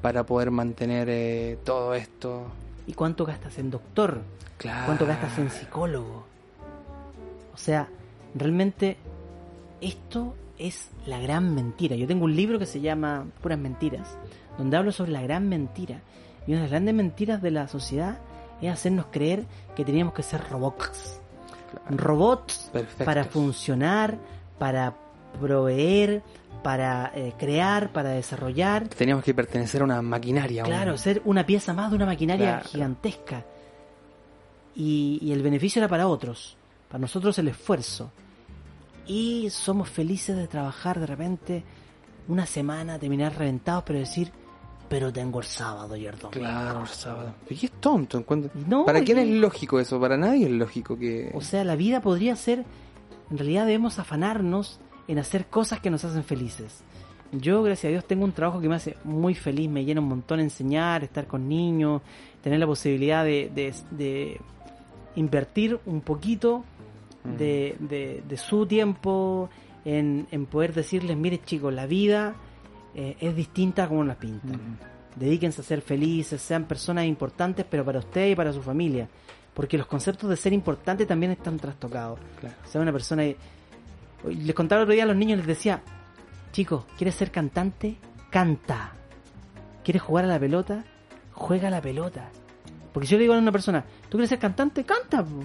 para 0.02 0.26
poder 0.26 0.52
mantener 0.52 1.08
eh, 1.10 1.58
todo 1.64 1.94
esto. 1.94 2.48
¿Y 2.86 2.94
cuánto 2.94 3.26
gastas 3.26 3.58
en 3.58 3.72
doctor? 3.72 4.22
Claro. 4.58 4.86
¿Cuánto 4.86 5.06
gastas 5.06 5.40
en 5.40 5.50
psicólogo? 5.50 6.26
O 7.54 7.58
sea, 7.58 7.88
realmente 8.36 8.98
esto 9.80 10.36
es 10.58 10.90
la 11.06 11.20
gran 11.20 11.56
mentira. 11.56 11.96
Yo 11.96 12.06
tengo 12.06 12.26
un 12.26 12.36
libro 12.36 12.60
que 12.60 12.66
se 12.66 12.82
llama 12.82 13.26
Puras 13.42 13.58
Mentiras, 13.60 14.18
donde 14.58 14.76
hablo 14.78 14.92
sobre 14.92 15.12
la 15.12 15.22
gran 15.22 15.48
mentira. 15.48 16.02
Y 16.46 16.52
una 16.52 16.58
de 16.58 16.64
las 16.64 16.72
grandes 16.72 16.96
mentiras 16.96 17.42
de 17.42 17.52
la 17.52 17.68
sociedad 17.68 18.18
es 18.62 18.72
hacernos 18.72 19.06
creer 19.12 19.46
que 19.76 19.86
teníamos 19.86 20.14
que 20.14 20.24
ser 20.24 20.42
robots. 20.50 21.22
Claro. 21.72 21.98
Robots 21.98 22.70
Perfectos. 22.74 23.06
para 23.06 23.24
funcionar, 23.24 24.18
para 24.60 24.94
proveer, 25.40 26.22
para 26.64 27.12
eh, 27.16 27.34
crear, 27.38 27.92
para 27.92 28.10
desarrollar. 28.12 28.88
Teníamos 28.88 29.24
que 29.24 29.34
pertenecer 29.34 29.82
a 29.82 29.86
una 29.86 30.02
maquinaria. 30.02 30.64
un- 30.64 30.70
Claro, 30.70 30.98
ser 30.98 31.22
una 31.26 31.46
pieza 31.46 31.74
más 31.74 31.90
de 31.90 31.96
una 31.98 32.06
maquinaria 32.06 32.52
Claro. 32.60 32.70
gigantesca. 32.70 33.46
Y, 34.76 35.20
y 35.22 35.32
el 35.32 35.42
beneficio 35.44 35.80
era 35.80 35.88
para 35.88 36.08
otros, 36.08 36.56
para 36.90 37.00
nosotros 37.02 37.38
el 37.40 37.50
esfuerzo. 37.50 38.12
Y 39.06 39.50
somos 39.50 39.90
felices 39.90 40.36
de 40.36 40.48
trabajar 40.48 41.00
de 41.00 41.06
repente 41.06 41.64
una 42.28 42.46
semana, 42.46 42.98
terminar 42.98 43.38
reventados, 43.38 43.84
pero 43.86 44.00
decir, 44.00 44.32
pero 44.90 45.12
tengo 45.12 45.40
el 45.42 45.46
sábado 45.46 45.96
y 45.96 46.06
el 46.06 46.18
domingo. 46.18 46.32
Claro, 46.32 46.82
el 46.82 46.88
sábado. 46.88 47.34
¿Y 47.50 47.56
qué 47.56 47.66
es 47.68 47.72
tonto? 47.74 48.18
encuentro. 48.18 48.50
No, 48.68 48.86
¿Para 48.86 49.02
quién 49.02 49.20
es 49.20 49.28
lógico 49.28 49.80
eso? 49.80 50.00
Para 50.00 50.16
nadie 50.18 50.46
es 50.46 50.52
lógico 50.52 50.98
que... 50.98 51.32
O 51.36 51.42
sea, 51.42 51.64
la 51.64 51.76
vida 51.76 52.00
podría 52.02 52.36
ser, 52.36 52.64
en 53.32 53.38
realidad 53.38 53.66
debemos 53.66 54.00
afanarnos 54.00 54.80
en 55.08 55.20
hacer 55.20 55.48
cosas 55.48 55.80
que 55.80 55.90
nos 55.90 56.04
hacen 56.06 56.24
felices. 56.24 56.84
Yo, 57.32 57.64
gracias 57.64 57.86
a 57.90 57.92
Dios, 57.92 58.06
tengo 58.06 58.26
un 58.26 58.32
trabajo 58.32 58.62
que 58.62 58.70
me 58.70 58.76
hace 58.76 58.96
muy 59.04 59.34
feliz, 59.34 59.70
me 59.70 59.84
llena 59.84 60.02
un 60.02 60.08
montón 60.08 60.40
enseñar, 60.40 61.04
estar 61.04 61.26
con 61.26 61.50
niños, 61.50 62.02
tener 62.44 62.60
la 62.60 62.68
posibilidad 62.68 63.24
de, 63.24 63.50
de- 63.54 63.74
de 63.92 64.40
invertir 65.16 65.80
un 65.86 66.02
poquito 66.02 66.64
de, 67.24 67.76
de- 67.80 68.24
de 68.28 68.38
su 68.38 68.66
tiempo 68.66 69.50
en, 69.86 70.28
en 70.32 70.46
poder 70.46 70.74
decirles, 70.74 71.18
mire 71.18 71.42
chicos, 71.44 71.74
la 71.74 71.86
vida 71.88 72.36
eh, 72.96 73.16
es 73.20 73.36
distinta 73.36 73.86
a 73.86 73.88
como 73.88 74.04
la 74.04 74.16
pintan. 74.16 74.78
Dedíquense 75.16 75.62
a 75.62 75.64
ser 75.64 75.82
felices, 75.82 76.42
sean 76.42 76.66
personas 76.66 77.06
importantes, 77.06 77.66
pero 77.70 77.84
para 77.86 78.00
usted 78.00 78.30
y 78.32 78.36
para 78.36 78.52
su 78.54 78.62
familia. 78.62 79.08
Porque 79.54 79.78
los 79.78 79.88
conceptos 79.88 80.30
de 80.30 80.36
ser 80.36 80.54
importante 80.54 81.06
también 81.06 81.32
están 81.32 81.58
trastocados. 81.58 82.20
Claro. 82.40 82.56
O 82.64 82.68
sea, 82.68 82.82
una 82.82 82.92
persona... 82.92 83.24
Les 84.26 84.56
contaba 84.56 84.82
el 84.82 84.84
otro 84.84 84.94
día 84.94 85.04
a 85.04 85.08
los 85.08 85.16
niños, 85.18 85.38
les 85.38 85.48
decía, 85.48 85.82
chicos, 86.52 86.86
¿quieres 86.98 87.16
ser 87.16 87.30
cantante? 87.30 87.98
Canta. 88.30 88.94
¿Quieres 89.84 90.02
jugar 90.02 90.26
a 90.26 90.28
la 90.30 90.40
pelota? 90.40 90.86
Juega 91.34 91.68
a 91.68 91.72
la 91.72 91.82
pelota. 91.82 92.30
Porque 92.94 93.08
si 93.08 93.12
yo 93.12 93.18
le 93.18 93.24
digo 93.24 93.34
a 93.34 93.38
una 93.38 93.52
persona, 93.52 93.84
¿tú 94.04 94.12
quieres 94.12 94.30
ser 94.30 94.40
cantante? 94.40 94.84
Canta. 94.86 95.24
po". 95.24 95.44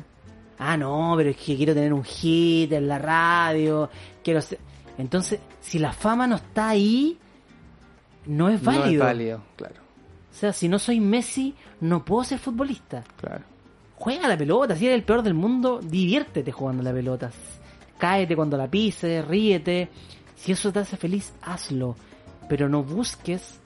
Ah, 0.58 0.76
no, 0.76 1.14
pero 1.16 1.30
es 1.30 1.36
que 1.36 1.56
quiero 1.56 1.74
tener 1.74 1.92
un 1.92 2.04
hit 2.04 2.72
en 2.72 2.88
la 2.88 2.98
radio. 2.98 3.90
Quiero 4.22 4.40
ser... 4.40 4.58
Entonces, 4.96 5.40
si 5.60 5.78
la 5.78 5.92
fama 5.92 6.26
no 6.26 6.36
está 6.36 6.68
ahí, 6.70 7.18
no 8.26 8.48
es 8.48 8.62
válido. 8.62 8.84
No 8.84 8.90
es 8.90 8.98
válido, 8.98 9.42
claro, 9.56 9.76
O 10.30 10.34
sea, 10.34 10.52
si 10.52 10.68
no 10.68 10.78
soy 10.78 11.00
Messi, 11.00 11.54
no 11.80 12.04
puedo 12.04 12.24
ser 12.24 12.38
futbolista. 12.38 13.04
claro. 13.20 13.44
Juega 14.00 14.28
la 14.28 14.38
pelota, 14.38 14.76
si 14.76 14.86
eres 14.86 14.96
el 14.96 15.04
peor 15.04 15.22
del 15.22 15.34
mundo, 15.34 15.80
diviértete 15.82 16.52
jugando 16.52 16.82
la 16.84 16.92
pelota. 16.92 17.30
Cáete 17.98 18.36
cuando 18.36 18.56
la 18.56 18.68
pises, 18.68 19.26
ríete. 19.26 19.88
Si 20.36 20.52
eso 20.52 20.72
te 20.72 20.78
hace 20.78 20.96
feliz, 20.96 21.32
hazlo. 21.42 21.96
Pero 22.48 22.68
no 22.68 22.84
busques 22.84 23.58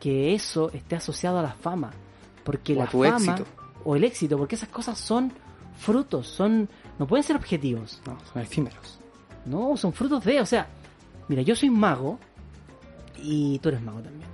que 0.00 0.34
eso 0.34 0.70
esté 0.72 0.96
asociado 0.96 1.38
a 1.38 1.42
la 1.42 1.52
fama. 1.52 1.92
Porque 2.42 2.74
O 2.74 2.78
la 2.78 2.86
fama 2.88 3.16
éxito. 3.34 3.46
o 3.84 3.94
el 3.94 4.02
éxito, 4.04 4.36
porque 4.36 4.56
esas 4.56 4.68
cosas 4.68 4.98
son 4.98 5.32
frutos, 5.78 6.26
son 6.26 6.68
no 6.98 7.06
pueden 7.06 7.22
ser 7.22 7.36
objetivos. 7.36 8.00
No, 8.04 8.18
son 8.32 8.42
efímeros. 8.42 8.98
No, 9.46 9.76
son 9.76 9.92
frutos 9.92 10.24
de, 10.24 10.40
o 10.40 10.46
sea, 10.46 10.66
mira, 11.28 11.42
yo 11.42 11.54
soy 11.54 11.70
mago 11.70 12.18
y 13.22 13.58
tú 13.60 13.68
eres 13.68 13.80
mago 13.80 14.00
también. 14.00 14.28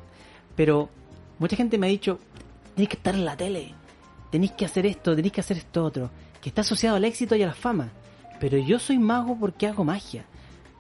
Pero 0.57 0.89
mucha 1.39 1.55
gente 1.57 1.77
me 1.77 1.87
ha 1.87 1.91
dicho, 1.91 2.19
tenéis 2.75 2.89
que 2.89 2.97
estar 2.97 3.15
en 3.15 3.25
la 3.27 3.37
tele, 3.37 3.75
tenéis 4.35 4.51
que 4.51 4.65
hacer 4.65 4.85
esto, 4.85 5.15
tenéis 5.15 5.33
que 5.33 5.41
hacer 5.43 5.59
esto 5.59 5.85
otro, 5.85 6.11
que 6.43 6.49
está 6.49 6.63
asociado 6.63 6.97
al 6.97 7.05
éxito 7.05 7.37
y 7.37 7.43
a 7.45 7.47
la 7.47 7.55
fama. 7.55 7.91
Pero 8.41 8.59
yo 8.59 8.81
soy 8.81 8.99
mago 8.99 9.37
porque 9.39 9.69
hago 9.69 9.85
magia, 9.85 10.25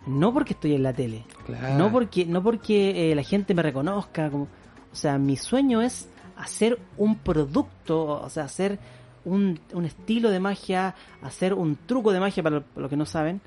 no 0.08 0.32
porque 0.34 0.54
estoy 0.54 0.74
en 0.74 0.82
la 0.82 0.92
tele, 0.92 1.22
Claro. 1.46 1.78
no 1.78 1.92
porque 1.92 2.26
no 2.26 2.42
porque 2.42 3.12
eh, 3.12 3.14
la 3.14 3.22
gente 3.22 3.54
me 3.54 3.62
reconozca, 3.62 4.28
como, 4.28 4.48
o 4.92 4.96
sea, 4.96 5.18
mi 5.18 5.36
sueño 5.36 5.82
es 5.82 6.08
hacer 6.36 6.80
un 6.96 7.14
producto, 7.14 8.20
o 8.22 8.28
sea, 8.28 8.42
hacer 8.42 8.80
un, 9.24 9.60
un 9.72 9.84
estilo 9.84 10.30
de 10.30 10.40
magia, 10.40 10.96
hacer 11.22 11.54
un 11.54 11.76
truco 11.86 12.10
de 12.12 12.18
magia 12.18 12.42
para 12.42 12.64
los 12.74 12.90
que 12.90 12.96
no 12.96 13.06
saben, 13.06 13.40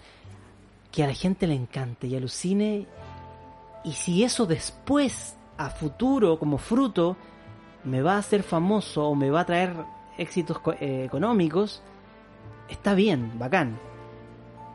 que 0.89 1.03
a 1.03 1.07
la 1.07 1.13
gente 1.13 1.47
le 1.47 1.55
encante 1.55 2.07
y 2.07 2.15
alucine. 2.15 2.85
Y 3.83 3.91
si 3.91 4.23
eso 4.23 4.45
después, 4.45 5.35
a 5.57 5.69
futuro, 5.69 6.39
como 6.39 6.57
fruto, 6.57 7.17
me 7.83 8.01
va 8.01 8.13
a 8.15 8.19
hacer 8.19 8.41
famoso 8.41 9.05
o 9.05 9.15
me 9.15 9.29
va 9.29 9.41
a 9.41 9.45
traer 9.45 9.96
éxitos 10.17 10.59
eh, 10.79 11.03
económicos, 11.05 11.81
está 12.69 12.93
bien, 12.93 13.37
bacán. 13.37 13.79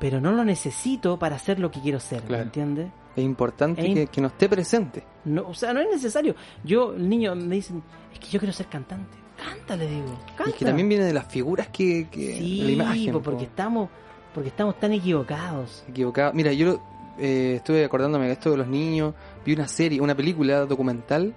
Pero 0.01 0.21
no 0.21 0.33
lo 0.33 0.45
necesito 0.45 1.19
para 1.19 1.37
hacer 1.37 1.59
lo 1.61 1.71
que 1.71 1.81
quiero 1.81 2.01
ser, 2.01 2.23
Claro. 2.23 2.43
¿entiendes? 2.45 2.89
Es 3.15 3.23
importante 3.25 3.87
Es 3.87 3.95
que, 3.95 4.07
que 4.07 4.21
no 4.21 4.29
esté 4.29 4.49
presente. 4.49 5.05
No, 5.25 5.49
o 5.49 5.55
sea, 5.55 5.73
no 5.73 5.81
es 5.81 5.89
necesario. 5.89 6.35
Yo, 6.65 6.95
el 6.95 7.09
niño 7.09 7.35
me 7.37 7.57
dicen, 7.57 7.83
es 8.13 8.19
que 8.19 8.27
yo 8.29 8.39
quiero 8.41 8.53
ser 8.53 8.67
cantante. 8.67 9.17
Canta, 9.37 9.77
le 9.77 9.87
digo. 9.87 10.19
Canta. 10.37 10.51
Y 10.51 10.53
que 10.55 10.65
también 10.65 10.89
viene 10.89 11.05
de 11.05 11.13
las 11.13 11.27
figuras 11.27 11.69
que... 11.69 12.09
que 12.11 12.37
sí, 12.39 12.63
la 12.63 12.71
imagen. 12.71 13.13
porque 13.21 13.45
po. 13.45 13.51
estamos 13.51 13.89
porque 14.35 14.49
estamos 14.49 14.79
tan 14.81 14.93
equivocados. 14.93 15.85
equivocado. 15.89 16.33
Mira, 16.33 16.53
yo 16.53 16.81
eh, 17.19 17.55
estuve 17.57 17.85
acordándome 17.85 18.27
de 18.27 18.33
esto 18.33 18.51
de 18.51 18.57
los 18.57 18.67
niños. 18.67 19.15
Vi 19.45 19.53
una 19.53 19.69
serie, 19.69 20.01
una 20.01 20.15
película 20.15 20.65
documental 20.65 21.35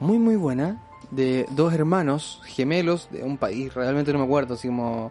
muy, 0.00 0.18
muy 0.18 0.36
buena 0.36 0.82
de 1.10 1.46
dos 1.50 1.72
hermanos 1.72 2.40
gemelos 2.44 3.08
de 3.10 3.22
un 3.24 3.38
país, 3.38 3.72
realmente 3.74 4.12
no 4.12 4.18
me 4.18 4.24
acuerdo, 4.24 4.54
así 4.54 4.68
como 4.68 5.10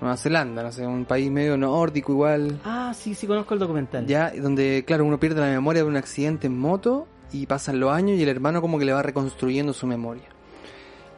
Nueva 0.00 0.16
Zelanda, 0.16 0.62
no 0.62 0.72
sé, 0.72 0.86
un 0.86 1.04
país 1.04 1.30
medio 1.30 1.56
nórdico 1.56 2.12
igual. 2.12 2.60
Ah, 2.64 2.92
sí, 2.94 3.14
sí 3.14 3.26
conozco 3.26 3.54
el 3.54 3.60
documental. 3.60 4.06
Ya, 4.06 4.30
donde, 4.30 4.84
claro, 4.86 5.04
uno 5.04 5.18
pierde 5.18 5.40
la 5.40 5.48
memoria 5.48 5.82
de 5.82 5.88
un 5.88 5.96
accidente 5.96 6.46
en 6.46 6.58
moto 6.58 7.06
y 7.32 7.46
pasan 7.46 7.80
los 7.80 7.90
años 7.92 8.18
y 8.18 8.22
el 8.22 8.28
hermano 8.28 8.60
como 8.60 8.78
que 8.78 8.84
le 8.84 8.92
va 8.92 9.02
reconstruyendo 9.02 9.72
su 9.72 9.86
memoria. 9.86 10.24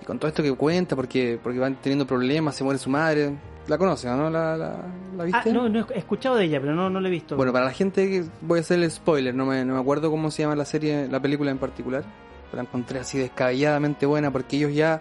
Y 0.00 0.04
con 0.04 0.18
todo 0.18 0.28
esto 0.28 0.42
que 0.42 0.52
cuenta, 0.54 0.96
porque 0.96 1.38
porque 1.42 1.58
van 1.58 1.76
teniendo 1.76 2.06
problemas, 2.06 2.54
se 2.56 2.64
muere 2.64 2.78
su 2.78 2.90
madre. 2.90 3.36
La 3.66 3.76
conoce, 3.76 4.08
¿no? 4.08 4.30
¿La, 4.30 4.56
la, 4.56 4.68
la 5.14 5.22
Ah, 5.22 5.24
viste? 5.26 5.52
no, 5.52 5.68
no 5.68 5.86
he 5.94 5.98
escuchado 5.98 6.36
de 6.36 6.44
ella, 6.46 6.58
pero 6.58 6.74
no, 6.74 6.88
no 6.88 7.00
la 7.00 7.08
he 7.08 7.10
visto. 7.10 7.36
Bueno, 7.36 7.52
para 7.52 7.66
la 7.66 7.72
gente 7.72 8.08
que 8.08 8.24
voy 8.40 8.58
a 8.58 8.62
hacer 8.62 8.82
el 8.82 8.90
spoiler, 8.90 9.34
no 9.34 9.44
me, 9.44 9.62
no 9.66 9.74
me 9.74 9.80
acuerdo 9.80 10.10
cómo 10.10 10.30
se 10.30 10.42
llama 10.42 10.56
la 10.56 10.64
serie, 10.64 11.06
la 11.08 11.20
película 11.20 11.50
en 11.50 11.58
particular, 11.58 12.02
la 12.52 12.62
encontré 12.62 13.00
así 13.00 13.18
descabelladamente 13.18 14.06
buena 14.06 14.30
porque 14.30 14.56
ellos 14.56 14.74
ya 14.74 15.00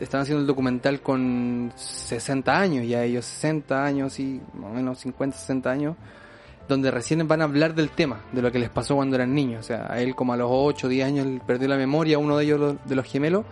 están 0.00 0.20
haciendo 0.22 0.40
el 0.42 0.46
documental 0.46 1.00
con 1.00 1.72
60 1.76 2.58
años, 2.58 2.86
ya 2.86 3.02
ellos 3.04 3.24
60 3.24 3.84
años 3.84 4.18
y 4.20 4.40
más 4.54 4.70
o 4.70 4.74
menos 4.74 4.98
50, 4.98 5.36
60 5.36 5.70
años, 5.70 5.96
donde 6.68 6.90
recién 6.90 7.26
van 7.26 7.40
a 7.40 7.44
hablar 7.44 7.74
del 7.74 7.90
tema, 7.90 8.20
de 8.32 8.42
lo 8.42 8.52
que 8.52 8.58
les 8.58 8.70
pasó 8.70 8.96
cuando 8.96 9.16
eran 9.16 9.34
niños, 9.34 9.60
o 9.60 9.62
sea, 9.66 9.86
a 9.90 10.00
él 10.00 10.14
como 10.14 10.32
a 10.32 10.36
los 10.36 10.48
8, 10.50 10.88
10 10.88 11.06
años 11.06 11.26
perdió 11.46 11.68
la 11.68 11.76
memoria, 11.76 12.18
uno 12.18 12.36
de 12.36 12.44
ellos 12.44 12.60
lo- 12.60 12.74
de 12.74 12.94
los 12.94 13.06
gemelos, 13.06 13.44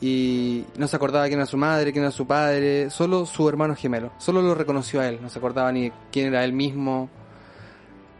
y 0.00 0.64
no 0.76 0.88
se 0.88 0.96
acordaba 0.96 1.26
quién 1.26 1.38
era 1.38 1.46
su 1.46 1.56
madre, 1.56 1.92
quién 1.92 2.04
era 2.04 2.10
su 2.12 2.26
padre, 2.26 2.90
solo 2.90 3.24
su 3.26 3.48
hermano 3.48 3.74
gemelo, 3.74 4.12
solo 4.18 4.42
lo 4.42 4.54
reconoció 4.54 5.00
a 5.00 5.08
él, 5.08 5.18
no 5.22 5.28
se 5.30 5.38
acordaba 5.38 5.72
ni 5.72 5.90
quién 6.12 6.28
era 6.28 6.44
él 6.44 6.52
mismo. 6.52 7.08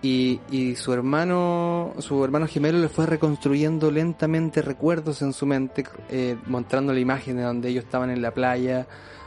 Y, 0.02 0.40
y 0.50 0.76
su 0.76 0.92
hermano, 0.92 1.94
su 1.98 2.22
hermano 2.22 2.46
gemelo 2.46 2.78
le 2.78 2.88
fue 2.88 3.06
reconstruyendo 3.06 3.90
lentamente 3.90 4.62
recuerdos 4.62 5.22
en 5.22 5.32
su 5.32 5.46
mente, 5.46 5.84
eh, 6.10 6.36
mostrándole 6.46 7.00
imágenes 7.00 7.44
donde 7.44 7.70
ellos 7.70 7.84
estaban 7.84 8.10
en 8.10 8.22
la 8.22 8.32
playa, 8.32 8.86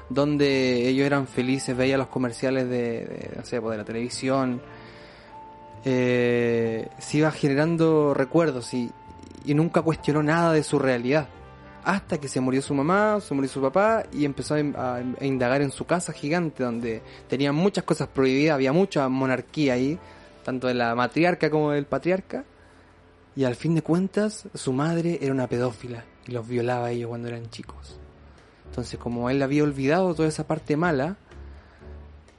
donde 0.10 0.88
ellos 0.88 1.06
eran 1.06 1.28
felices, 1.28 1.76
veía 1.76 1.98
los 1.98 2.08
comerciales 2.08 2.70
de, 2.70 3.06
de, 3.06 3.32
no 3.36 3.42
pues, 3.62 3.72
de 3.72 3.78
la 3.78 3.84
televisión. 3.84 4.62
Eh, 5.86 6.88
se 6.98 7.18
iba 7.18 7.32
generando 7.32 8.14
recuerdos 8.14 8.74
y, 8.74 8.92
y 9.46 9.54
nunca 9.54 9.82
cuestionó 9.82 10.22
nada 10.22 10.54
de 10.54 10.64
su 10.64 10.78
realidad 10.78 11.28
hasta 11.84 12.20
que 12.20 12.28
se 12.28 12.42
murió 12.42 12.62
su 12.62 12.74
mamá, 12.74 13.20
se 13.22 13.34
murió 13.34 13.50
su 13.50 13.62
papá 13.62 14.04
y 14.12 14.26
empezó 14.26 14.56
a, 14.56 14.58
a- 14.60 15.26
indagar 15.26 15.62
en 15.62 15.72
su 15.72 15.86
casa 15.86 16.12
gigante 16.12 16.64
donde 16.64 17.02
tenían 17.28 17.56
muchas 17.56 17.86
cosas 17.86 18.10
prohibidas, 18.10 18.56
había 18.56 18.74
mucha 18.74 19.08
monarquía 19.08 19.74
ahí, 19.74 19.98
tanto 20.50 20.68
de 20.68 20.74
la 20.74 20.96
matriarca 20.96 21.52
como 21.52 21.72
del 21.72 21.86
patriarca. 21.86 22.44
Y 23.36 23.44
al 23.44 23.56
fin 23.56 23.76
de 23.76 23.84
cuentas, 23.84 24.48
su 24.56 24.74
madre 24.74 25.20
era 25.22 25.32
una 25.32 25.48
pedófila 25.48 26.04
y 26.28 26.32
los 26.32 26.48
violaba 26.48 26.88
a 26.88 26.92
ellos 26.92 27.10
cuando 27.10 27.28
eran 27.28 27.52
chicos. 27.52 28.00
Entonces, 28.66 29.00
como 29.00 29.30
él 29.30 29.44
había 29.44 29.64
olvidado 29.64 30.16
toda 30.16 30.28
esa 30.28 30.48
parte 30.48 30.76
mala, 30.76 31.18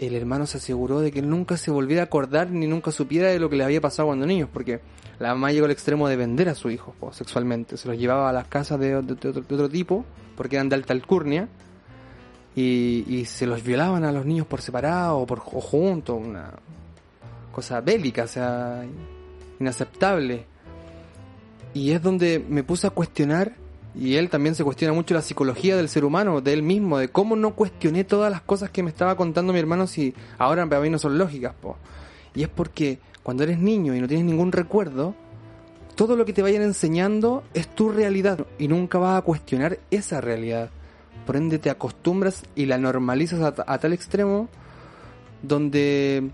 el 0.01 0.17
hermano 0.17 0.47
se 0.47 0.59
aseguró 0.59 1.01
de 1.01 1.13
que 1.13 1.23
nunca 1.23 1.57
se 1.57 1.71
volviera 1.71 2.03
a 2.03 2.07
acordar 2.07 2.51
ni 2.51 2.67
nunca 2.67 2.91
supiera 2.91 3.29
de 3.29 3.39
lo 3.39 3.49
que 3.49 3.57
le 3.57 3.65
había 3.65 3.81
pasado 3.81 4.09
cuando 4.09 4.27
niños, 4.27 4.49
porque 4.53 4.81
la 5.21 5.29
mamá 5.29 5.53
llegó 5.53 5.67
al 5.67 5.73
extremo 5.73 6.09
de 6.09 6.17
vender 6.17 6.49
a 6.49 6.57
su 6.57 6.69
hijo 6.69 6.95
sexualmente. 7.13 7.77
Se 7.77 7.87
los 7.87 7.97
llevaba 7.97 8.29
a 8.29 8.33
las 8.33 8.49
casas 8.49 8.81
de, 8.81 8.97
otro, 8.97 9.69
tipo, 9.69 10.05
porque 10.37 10.57
eran 10.57 10.69
de 10.69 10.75
alta 10.75 10.93
alcurnia, 10.93 11.49
y, 12.57 13.25
se 13.27 13.47
los 13.47 13.63
violaban 13.63 14.03
a 14.03 14.11
los 14.11 14.27
niños 14.27 14.49
por 14.49 14.61
separado 14.61 15.19
o, 15.19 15.27
por, 15.27 15.39
o 15.39 15.61
juntos, 15.61 16.19
una 16.21 16.51
cosa 17.53 17.81
bélica, 17.81 18.25
o 18.25 18.29
sea, 18.29 18.85
inaceptable. 19.59 20.47
Y 21.75 21.93
es 21.93 22.03
donde 22.03 22.45
me 22.49 22.65
puse 22.65 22.87
a 22.87 22.91
cuestionar, 22.91 23.53
y 23.95 24.17
él 24.17 24.31
también 24.31 24.55
se 24.55 24.65
cuestiona 24.65 24.95
mucho 24.95 25.15
la 25.15 25.23
psicología 25.23 25.77
del 25.77 25.89
ser 25.89 26.05
humano, 26.05 26.41
de 26.41 26.53
él 26.53 26.63
mismo, 26.63 26.99
de 26.99 27.09
cómo 27.09 27.37
no 27.37 27.55
cuestioné 27.55 28.05
todas 28.05 28.31
las 28.31 28.41
cosas 28.43 28.71
que 28.71 28.83
me 28.83 28.91
estaba 28.91 29.17
contando 29.17 29.53
mi 29.53 29.59
hermano 29.59 29.87
si 29.87 30.15
ahora 30.39 30.67
para 30.67 30.81
mí 30.81 30.91
no 30.91 30.99
son 30.99 31.19
lógicas, 31.19 31.55
po. 31.61 31.77
Y 32.35 32.43
es 32.43 32.49
porque 32.49 32.99
cuando 33.23 33.43
eres 33.43 33.59
niño 33.59 33.95
y 33.95 34.01
no 34.01 34.09
tienes 34.09 34.27
ningún 34.27 34.53
recuerdo, 34.53 35.15
todo 35.97 36.17
lo 36.17 36.25
que 36.25 36.33
te 36.33 36.43
vayan 36.43 36.63
enseñando 36.63 37.43
es 37.53 37.69
tu 37.69 37.91
realidad 37.91 38.47
y 38.59 38.69
nunca 38.69 38.99
vas 38.99 39.19
a 39.19 39.23
cuestionar 39.23 39.79
esa 39.91 40.21
realidad. 40.21 40.71
Por 41.27 41.37
ende 41.37 41.59
te 41.59 41.71
acostumbras 41.71 42.45
y 42.55 42.67
la 42.67 42.79
normalizas 42.79 43.41
a, 43.41 43.65
a 43.67 43.79
tal 43.79 43.93
extremo 43.93 44.49
donde 45.43 46.31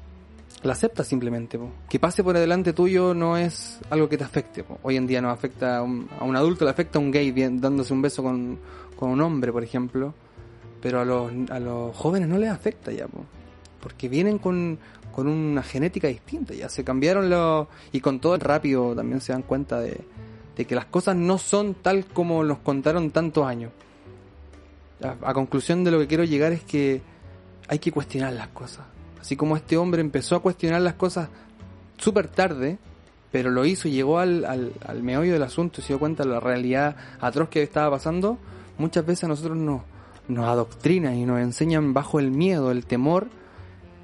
la 0.62 0.72
aceptas 0.72 1.06
simplemente. 1.06 1.58
po. 1.58 1.70
Que 1.88 1.98
pase 1.98 2.22
por 2.22 2.36
adelante 2.36 2.72
tuyo 2.72 3.14
no 3.14 3.36
es 3.36 3.78
algo 3.90 4.08
que 4.08 4.18
te 4.18 4.24
afecte. 4.24 4.64
po. 4.64 4.78
Hoy 4.82 4.96
en 4.96 5.06
día 5.06 5.20
nos 5.20 5.32
afecta 5.32 5.78
a 5.78 5.82
un, 5.82 6.08
a 6.18 6.24
un 6.24 6.36
adulto, 6.36 6.64
le 6.64 6.70
afecta 6.70 6.98
a 6.98 7.02
un 7.02 7.10
gay 7.10 7.32
dándose 7.32 7.92
un 7.92 8.02
beso 8.02 8.22
con, 8.22 8.58
con 8.98 9.10
un 9.10 9.20
hombre, 9.20 9.52
por 9.52 9.62
ejemplo. 9.62 10.14
Pero 10.80 11.00
a 11.00 11.04
los, 11.04 11.32
a 11.50 11.58
los 11.58 11.96
jóvenes 11.96 12.28
no 12.28 12.38
les 12.38 12.50
afecta 12.50 12.92
ya, 12.92 13.06
po. 13.06 13.24
porque 13.80 14.08
vienen 14.08 14.38
con, 14.38 14.78
con 15.12 15.28
una 15.28 15.62
genética 15.62 16.08
distinta. 16.08 16.54
Ya 16.54 16.68
se 16.68 16.84
cambiaron 16.84 17.30
los. 17.30 17.66
Y 17.92 18.00
con 18.00 18.20
todo 18.20 18.36
rápido 18.36 18.94
también 18.94 19.20
se 19.20 19.32
dan 19.32 19.42
cuenta 19.42 19.80
de, 19.80 20.04
que 20.56 20.74
las 20.74 20.86
cosas 20.86 21.16
no 21.16 21.38
son 21.38 21.74
tal 21.74 22.06
como 22.06 22.42
nos 22.44 22.58
contaron 22.58 23.10
tantos 23.10 23.46
años. 23.46 23.72
A 25.02 25.34
conclusión 25.34 25.84
de 25.84 25.90
lo 25.90 25.98
que 25.98 26.06
quiero 26.06 26.24
llegar 26.24 26.52
es 26.52 26.62
que 26.62 27.02
hay 27.68 27.78
que 27.78 27.92
cuestionar 27.92 28.32
las 28.32 28.48
cosas. 28.48 28.86
Así 29.26 29.34
como 29.34 29.56
este 29.56 29.76
hombre 29.76 30.00
empezó 30.02 30.36
a 30.36 30.40
cuestionar 30.40 30.80
las 30.82 30.94
cosas 30.94 31.28
súper 31.96 32.28
tarde, 32.28 32.78
pero 33.32 33.50
lo 33.50 33.64
hizo 33.64 33.88
y 33.88 33.90
llegó 33.90 34.20
al, 34.20 34.44
al, 34.44 34.72
al 34.86 35.02
meollo 35.02 35.32
del 35.32 35.42
asunto 35.42 35.80
y 35.80 35.82
se 35.82 35.88
dio 35.88 35.98
cuenta 35.98 36.22
de 36.22 36.28
la 36.28 36.38
realidad 36.38 36.94
atroz 37.18 37.48
que 37.48 37.60
estaba 37.60 37.90
pasando, 37.90 38.38
muchas 38.78 39.04
veces 39.04 39.24
a 39.24 39.26
nosotros 39.26 39.56
nos, 39.56 39.82
nos 40.28 40.44
adoctrinan 40.44 41.16
y 41.16 41.26
nos 41.26 41.40
enseñan 41.40 41.92
bajo 41.92 42.20
el 42.20 42.30
miedo, 42.30 42.70
el 42.70 42.86
temor, 42.86 43.26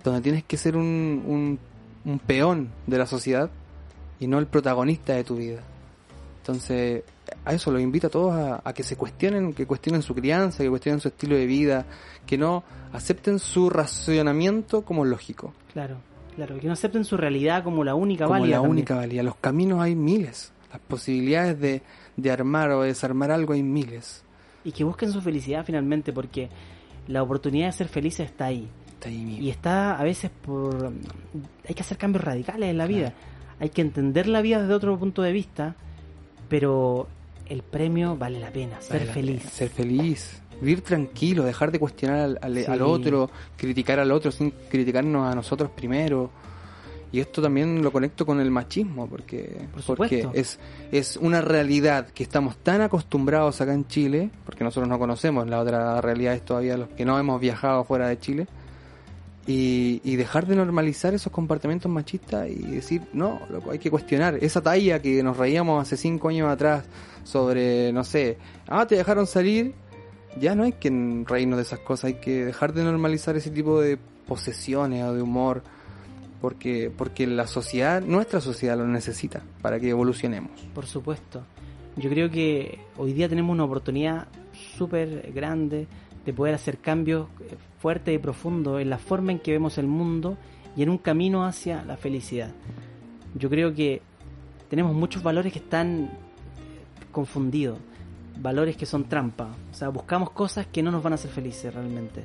donde 0.03 0.23
tienes 0.23 0.43
que 0.43 0.57
ser 0.57 0.77
un, 0.77 1.23
un, 1.25 1.59
un 2.05 2.19
peón 2.19 2.71
de 2.89 2.99
la 2.99 3.07
sociedad 3.07 3.49
y 4.19 4.27
no 4.27 4.41
el 4.41 4.49
protagonista 4.49 5.13
de 5.13 5.23
tu 5.23 5.37
vida. 5.37 5.61
Entonces, 6.41 7.05
a 7.45 7.53
eso 7.55 7.71
los 7.71 7.81
invito 7.81 8.07
a 8.07 8.11
todos 8.11 8.33
a, 8.35 8.61
a 8.65 8.73
que 8.73 8.83
se 8.83 8.97
cuestionen, 8.97 9.53
que 9.53 9.67
cuestionen 9.67 10.03
su 10.03 10.15
crianza, 10.15 10.63
que 10.63 10.69
cuestionen 10.71 11.01
su 11.01 11.09
estilo 11.09 11.37
de 11.37 11.47
vida, 11.47 11.87
que 12.27 12.37
no 12.39 12.63
acepten 12.93 13.39
su 13.39 13.71
racionamiento 13.71 14.83
como 14.83 15.05
lógico, 15.05 15.55
Claro, 15.73 15.97
claro, 16.37 16.59
que 16.61 16.67
no 16.67 16.73
acepten 16.75 17.05
su 17.05 17.17
realidad 17.17 17.65
como 17.65 17.85
la 17.85 17.95
única 17.95 18.25
como 18.25 18.41
válida. 18.41 18.57
la 18.57 18.63
también. 18.63 18.71
única 18.71 18.97
valía. 18.97 19.23
Los 19.23 19.37
caminos 19.37 19.81
hay 19.81 19.95
miles, 19.95 20.53
las 20.71 20.81
posibilidades 20.81 21.59
de, 21.61 21.83
de 22.17 22.31
armar 22.31 22.71
o 22.73 22.83
de 22.83 22.89
desarmar 22.89 23.31
algo 23.31 23.53
hay 23.55 23.63
miles. 23.63 24.23
Y 24.65 24.73
que 24.73 24.85
busquen 24.85 25.11
su 25.13 25.21
felicidad 25.21 25.65
finalmente, 25.65 26.13
porque 26.13 26.49
la 27.09 27.23
oportunidad 27.23 27.67
de 27.67 27.73
ser 27.73 27.89
felices 27.89 28.27
está 28.27 28.47
ahí. 28.47 28.69
Está 28.93 29.09
ahí 29.09 29.25
mismo. 29.25 29.43
Y 29.43 29.51
está 29.51 29.99
a 29.99 30.05
veces 30.05 30.31
por... 30.31 30.93
Hay 31.69 31.75
que 31.75 31.83
hacer 31.83 31.97
cambios 31.99 32.23
radicales 32.23 32.69
en 32.71 32.79
la 32.79 32.87
vida. 32.87 33.13
Hay 33.59 33.71
que 33.71 33.81
entender 33.83 34.29
la 34.29 34.41
vida 34.43 34.61
desde 34.61 34.75
otro 34.75 34.97
punto 34.99 35.23
de 35.23 35.33
vista, 35.33 35.75
pero 36.49 37.09
el 37.47 37.63
premio 37.63 38.17
vale 38.17 38.41
la 38.41 38.51
pena, 38.51 38.81
ser 38.81 39.07
la 39.07 39.13
feliz. 39.13 39.39
pena, 39.41 39.51
Ser 39.51 39.69
feliz. 39.69 40.43
Vivir 40.61 40.83
tranquilo, 40.83 41.43
dejar 41.45 41.73
de 41.73 41.79
cuestionar 41.81 42.21
al, 42.21 42.39
al- 42.41 42.57
Sí. 42.65 42.71
al 42.71 42.83
otro, 42.83 43.31
criticar 43.57 43.99
al 43.99 44.13
otro 44.13 44.31
sin 44.31 44.51
criticarnos 44.71 45.31
a 45.31 45.35
nosotros 45.35 45.71
primero. 45.71 46.31
Y 47.11 47.21
esto 47.21 47.43
también 47.43 47.83
lo 47.83 47.93
conecto 47.93 48.25
con 48.25 48.41
el 48.41 48.51
machismo, 48.51 49.07
porque, 49.07 49.67
Por 49.85 49.97
porque 49.97 50.29
es, 50.33 50.59
es 50.93 51.19
una 51.19 51.43
realidad 51.43 52.07
que 52.07 52.23
estamos 52.23 52.57
tan 52.57 52.81
acostumbrados 52.81 53.61
acá 53.61 53.75
en 53.75 53.87
Chile, 53.87 54.31
porque 54.47 54.65
nosotros 54.65 54.89
no 54.89 54.99
conocemos 54.99 55.47
la 55.47 55.61
otra 55.61 56.01
realidad, 56.01 56.33
es 56.35 56.43
todavía 56.43 56.77
los 56.79 56.89
que 56.89 57.05
no 57.05 57.19
hemos 57.19 57.39
viajado 57.39 57.85
fuera 57.85 58.09
de 58.09 58.19
Chile, 58.19 58.47
y, 59.47 60.01
y 60.05 60.17
dejar 60.17 60.47
de 60.47 60.55
normalizar 60.57 61.15
esos 61.15 61.33
comportamientos 61.33 61.91
machistas 61.91 62.49
y 62.49 62.63
decir, 62.63 63.03
no, 63.13 63.41
hay 63.71 63.79
que 63.79 63.91
cuestionar 63.91 64.37
esa 64.41 64.61
talla 64.61 65.01
que 65.03 65.23
nos 65.23 65.37
reíamos 65.37 65.83
hace 65.83 65.97
cinco 65.97 66.29
años 66.29 66.49
atrás 66.49 66.85
sobre, 67.25 67.93
no 67.93 68.05
sé, 68.05 68.39
ah, 68.69 68.87
te 68.87 68.97
dejaron 68.97 69.27
salir, 69.27 69.75
ya 70.41 70.55
no 70.55 70.63
hay 70.63 70.73
que 70.73 70.91
reírnos 71.27 71.57
de 71.57 71.63
esas 71.63 71.81
cosas, 71.81 72.05
hay 72.07 72.15
que 72.15 72.45
dejar 72.45 72.73
de 72.73 72.85
normalizar 72.85 73.37
ese 73.37 73.51
tipo 73.51 73.81
de 73.81 73.99
posesiones 74.27 75.05
o 75.05 75.15
de 75.15 75.23
humor, 75.23 75.63
porque, 76.41 76.91
porque 76.97 77.27
la 77.27 77.47
sociedad, 77.47 78.03
nuestra 78.03 78.41
sociedad 78.41 78.77
lo 78.77 78.87
necesita 78.87 79.43
para 79.61 79.79
que 79.79 79.91
evolucionemos. 79.91 80.51
Por 80.75 80.87
supuesto. 80.87 81.45
Yo 81.97 82.09
creo 82.09 82.31
que 82.31 82.79
hoy 82.97 83.13
día 83.13 83.29
tenemos 83.29 83.53
una 83.53 83.65
oportunidad 83.65 84.27
súper 84.77 85.31
grande 85.33 85.87
de 86.25 86.33
poder 86.33 86.55
hacer 86.55 86.79
cambios 86.79 87.29
eh, 87.41 87.57
fuertes 87.79 88.15
y 88.15 88.19
profundos 88.19 88.81
en 88.81 88.91
la 88.91 88.99
forma 88.99 89.33
en 89.33 89.39
que 89.39 89.53
vemos 89.53 89.79
el 89.79 89.87
mundo 89.87 90.37
y 90.77 90.83
en 90.83 90.91
un 90.91 90.99
camino 90.99 91.45
hacia 91.45 91.85
la 91.85 91.97
felicidad. 91.97 92.53
Yo 93.35 93.51
creo 93.51 93.75
que 93.75 94.03
tenemos 94.69 94.95
muchos 94.95 95.23
valores 95.23 95.53
que 95.53 95.59
están 95.59 96.05
eh, 96.05 96.09
confundidos, 97.11 97.79
valores 98.41 98.77
que 98.77 98.87
son 98.87 99.05
trampa. 99.05 99.49
O 99.71 99.75
sea, 99.75 99.89
buscamos 99.89 100.31
cosas 100.31 100.67
que 100.67 100.83
no 100.83 100.91
nos 100.91 101.03
van 101.03 101.13
a 101.13 101.17
hacer 101.17 101.31
felices 101.31 101.73
realmente. 101.73 102.25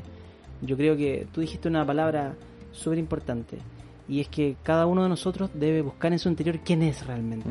Yo 0.61 0.75
creo 0.77 0.95
que 0.95 1.27
tú 1.31 1.41
dijiste 1.41 1.67
una 1.67 1.85
palabra 1.85 2.35
súper 2.71 2.99
importante 2.99 3.57
y 4.07 4.21
es 4.21 4.27
que 4.27 4.55
cada 4.63 4.85
uno 4.85 5.03
de 5.03 5.09
nosotros 5.09 5.49
debe 5.53 5.81
buscar 5.81 6.13
en 6.13 6.19
su 6.19 6.29
interior 6.29 6.59
quién 6.63 6.81
es 6.83 7.05
realmente. 7.05 7.49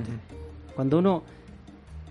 Cuando 0.75 0.99
uno 0.99 1.23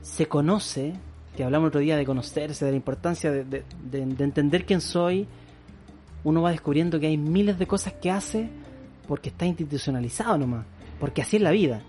se 0.02 0.28
conoce, 0.28 0.94
que 1.36 1.44
hablamos 1.44 1.68
otro 1.70 1.82
día 1.82 1.98
de 1.98 2.06
conocerse, 2.06 2.66
de 2.66 2.72
la 2.72 2.78
importancia 2.78 3.32
de, 3.32 3.44
de- 3.44 3.64
de- 3.92 4.06
de 4.06 4.24
entender 4.24 4.66
quién 4.66 4.82
soy, 4.82 5.28
uno 6.24 6.42
va 6.42 6.52
descubriendo 6.52 7.00
que 7.00 7.08
hay 7.08 7.18
miles 7.18 7.60
de 7.60 7.68
cosas 7.68 7.94
que 7.94 8.10
hace 8.12 8.50
porque 9.08 9.30
está 9.30 9.46
institucionalizado 9.46 10.38
nomás, 10.38 10.66
porque 11.00 11.22
así 11.22 11.36
es 11.38 11.42
la 11.44 11.52
vida. 11.52 11.82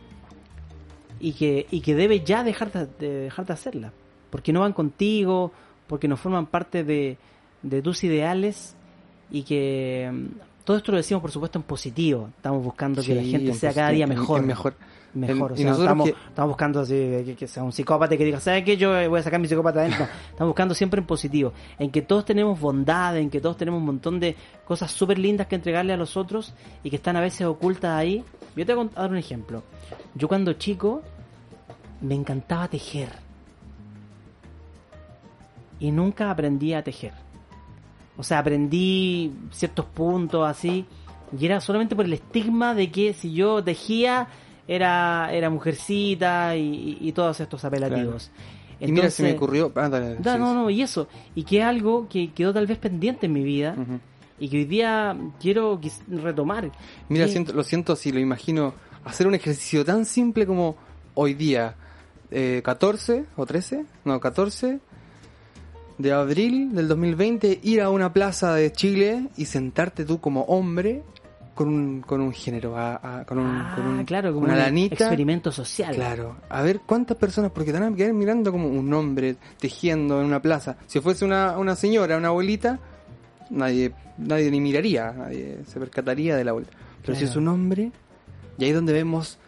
Y 1.18 1.32
que, 1.32 1.66
y 1.70 1.80
que 1.80 1.94
debe 1.94 2.20
ya 2.20 2.44
dejar 2.44 2.70
de, 2.72 2.86
de 2.98 3.14
dejar 3.22 3.46
de 3.46 3.52
hacerla, 3.54 3.92
porque 4.28 4.52
no 4.52 4.60
van 4.60 4.74
contigo, 4.74 5.50
porque 5.86 6.08
no 6.08 6.16
forman 6.18 6.46
parte 6.46 6.84
de, 6.84 7.16
de 7.62 7.80
tus 7.80 8.04
ideales 8.04 8.74
y 9.30 9.42
que 9.42 10.10
mm, 10.12 10.26
todo 10.64 10.76
esto 10.76 10.92
lo 10.92 10.98
decimos 10.98 11.22
por 11.22 11.30
supuesto 11.30 11.58
en 11.58 11.62
positivo, 11.62 12.28
estamos 12.36 12.62
buscando 12.62 13.02
que 13.02 13.14
la 13.14 13.22
gente 13.22 13.50
en 13.52 13.54
sea 13.54 13.72
cada 13.72 13.88
día 13.90 14.06
mejor. 14.06 14.42
mejor. 14.42 14.74
Mejor, 15.14 15.52
El- 15.52 15.52
o 15.52 15.54
y 15.54 15.58
sea, 15.58 15.66
nosotros 15.70 15.84
estamos, 15.86 16.04
que- 16.10 16.16
estamos 16.28 16.48
buscando 16.50 16.80
así, 16.80 16.92
que, 16.94 17.34
que 17.38 17.46
sea 17.46 17.62
un 17.62 17.72
psicópata 17.72 18.16
que 18.16 18.24
diga, 18.24 18.38
¿sabes 18.40 18.64
qué? 18.64 18.76
Yo 18.76 18.90
voy 19.08 19.20
a 19.20 19.22
sacar 19.22 19.40
mi 19.40 19.48
psicópata 19.48 19.80
adentro. 19.80 20.00
No, 20.04 20.10
estamos 20.30 20.48
buscando 20.50 20.74
siempre 20.74 21.00
en 21.00 21.06
positivo, 21.06 21.52
en 21.78 21.90
que 21.90 22.02
todos 22.02 22.24
tenemos 22.26 22.60
bondad, 22.60 23.16
en 23.16 23.30
que 23.30 23.40
todos 23.40 23.56
tenemos 23.56 23.80
un 23.80 23.86
montón 23.86 24.20
de 24.20 24.36
cosas 24.66 24.90
súper 24.90 25.18
lindas 25.18 25.46
que 25.46 25.54
entregarle 25.54 25.92
a 25.94 25.96
los 25.96 26.16
otros 26.18 26.52
y 26.82 26.90
que 26.90 26.96
están 26.96 27.16
a 27.16 27.20
veces 27.20 27.46
ocultas 27.46 27.92
ahí. 27.92 28.22
Yo 28.54 28.66
te 28.66 28.74
voy 28.74 28.90
a 28.94 29.00
dar 29.00 29.10
un 29.10 29.16
ejemplo. 29.16 29.62
Yo 30.14 30.28
cuando 30.28 30.52
chico 30.54 31.02
me 32.02 32.14
encantaba 32.14 32.68
tejer 32.68 33.08
y 35.78 35.90
nunca 35.90 36.30
aprendí 36.30 36.72
a 36.74 36.82
tejer. 36.82 37.12
O 38.16 38.22
sea, 38.22 38.38
aprendí 38.38 39.32
ciertos 39.50 39.84
puntos 39.86 40.48
así 40.48 40.86
y 41.38 41.44
era 41.44 41.60
solamente 41.60 41.94
por 41.96 42.04
el 42.06 42.12
estigma 42.14 42.74
de 42.74 42.90
que 42.90 43.12
si 43.12 43.32
yo 43.34 43.62
tejía 43.62 44.28
era, 44.68 45.28
era 45.32 45.48
mujercita 45.50 46.56
y, 46.56 46.96
y- 47.00 47.08
y 47.08 47.12
todos 47.12 47.38
estos 47.40 47.64
apelativos. 47.64 48.30
y 48.80 48.90
mira, 48.92 49.10
se 49.10 49.22
me 49.22 49.32
ocurrió... 49.32 49.72
ah, 49.76 49.88
dale, 49.88 50.16
Da, 50.16 50.34
sí, 50.34 50.38
no, 50.38 50.54
no, 50.54 50.70
y 50.70 50.82
eso. 50.82 51.08
Y 51.34 51.44
que 51.44 51.58
es 51.58 51.64
algo 51.64 52.08
que 52.08 52.32
quedó 52.32 52.52
tal 52.52 52.66
vez 52.66 52.78
pendiente 52.78 53.26
en 53.26 53.32
mi 53.32 53.42
vida 53.42 53.74
y 54.38 54.48
que 54.48 54.56
hoy 54.58 54.64
día 54.64 55.16
quiero 55.40 55.80
retomar. 56.08 56.70
Mira, 57.08 57.24
Que- 57.26 57.32
siento, 57.32 57.52
lo 57.52 57.62
siento 57.64 57.92
así, 57.94 58.12
lo 58.12 58.18
imagino. 58.20 58.74
Hacer 59.04 59.26
un 59.26 59.34
ejercicio 59.34 59.84
tan 59.84 60.04
simple 60.04 60.46
como 60.46 60.76
hoy 61.14 61.34
día, 61.34 61.74
eh, 62.30 62.60
14 62.64 63.24
o 63.36 63.46
13, 63.46 63.84
no, 64.04 64.18
14 64.20 64.80
de 65.98 66.12
abril 66.12 66.74
del 66.74 66.88
2020, 66.88 67.60
ir 67.62 67.80
a 67.80 67.88
una 67.88 68.12
plaza 68.12 68.54
de 68.54 68.70
Chile 68.72 69.28
y 69.36 69.46
sentarte 69.46 70.04
tú 70.04 70.20
como 70.20 70.42
hombre 70.42 71.02
con 71.56 71.68
un, 71.68 72.00
con 72.02 72.20
un 72.20 72.32
género, 72.32 72.76
a- 72.76 73.00
a- 73.20 73.24
con, 73.24 73.38
un, 73.38 73.46
Ah, 73.46 73.72
con 73.74 73.86
un- 73.86 74.04
claro, 74.04 74.32
como 74.32 74.44
una 74.44 74.52
un 74.52 74.58
lanita. 74.60 74.94
experimento 74.94 75.50
social. 75.50 75.94
Claro, 75.94 76.36
a 76.48 76.62
ver 76.62 76.80
cuántas 76.86 77.16
personas, 77.16 77.50
porque 77.50 77.72
te 77.72 77.80
van 77.80 77.94
a 77.94 77.96
quedar 77.96 78.12
mirando 78.12 78.52
como 78.52 78.68
un 78.68 78.92
hombre 78.94 79.36
tejiendo 79.58 80.20
en 80.20 80.26
una 80.26 80.40
plaza. 80.40 80.76
Si 80.86 81.00
fuese 81.00 81.24
una, 81.24 81.56
una 81.58 81.74
señora, 81.74 82.16
una 82.18 82.28
abuelita, 82.28 82.78
nadie, 83.50 83.92
nadie 84.18 84.50
ni 84.50 84.60
miraría, 84.60 85.12
nadie 85.12 85.60
se 85.66 85.80
percataría 85.80 86.36
de 86.36 86.44
la 86.44 86.50
abuela. 86.52 86.68
Pero 87.02 87.18
si 87.18 87.24
es 87.24 87.34
un 87.36 87.48
hombre, 87.48 87.90
y 88.58 88.64
ahí 88.64 88.70
es 88.70 88.76
donde 88.76 88.92
vemos, 88.92 89.38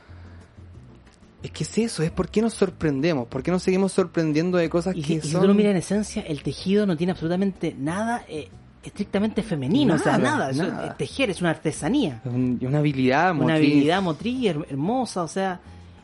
es 1.42 1.50
que 1.50 1.62
es 1.64 1.78
eso, 1.78 2.02
es 2.02 2.10
por 2.10 2.28
qué 2.30 2.40
nos 2.42 2.54
sorprendemos, 2.54 3.28
por 3.28 3.42
qué 3.42 3.50
nos 3.50 3.62
seguimos 3.62 3.92
sorprendiendo 3.92 4.58
de 4.58 4.68
cosas 4.70 4.96
Y, 4.96 5.02
que 5.02 5.06
si, 5.06 5.14
y 5.28 5.30
si 5.32 5.36
tú 5.36 5.46
lo 5.46 5.54
miras 5.54 5.70
en 5.72 5.76
esencia, 5.76 6.22
el 6.22 6.42
tejido 6.42 6.86
no 6.86 6.96
tiene 6.96 7.12
absolutamente 7.12 7.76
nada 7.78 8.24
eh, 8.28 8.48
estrictamente 8.88 9.42
femenino. 9.42 9.94
o 9.94 9.98
sea, 9.98 10.18
Nada, 10.18 10.36
nada. 10.36 10.50
Eso- 10.50 10.64
nada. 10.66 10.96
tejer 10.96 11.30
es 11.30 11.40
una 11.40 11.50
artesanía. 11.50 12.20
un- 12.24 12.58
una 12.62 12.78
habilidad, 12.78 13.30
Una 13.32 13.40
motriz. 13.40 13.56
habilidad 13.56 14.02
motriz 14.02 14.42
her- 14.44 14.66
hermosa, 14.68 15.22
o 15.22 15.28
sea. 15.28 15.60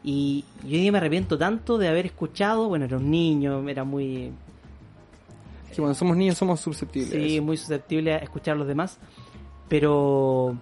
Y 0.07 0.45
yo 0.63 0.71
día 0.79 0.93
me 0.93 0.99
arrepiento 0.99 1.39
tanto 1.39 1.79
de 1.79 1.89
haber 1.89 2.07
escuchado. 2.07 2.69
Bueno, 2.69 2.85
era 2.85 2.97
un 2.99 3.11
niño, 3.11 3.67
era 3.69 3.85
muy. 3.85 4.31
Que 5.71 5.77
cuando 5.77 5.95
somos 5.95 6.17
niños 6.17 6.37
somos 6.39 6.61
susceptibles. 6.61 7.11
Sí, 7.11 7.41
muy 7.41 7.57
susceptible 7.57 8.15
a 8.15 8.19
escuchar 8.19 8.55
a 8.55 8.59
los 8.59 8.69
demás. 8.69 8.99
Pero. 9.69 10.57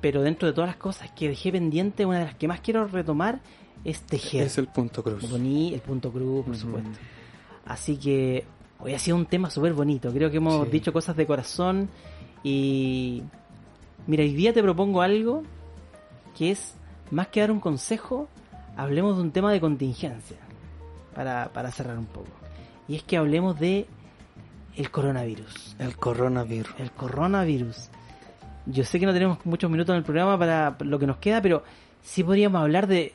Pero 0.00 0.22
dentro 0.22 0.46
de 0.46 0.54
todas 0.54 0.68
las 0.68 0.76
cosas 0.76 1.10
que 1.10 1.28
dejé 1.28 1.50
pendiente, 1.50 2.06
una 2.06 2.20
de 2.20 2.24
las 2.26 2.34
que 2.36 2.46
más 2.46 2.60
quiero 2.60 2.86
retomar 2.86 3.40
es 3.84 4.00
tejer. 4.02 4.44
Es 4.46 4.56
el 4.58 4.68
punto 4.68 5.02
cruz. 5.02 5.28
Boni- 5.28 5.74
el 5.74 5.80
punto 5.80 6.12
cruz, 6.12 6.44
por 6.46 6.56
supuesto. 6.56 6.90
Así 7.66 7.96
que 7.96 8.44
hoy 8.80 8.94
ha 8.94 8.98
sido 8.98 9.16
un 9.16 9.26
tema 9.26 9.50
súper 9.50 9.72
bonito. 9.74 10.12
Creo 10.12 10.30
que 10.30 10.36
hemos 10.38 10.64
Sí. 10.66 10.70
dicho 10.70 10.92
cosas 10.92 11.16
de 11.16 11.26
corazón 11.26 11.88
y, 12.42 13.22
Mira, 14.06 14.22
hoy 14.22 14.32
día 14.32 14.54
te 14.54 14.62
propongo 14.62 15.02
algo 15.02 15.42
que 16.36 16.50
es, 16.50 16.74
más 17.10 17.26
que 17.28 17.40
dar 17.40 17.50
un 17.50 17.60
consejo, 17.60 18.26
hablemos 18.74 19.16
de 19.16 19.22
un 19.22 19.32
tema 19.32 19.52
de 19.52 19.60
contingencia, 19.60 20.38
para, 21.14 21.50
para 21.52 21.70
cerrar 21.70 21.98
un 21.98 22.06
poco. 22.06 22.30
Y 22.88 22.96
es 22.96 23.02
que 23.02 23.18
hablemos 23.18 23.60
de 23.60 23.86
el 24.76 24.90
coronavirus. 24.90 25.76
El 25.78 25.96
coronavirus. 25.96 26.74
El 26.78 26.90
coronavirus. 26.92 27.90
Yo 28.64 28.84
sé 28.84 28.98
que 28.98 29.04
no 29.04 29.12
tenemos 29.12 29.44
muchos 29.44 29.70
minutos 29.70 29.92
en 29.92 29.98
el 29.98 30.04
programa 30.04 30.38
para 30.38 30.76
lo 30.80 30.98
que 30.98 31.06
nos 31.06 31.18
queda, 31.18 31.42
pero 31.42 31.62
sí 32.02 32.22
podríamos 32.22 32.62
hablar 32.62 32.86
de, 32.86 33.12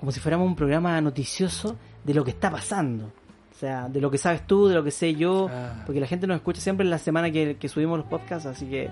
como 0.00 0.12
si 0.12 0.20
fuéramos 0.20 0.46
un 0.46 0.56
programa 0.56 1.00
noticioso, 1.00 1.76
de 2.04 2.12
lo 2.12 2.24
que 2.24 2.32
está 2.32 2.50
pasando. 2.50 3.10
O 3.58 3.60
sea, 3.60 3.88
de 3.88 4.00
lo 4.00 4.08
que 4.08 4.18
sabes 4.18 4.46
tú, 4.46 4.68
de 4.68 4.76
lo 4.76 4.84
que 4.84 4.92
sé 4.92 5.16
yo, 5.16 5.48
Ah. 5.50 5.82
porque 5.84 5.98
la 5.98 6.06
gente 6.06 6.28
nos 6.28 6.36
escucha 6.36 6.60
siempre 6.60 6.84
en 6.84 6.90
la 6.90 6.98
semana 6.98 7.28
que, 7.32 7.56
que 7.56 7.68
subimos 7.68 7.98
los 7.98 8.06
podcasts, 8.06 8.46
así 8.46 8.66
que 8.66 8.88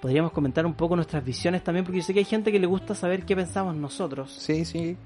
podríamos 0.00 0.32
comentar 0.32 0.66
un 0.66 0.74
poco 0.74 0.96
nuestras 0.96 1.24
visiones 1.24 1.62
también, 1.62 1.84
porque 1.84 2.00
yo 2.00 2.04
sé 2.04 2.12
que 2.12 2.18
hay 2.18 2.24
gente 2.24 2.50
que 2.50 2.58
le 2.58 2.66
gusta 2.66 2.96
saber 2.96 3.24
qué 3.24 3.36
pensamos 3.36 3.76
nosotros. 3.76 4.32
Sí, 4.32 4.64
sí. 4.64 4.96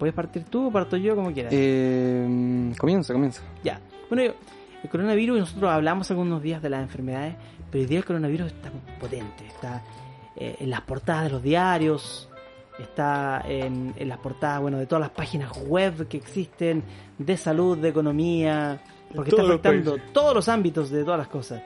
¿Puedes 0.00 0.16
partir 0.16 0.42
tú 0.42 0.66
o 0.66 0.72
parto 0.72 0.96
yo 0.96 1.14
como 1.14 1.32
quieras? 1.32 1.52
Eh, 1.54 2.72
comienza, 2.76 3.12
comienza. 3.12 3.42
Ya. 3.62 3.80
Bueno, 4.10 4.24
yo- 4.24 4.34
el 4.82 4.90
coronavirus, 4.90 5.38
nosotros 5.38 5.70
hablamos 5.70 6.10
algunos 6.10 6.42
días 6.42 6.60
de 6.60 6.70
las 6.70 6.82
enfermedades, 6.82 7.36
pero 7.70 7.82
hoy 7.82 7.86
día 7.88 7.98
el 7.98 8.04
coronavirus 8.04 8.48
está 8.48 8.70
potente. 8.98 9.46
Está 9.46 9.82
eh, 10.34 10.56
en 10.58 10.70
las 10.70 10.80
portadas 10.82 11.22
de 11.24 11.30
los 11.30 11.42
diarios, 11.42 12.28
está 12.78 13.42
en, 13.46 13.94
en 13.96 14.08
las 14.08 14.18
portadas, 14.18 14.60
bueno, 14.60 14.78
de 14.78 14.86
todas 14.86 15.00
las 15.00 15.10
páginas 15.10 15.52
web 15.66 16.08
que 16.08 16.16
existen, 16.16 16.82
de 17.18 17.36
salud, 17.36 17.78
de 17.78 17.88
economía, 17.88 18.82
porque 19.14 19.30
está 19.30 19.42
los 19.42 19.52
afectando 19.52 19.96
todos 20.12 20.34
los 20.34 20.48
ámbitos 20.48 20.90
de 20.90 21.04
todas 21.04 21.18
las 21.18 21.28
cosas. 21.28 21.62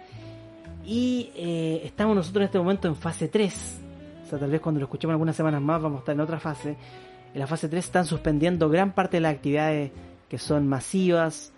Y 0.84 1.30
eh, 1.36 1.82
estamos 1.84 2.16
nosotros 2.16 2.42
en 2.42 2.46
este 2.46 2.58
momento 2.58 2.88
en 2.88 2.96
fase 2.96 3.28
3. 3.28 3.80
O 4.24 4.28
sea, 4.28 4.38
tal 4.38 4.50
vez 4.50 4.61
cuando 4.61 4.80
lo 4.80 4.86
escuchemos 4.86 5.12
algunas 5.12 5.36
semanas 5.36 5.61
más 5.61 5.80
vamos 5.82 5.98
a 5.98 6.00
estar 6.00 6.14
en 6.14 6.20
otra 6.20 6.38
fase. 6.38 6.76
En 7.32 7.40
la 7.40 7.46
fase 7.46 7.68
3 7.68 7.84
están 7.84 8.06
suspendiendo 8.06 8.68
gran 8.68 8.92
parte 8.92 9.18
de 9.18 9.20
las 9.22 9.34
actividades 9.34 9.90
que 10.28 10.38
son 10.38 10.68
masivas. 10.68 11.52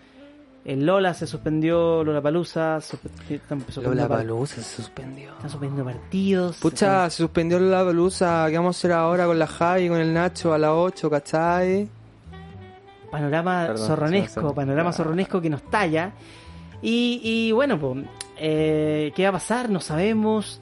En 0.65 0.85
Lola 0.85 1.13
se 1.13 1.27
suspendió, 1.27 2.03
Lola 2.05 2.21
Palusa, 2.21 2.79
Lola 3.83 4.07
Palusa 4.07 4.55
se 4.61 4.63
suspendió. 4.81 5.33
están 5.33 5.49
suspendiendo 5.49 5.83
partidos. 5.83 6.57
Pucha, 6.57 7.09
se 7.09 7.17
suspendió 7.17 7.59
la 7.59 7.83
Palusa. 7.83 8.45
¿Qué 8.49 8.55
vamos 8.57 8.77
a 8.77 8.79
hacer 8.79 8.91
ahora 8.93 9.25
con 9.25 9.37
la 9.37 9.47
Javi 9.47 9.83
y 9.85 9.89
con 9.89 9.97
el 9.99 10.13
Nacho 10.13 10.53
a 10.53 10.57
las 10.57 10.71
8, 10.71 11.09
cachai? 11.09 11.89
panorama 13.11 13.65
Perdón, 13.67 13.87
zorronesco, 13.87 14.55
panorama 14.55 14.89
Ah. 14.89 14.93
zorronesco 14.93 15.39
que 15.41 15.49
nos 15.49 15.61
talla. 15.69 16.13
Y, 16.81 17.21
y 17.23 17.51
bueno, 17.51 17.77
pues, 17.79 18.05
eh, 18.37 19.11
¿qué 19.15 19.23
va 19.23 19.29
a 19.29 19.33
pasar? 19.33 19.69
No 19.69 19.79
sabemos. 19.81 20.61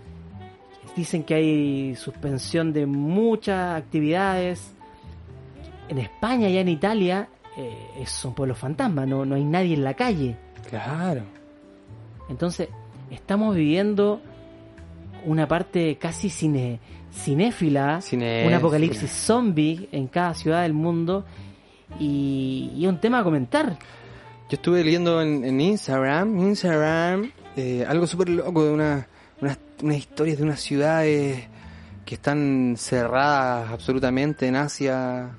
Dicen 0.95 1.23
que 1.23 1.35
hay 1.35 1.95
suspensión 1.95 2.73
de 2.73 2.85
muchas 2.85 3.77
actividades. 3.77 4.73
En 5.87 5.99
España 5.99 6.49
y 6.49 6.57
en 6.57 6.67
Italia 6.69 7.29
eh, 7.57 7.91
es- 7.99 8.09
son 8.11 8.33
pueblos 8.33 8.57
fantasmas, 8.57 9.07
no, 9.07 9.25
no 9.25 9.35
hay 9.35 9.43
nadie 9.43 9.73
en 9.75 9.83
la 9.83 9.93
calle. 9.93 10.37
Claro. 10.69 11.21
Entonces, 12.29 12.69
estamos 13.09 13.55
viviendo 13.55 14.21
una 15.25 15.47
parte 15.47 15.97
casi 15.97 16.29
cine, 16.29 16.79
cinéfila, 17.13 18.01
Cinéfila. 18.01 18.47
un 18.47 18.53
apocalipsis 18.53 19.11
zombie 19.11 19.89
en 19.91 20.07
cada 20.07 20.33
ciudad 20.33 20.61
del 20.63 20.73
mundo 20.73 21.25
y, 21.99 22.71
y 22.75 22.87
un 22.87 22.99
tema 22.99 23.19
a 23.19 23.23
comentar. 23.23 23.77
Yo 24.49 24.55
estuve 24.55 24.83
leyendo 24.83 25.21
en, 25.21 25.43
en 25.45 25.61
Instagram, 25.61 26.39
Instagram, 26.39 27.31
eh, 27.55 27.85
algo 27.87 28.07
súper 28.07 28.29
loco 28.29 28.63
de 28.65 28.71
una, 28.71 29.07
unas, 29.41 29.59
unas 29.83 29.97
historias 29.97 30.37
de 30.37 30.43
unas 30.43 30.59
ciudades 30.61 31.47
que 32.05 32.15
están 32.15 32.75
cerradas 32.77 33.71
absolutamente 33.71 34.47
en 34.47 34.55
Asia, 34.55 35.31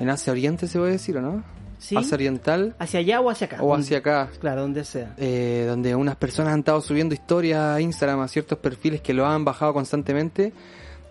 en 0.00 0.10
Asia 0.10 0.32
Oriente 0.32 0.66
se 0.68 0.78
puede 0.78 0.92
decir, 0.92 1.16
¿o 1.16 1.20
no? 1.20 1.42
¿sí? 1.78 1.96
Asia 1.96 2.14
Oriental 2.14 2.74
Hacia 2.78 3.00
allá 3.00 3.20
o 3.20 3.30
hacia 3.30 3.46
acá. 3.46 3.58
o 3.62 3.74
hacia 3.74 3.98
acá, 3.98 4.28
Claro, 4.40 4.62
donde 4.62 4.84
sea. 4.84 5.14
eh, 5.16 5.64
donde 5.68 5.94
unas 5.94 6.16
personas 6.16 6.52
han 6.52 6.60
estado 6.60 6.80
subiendo 6.80 7.14
historias 7.14 7.60
a 7.60 7.80
Instagram 7.80 8.20
a 8.20 8.28
ciertos 8.28 8.58
perfiles 8.58 9.00
que 9.00 9.14
lo 9.14 9.26
han 9.26 9.44
bajado 9.44 9.72
constantemente, 9.74 10.52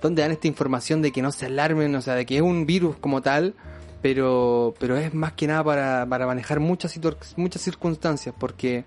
donde 0.02 0.22
dan 0.22 0.32
esta 0.32 0.48
información 0.48 1.02
de 1.02 1.12
que 1.12 1.22
no 1.22 1.32
se 1.32 1.46
alarmen, 1.48 1.96
o 1.96 2.02
sea, 2.02 2.16
de 2.16 2.26
que 2.26 2.36
es 2.38 2.42
un 2.42 2.66
virus 2.66 2.98
como 2.98 3.22
tal, 3.22 3.54
pero, 4.02 4.74
pero 4.80 4.96
es 4.98 5.14
más 5.14 5.34
que 5.34 5.48
nada 5.48 5.64
para, 5.64 6.06
para 6.08 6.26
manejar 6.28 6.60
muchas, 6.60 7.00
muchas 7.36 7.62
circunstancias, 7.62 8.36
porque 8.38 8.84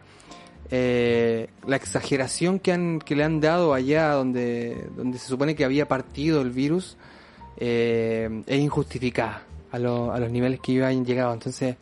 eh, 0.70 1.48
la 1.66 1.76
exageración 1.76 2.58
que, 2.60 2.72
han, 2.72 3.00
que 3.00 3.16
le 3.16 3.24
han 3.24 3.40
dado 3.40 3.74
allá 3.74 4.12
donde, 4.12 4.86
donde 4.96 5.18
se 5.18 5.26
supone 5.26 5.56
que 5.56 5.64
había 5.64 5.88
partido 5.88 6.42
el 6.42 6.50
virus 6.50 6.96
eh, 7.56 8.42
es 8.46 8.60
injustificada 8.60 9.42
a, 9.72 9.78
lo- 9.78 10.12
a 10.12 10.18
los 10.18 10.30
niveles 10.30 10.60
que 10.60 10.82
han 10.84 11.04
llegado, 11.04 11.32
entonces 11.32 11.76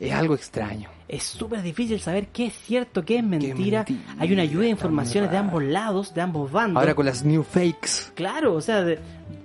es 0.00 0.12
algo 0.12 0.34
extraño. 0.34 0.88
Es 1.06 1.22
súper 1.24 1.62
difícil 1.62 2.00
saber 2.00 2.28
qué 2.28 2.46
es 2.46 2.54
cierto, 2.54 3.04
qué 3.04 3.18
es 3.18 3.24
mentira. 3.24 3.84
mentira, 3.86 4.14
Hay 4.18 4.32
una 4.32 4.44
lluvia 4.44 4.64
de 4.64 4.70
informaciones 4.70 5.30
de 5.30 5.36
ambos 5.36 5.62
lados, 5.62 6.14
de 6.14 6.20
ambos 6.22 6.50
bandos. 6.50 6.80
Ahora 6.80 6.94
con 6.94 7.04
las 7.06 7.24
new 7.24 7.42
fakes. 7.42 8.12
Claro, 8.14 8.54
o 8.54 8.60
sea, 8.60 8.82
de- 8.82 8.98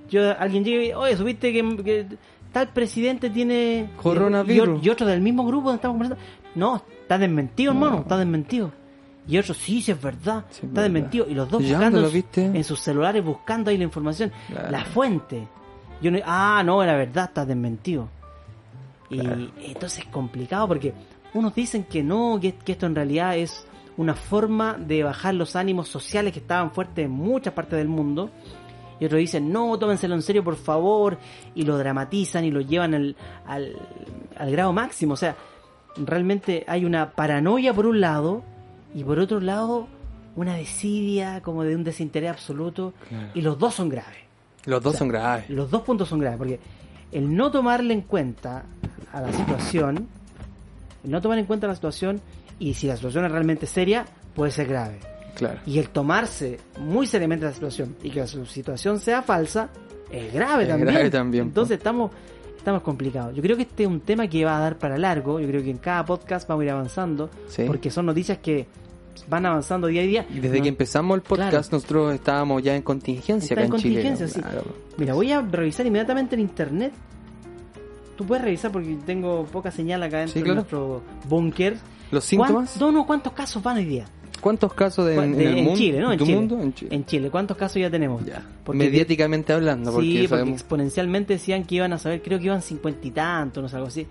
yo 0.10 0.38
alguien 0.40 0.64
llega 0.64 0.84
y, 0.84 0.94
oye, 0.94 1.18
supiste 1.18 1.52
que, 1.52 1.78
que 1.84 2.06
tal 2.54 2.70
presidente 2.70 3.30
tiene 3.30 3.90
Coronavirus. 4.02 4.82
Y, 4.82 4.88
y 4.88 4.90
otro 4.90 5.06
del 5.06 5.22
mismo 5.22 5.46
grupo 5.46 5.68
donde 5.68 5.76
estamos 5.78 5.96
conversando. 5.98 6.24
No, 6.56 6.82
está 7.02 7.18
desmentido, 7.18 7.74
hermano, 7.74 8.00
está 8.00 8.18
desmentido. 8.18 8.72
Y 9.28 9.38
otro, 9.38 9.54
sí, 9.54 9.82
sí 9.84 9.92
es 9.92 10.02
verdad, 10.02 10.46
Sí, 10.50 10.62
está 10.66 10.68
verdad. 10.68 10.84
desmentido. 10.84 11.28
Y 11.30 11.34
los 11.36 11.52
dos 11.52 11.62
¿Y 11.62 11.66
ya 11.68 11.74
buscando 11.76 12.00
lo 12.00 12.06
en, 12.08 12.12
su- 12.12 12.16
viste? 12.16 12.46
en 12.46 12.64
sus 12.64 12.80
celulares, 12.80 13.24
buscando 13.24 13.70
ahí 13.70 13.78
la 13.78 13.84
información, 13.84 14.32
Claro. 14.48 14.72
la 14.72 14.86
fuente. 14.86 15.48
Yo 16.02 16.12
no, 16.12 16.20
ah, 16.26 16.62
no, 16.66 16.82
era 16.84 16.96
verdad, 16.96 17.26
está 17.26 17.46
desmentido. 17.46 18.10
Y 19.10 19.20
entonces 19.20 20.00
es 20.00 20.06
complicado 20.06 20.68
porque 20.68 20.94
unos 21.34 21.56
dicen 21.56 21.84
que 21.84 22.04
no, 22.04 22.38
que, 22.40 22.54
que 22.54 22.74
esto 22.74 22.86
en 22.86 22.96
realidad 22.96 23.38
es 23.38 23.66
una 23.98 24.14
forma 24.14 24.78
de 24.78 25.04
bajar 25.04 25.34
los 25.34 25.56
ánimos 25.56 25.90
sociales 25.90 26.32
que 26.32 26.40
estaban 26.40 26.72
fuertes 26.72 27.06
en 27.06 27.12
muchas 27.12 27.54
partes 27.54 27.78
del 27.78 27.88
mundo. 27.88 28.30
Y 29.00 29.06
otros 29.06 29.20
dicen, 29.20 29.52
no, 29.52 29.78
tómenselo 29.80 30.16
en 30.16 30.22
serio, 30.22 30.44
por 30.44 30.56
favor. 30.56 31.18
Y 31.56 31.64
lo 31.64 31.78
dramatizan 31.78 32.46
y 32.46 32.52
lo 32.52 32.62
llevan 32.62 32.94
al, 32.94 33.16
al, 33.46 33.76
al 34.38 34.52
grado 34.52 34.74
máximo. 34.74 35.14
O 35.14 35.18
sea, 35.18 35.36
realmente 35.98 36.64
hay 36.68 36.86
una 36.86 37.12
paranoia 37.12 37.74
por 37.74 37.86
un 37.86 38.00
lado 38.00 38.44
y 38.94 39.04
por 39.04 39.20
otro 39.20 39.40
lado 39.40 39.88
una 40.36 40.56
desidia 40.56 41.42
como 41.42 41.64
de 41.64 41.76
un 41.76 41.84
desinterés 41.84 42.30
absoluto. 42.30 42.94
Claro. 43.10 43.28
Y 43.34 43.42
los 43.42 43.58
dos 43.58 43.76
son 43.76 43.90
graves. 43.90 44.29
Los 44.66 44.82
dos 44.84 44.92
O 44.92 44.94
sea, 44.94 45.00
son 45.00 45.08
graves. 45.10 45.50
Los 45.50 45.70
dos 45.72 45.82
puntos 45.84 46.08
son 46.10 46.20
graves, 46.20 46.38
porque 46.38 46.60
el 47.12 47.36
no 47.36 47.50
tomarle 47.52 47.94
en 47.94 48.02
cuenta 48.02 48.64
a 49.14 49.22
la 49.22 49.32
situación, 49.34 50.08
el 51.04 51.12
no 51.12 51.22
tomar 51.22 51.40
en 51.40 51.46
cuenta 51.46 51.68
la 51.68 51.76
situación, 51.76 52.22
y 52.60 52.74
si 52.74 52.88
la 52.88 52.96
situación 52.96 53.26
es 53.26 53.32
realmente 53.32 53.66
seria, 53.66 54.06
puede 54.36 54.52
ser 54.52 54.68
grave. 54.68 55.00
Claro. 55.36 55.60
Y 55.66 55.80
el 55.80 55.90
tomarse 55.90 56.60
muy 56.82 57.08
seriamente 57.08 57.46
la 57.46 57.54
situación 57.54 57.96
y 58.04 58.10
que 58.10 58.20
la 58.20 58.28
su- 58.28 58.46
situación 58.46 59.00
sea 59.00 59.22
falsa, 59.22 59.70
es 60.12 60.34
grave 60.34 60.64
Es 60.64 60.70
también. 60.70 60.94
grave 60.94 61.10
también, 61.10 61.46
Entonces 61.46 61.78
estamos, 61.78 62.12
estamos 62.58 62.82
complicados. 62.82 63.34
Yo 63.36 63.42
creo 63.42 63.56
que 63.56 63.64
este 63.64 63.84
es 63.84 63.90
un 63.90 64.02
tema 64.02 64.28
que 64.28 64.44
va 64.44 64.58
a 64.58 64.60
dar 64.60 64.78
para 64.78 64.98
largo. 64.98 65.40
Yo 65.40 65.48
creo 65.48 65.64
que 65.64 65.70
en 65.72 65.78
cada 65.78 66.04
podcast 66.06 66.48
vamos 66.50 66.64
a 66.64 66.66
ir 66.66 66.72
avanzando, 66.72 67.30
Sí. 67.48 67.64
porque 67.66 67.90
son 67.90 68.06
noticias 68.08 68.40
que 68.40 68.68
van 69.28 69.46
avanzando 69.46 69.88
día 69.88 70.02
a 70.02 70.06
día. 70.06 70.26
Y 70.34 70.40
desde 70.40 70.58
No- 70.58 70.64
que 70.64 70.70
empezamos 70.70 71.16
el 71.16 71.22
podcast, 71.22 71.50
Claro. 71.52 71.68
nosotros 71.72 72.14
estábamos 72.16 72.64
ya 72.64 72.76
en 72.76 72.82
contingencia 72.82 73.54
Está 73.54 73.62
acá 73.62 73.66
en 73.68 73.74
en, 73.74 73.80
Chile. 73.80 73.96
contingencia, 74.04 74.28
sí. 74.28 74.42
Claro. 74.42 74.64
Mira, 74.98 75.14
voy 75.14 75.32
a 75.32 75.42
revisar 75.42 75.86
inmediatamente 75.86 76.36
en 76.36 76.42
internet. 76.42 76.94
Tú 78.16 78.26
puedes 78.26 78.44
revisar 78.44 78.72
porque 78.72 78.98
tengo 79.06 79.46
poca 79.46 79.72
señal 79.72 80.04
acá 80.04 80.20
dentro 80.20 80.42
Sí, 80.42 80.48
de 80.48 80.54
nuestro 80.56 81.02
búnker. 81.28 81.78
¿Los 82.12 82.26
síntomas? 82.26 82.72
¿Cuán- 82.78 82.94
No, 82.94 83.00
no, 83.00 83.06
¿cuántos 83.08 83.34
casos 83.34 83.64
van 83.64 83.78
hoy 83.78 83.86
día? 83.86 84.06
¿Cuántos 84.42 84.74
casos 84.74 85.06
de- 85.06 85.16
en, 85.16 85.40
el 85.40 85.56
mundo? 85.64 85.76
Chile, 85.76 86.00
¿no? 86.00 86.12
¿En 86.14 86.20
Chile. 86.20 86.36
mundo? 86.36 86.62
En 86.62 86.74
Chile. 86.74 86.96
En 86.96 87.06
Chile, 87.06 87.30
¿cuántos 87.30 87.58
casos 87.58 87.82
ya 87.82 87.90
tenemos? 87.90 88.26
Ya. 88.26 88.42
Porque- 88.64 88.78
Mediáticamente 88.78 89.52
hablando, 89.54 89.92
porque 89.92 90.08
sí, 90.08 90.28
porque 90.30 90.50
exponencialmente 90.52 91.34
decían 91.34 91.64
que 91.66 91.76
iban 91.76 91.92
a 91.94 91.98
saber, 91.98 92.22
creo 92.22 92.40
que 92.40 92.46
iban 92.46 92.62
cincuenta 92.62 93.06
y 93.08 93.12
tantos, 93.12 93.62
no 93.62 93.70
sé, 93.70 93.76
algo 93.76 93.88
así. 93.90 94.08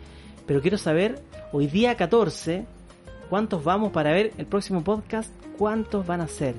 Pero 0.46 0.60
quiero 0.62 0.78
saber, 0.78 1.20
hoy 1.52 1.66
día 1.66 1.94
14, 1.96 2.66
¿cuántos 3.30 3.62
vamos 3.64 3.92
para 3.92 4.12
ver 4.12 4.32
el 4.38 4.46
próximo 4.46 4.82
podcast? 4.82 5.30
¿Cuántos 5.56 6.06
van 6.06 6.20
a 6.20 6.28
ser? 6.28 6.54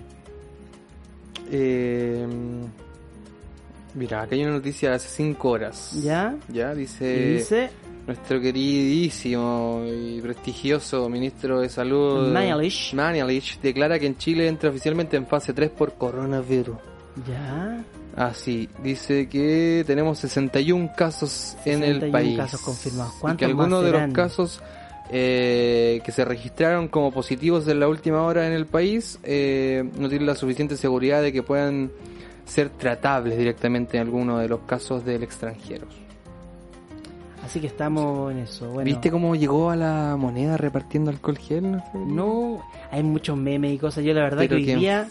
Eh, 1.51 2.27
mira, 3.95 4.21
acá 4.23 4.35
hay 4.35 4.43
una 4.43 4.53
noticia 4.53 4.89
de 4.89 4.95
hace 4.95 5.09
5 5.09 5.49
horas. 5.49 5.91
¿Ya? 6.01 6.35
Ya, 6.49 6.73
Y 6.73 6.77
dice, 6.79 7.29
dice 7.33 7.69
nuestro 8.07 8.39
queridísimo 8.41 9.83
y 9.85 10.19
prestigioso 10.21 11.07
ministro 11.09 11.61
de 11.61 11.69
salud, 11.69 12.31
Mañalich. 12.31 12.93
Mañalich, 12.93 13.59
declara 13.61 13.99
que 13.99 14.07
en 14.07 14.17
Chile 14.17 14.47
entra 14.47 14.69
oficialmente 14.69 15.17
en 15.17 15.27
fase 15.27 15.53
3 15.53 15.69
por 15.71 15.93
coronavirus. 15.93 16.77
¿Ya? 17.27 17.83
Ah, 18.15 18.33
sí, 18.33 18.67
dice 18.83 19.29
que 19.29 19.83
tenemos 19.87 20.19
61 20.19 20.91
casos 20.95 21.55
en 21.65 21.83
el 21.83 21.99
61 22.01 22.11
país. 22.11 22.37
casos 22.37 22.61
confirmados. 22.61 23.13
Y 23.15 23.19
¿Cuántos 23.19 23.39
que 23.39 23.45
algunos 23.45 23.83
más 23.83 23.91
de 23.91 23.99
los 23.99 24.13
casos 24.13 24.61
eh, 25.11 26.01
que 26.03 26.11
se 26.11 26.23
registraron 26.23 26.87
como 26.87 27.11
positivos 27.11 27.67
en 27.67 27.79
la 27.79 27.87
última 27.87 28.23
hora 28.23 28.45
en 28.45 28.53
el 28.53 28.67
país 28.67 29.19
eh, 29.23 29.83
no 29.97 30.07
tienen 30.07 30.27
la 30.27 30.35
suficiente 30.35 30.77
seguridad 30.77 31.21
de 31.21 31.33
que 31.33 31.41
puedan 31.41 31.91
ser 32.45 32.69
tratables 32.69 33.37
directamente 33.37 33.97
en 33.97 34.03
alguno 34.03 34.37
de 34.37 34.47
los 34.47 34.61
casos 34.61 35.05
del 35.05 35.23
extranjero. 35.23 35.87
Así 37.43 37.59
que 37.59 37.67
estamos 37.67 38.31
en 38.31 38.39
eso. 38.39 38.69
Bueno, 38.69 38.85
¿Viste 38.85 39.09
cómo 39.09 39.35
llegó 39.35 39.71
a 39.71 39.75
la 39.75 40.15
moneda 40.17 40.57
repartiendo 40.57 41.09
alcohol 41.09 41.37
gel? 41.37 41.71
No, 41.71 41.79
sé? 41.79 41.97
No, 41.97 42.63
hay 42.91 43.01
muchos 43.01 43.35
memes 43.37 43.73
y 43.73 43.77
cosas. 43.79 44.03
Yo 44.03 44.13
la 44.13 44.21
verdad 44.21 44.37
Pero 44.39 44.57
que 44.57 44.73
hoy 44.73 44.75
día... 44.75 45.07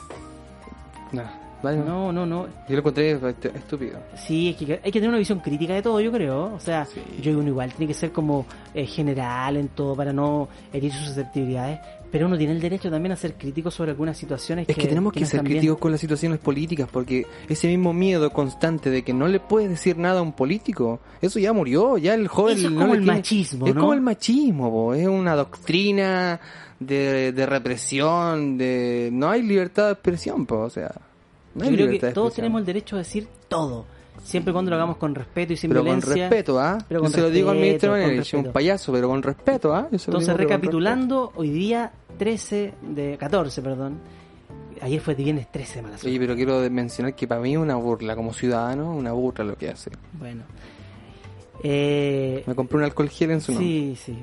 No, 1.11 1.23
vale, 1.63 1.79
No, 1.79 2.13
no, 2.13 2.25
no. 2.27 2.47
Yo 2.47 2.75
lo 2.75 2.79
encontré 2.79 3.11
est- 3.13 3.45
estúpido. 3.47 3.99
Sí, 4.17 4.51
es 4.51 4.57
que 4.57 4.73
hay 4.75 4.91
que 4.91 4.99
tener 4.99 5.09
una 5.09 5.19
visión 5.19 5.41
crítica 5.41 5.75
de 5.75 5.83
todo, 5.83 6.01
yo 6.01 6.11
creo. 6.13 6.55
O 6.55 6.61
sea, 6.61 6.85
Sí. 6.87 7.01
yo 7.23 7.39
uno 7.39 7.49
igual 7.49 7.73
tiene 7.73 7.89
que 7.93 7.99
ser 7.99 8.13
como 8.13 8.47
eh, 8.75 8.87
general 8.87 9.57
en 9.57 9.69
todo 9.69 9.95
para 9.97 10.13
no 10.13 10.49
herir 10.73 10.93
sus 10.93 11.07
susceptibilidades. 11.09 11.81
Pero 12.11 12.27
uno 12.27 12.39
tiene 12.39 12.55
el 12.55 12.61
derecho 12.61 12.91
también 12.91 13.13
a 13.13 13.17
ser 13.17 13.35
crítico 13.35 13.71
sobre 13.71 13.91
algunas 13.91 14.17
situaciones 14.17 14.67
Es 14.67 14.75
que, 14.77 14.87
tenemos 14.87 15.13
que 15.13 15.27
ser 15.27 15.43
críticos 15.43 15.77
con 15.77 15.93
las 15.93 16.01
situaciones 16.01 16.39
políticas 16.39 16.89
porque 16.91 17.27
ese 17.51 17.69
mismo 17.69 17.93
miedo 17.93 18.31
constante 18.31 18.89
de 18.89 19.03
que 19.03 19.13
no 19.13 19.29
le 19.29 19.41
puedes 19.41 19.69
decir 19.69 19.99
nada 19.99 20.21
a 20.21 20.23
un 20.23 20.33
político, 20.33 21.01
eso 21.21 21.39
ya 21.39 21.53
murió, 21.53 21.99
ya 21.99 22.15
el 22.15 22.27
joven 22.27 22.57
Eso 22.57 22.69
es 22.69 22.73
como 22.75 22.95
el 22.95 23.01
tiene- 23.03 23.19
machismo, 23.19 23.67
Es 23.67 23.75
¿no? 23.75 23.81
como 23.83 23.93
el 23.93 24.01
machismo, 24.01 24.71
po, 24.71 24.95
es 24.95 25.07
una 25.07 25.37
doctrina 25.37 26.41
de, 26.81 27.33
de 27.33 27.45
represión, 27.47 28.57
de 28.57 29.11
no 29.13 29.29
hay 29.29 29.43
libertad 29.43 29.87
de 29.89 29.93
expresión, 29.93 30.47
po, 30.47 30.61
o 30.61 30.71
sea, 30.71 30.91
no 31.59 31.65
Yo 31.65 31.71
creo 31.77 31.91
que 31.91 31.99
todos 31.99 32.11
expresión. 32.11 32.31
tenemos 32.35 32.61
el 32.61 32.67
derecho 32.67 32.97
a 32.97 32.99
decir 33.01 33.29
todo. 33.49 33.85
Siempre 34.25 34.51
y 34.51 34.53
cuando 34.53 34.71
lo 34.71 34.77
hagamos 34.77 34.97
con 34.97 35.15
respeto 35.15 35.53
y 35.53 35.57
sin 35.57 35.71
pero 35.71 35.81
con 35.83 35.87
violencia. 36.01 36.29
respeto, 36.29 36.59
¿ah? 36.59 36.77
Pero 36.89 36.99
Yo 37.01 37.03
con 37.05 37.13
se 37.13 37.21
lo 37.21 37.31
digo 37.31 37.51
al 37.51 37.57
ministro 37.57 37.93
respeto, 37.93 37.93
con 37.93 38.11
Manelich, 38.11 38.35
un 38.35 38.39
respeto. 38.41 38.53
payaso, 38.53 38.93
pero 38.93 39.09
con 39.09 39.23
respeto, 39.23 39.75
¿ah? 39.75 39.89
Entonces, 39.93 40.29
con 40.29 40.37
recapitulando, 40.39 41.33
hoy 41.37 41.51
día 41.51 41.93
13 42.19 42.75
de 42.83 43.17
14, 43.17 43.63
perdón. 43.63 43.99
Ayer 44.81 45.01
fue 45.01 45.15
de 45.15 45.23
viernes 45.25 45.51
13, 45.53 45.83
mala 45.83 45.93
respeto. 45.95 46.01
suerte. 46.03 46.09
Oye, 46.09 46.19
pero 46.21 46.35
quiero 46.37 46.71
mencionar 46.71 47.15
que 47.15 47.27
para 47.29 47.41
mí 47.41 47.53
es 47.53 47.59
una 47.59 47.77
burla, 47.77 48.17
como 48.17 48.33
ciudadano, 48.33 48.93
una 48.95 49.13
burla 49.13 49.45
lo 49.45 49.57
que 49.57 49.69
hace. 49.71 49.91
Bueno. 50.15 50.43
Eh, 51.63 52.43
Me 52.47 52.55
compré 52.55 52.79
un 52.79 52.85
alcohol 52.85 53.09
gel 53.09 53.31
en 53.33 53.41
su 53.41 53.53
nombre. 53.53 53.69
sí, 53.69 53.97
sí. 54.05 54.19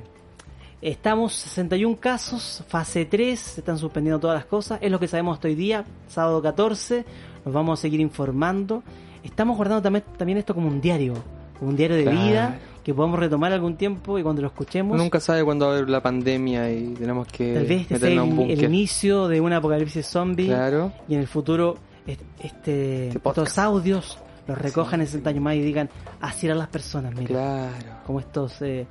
Estamos 0.89 1.33
61 1.33 1.97
casos, 1.99 2.63
fase 2.67 3.05
3, 3.05 3.39
se 3.39 3.61
están 3.61 3.79
suspendiendo 3.79 4.19
todas 4.19 4.35
las 4.35 4.45
cosas. 4.45 4.77
Es 4.83 4.91
lo 4.91 4.99
que 4.99 5.07
sabemos 5.07 5.33
hasta 5.33 5.47
hoy 5.47 5.55
día, 5.55 5.83
sábado 6.07 6.43
14. 6.43 7.03
Nos 7.43 7.51
vamos 7.55 7.79
a 7.79 7.81
seguir 7.81 7.99
informando. 7.99 8.83
Estamos 9.23 9.57
guardando 9.57 9.81
también, 9.81 10.03
también 10.15 10.37
esto 10.37 10.53
como 10.53 10.67
un 10.67 10.79
diario, 10.79 11.15
como 11.57 11.71
un 11.71 11.75
diario 11.75 11.97
de 11.97 12.03
Claro. 12.03 12.21
vida 12.21 12.59
que 12.83 12.93
podamos 12.93 13.17
retomar 13.19 13.51
algún 13.51 13.77
tiempo 13.77 14.19
y 14.19 14.21
cuando 14.21 14.43
lo 14.43 14.49
escuchemos. 14.49 14.95
Nunca 14.95 15.19
sabe 15.19 15.43
cuándo 15.43 15.65
va 15.65 15.71
a 15.73 15.75
haber 15.77 15.89
la 15.89 16.03
pandemia 16.03 16.71
y 16.71 16.93
tenemos 16.93 17.27
que 17.29 17.55
Tal 17.55 17.65
vez 17.65 17.81
este 17.81 17.97
sea 17.97 18.09
el, 18.23 18.51
el 18.51 18.63
inicio 18.65 19.27
de 19.27 19.41
un 19.41 19.53
apocalipsis 19.53 20.05
zombie 20.05 20.45
Claro. 20.45 20.91
y 21.07 21.15
en 21.15 21.21
el 21.21 21.27
futuro 21.27 21.77
est- 22.05 22.21
este, 22.39 23.07
Este 23.07 23.17
estos 23.27 23.57
audios 23.57 24.19
los 24.47 24.55
recojan 24.55 25.01
en 25.01 25.07
60 25.07 25.31
años 25.31 25.41
más 25.41 25.55
y 25.55 25.61
digan 25.61 25.89
así 26.21 26.45
eran 26.45 26.59
las 26.59 26.67
personas, 26.67 27.11
mira, 27.15 27.25
Claro. 27.27 27.71
como 28.05 28.19
estos 28.19 28.61
eh, 28.61 28.85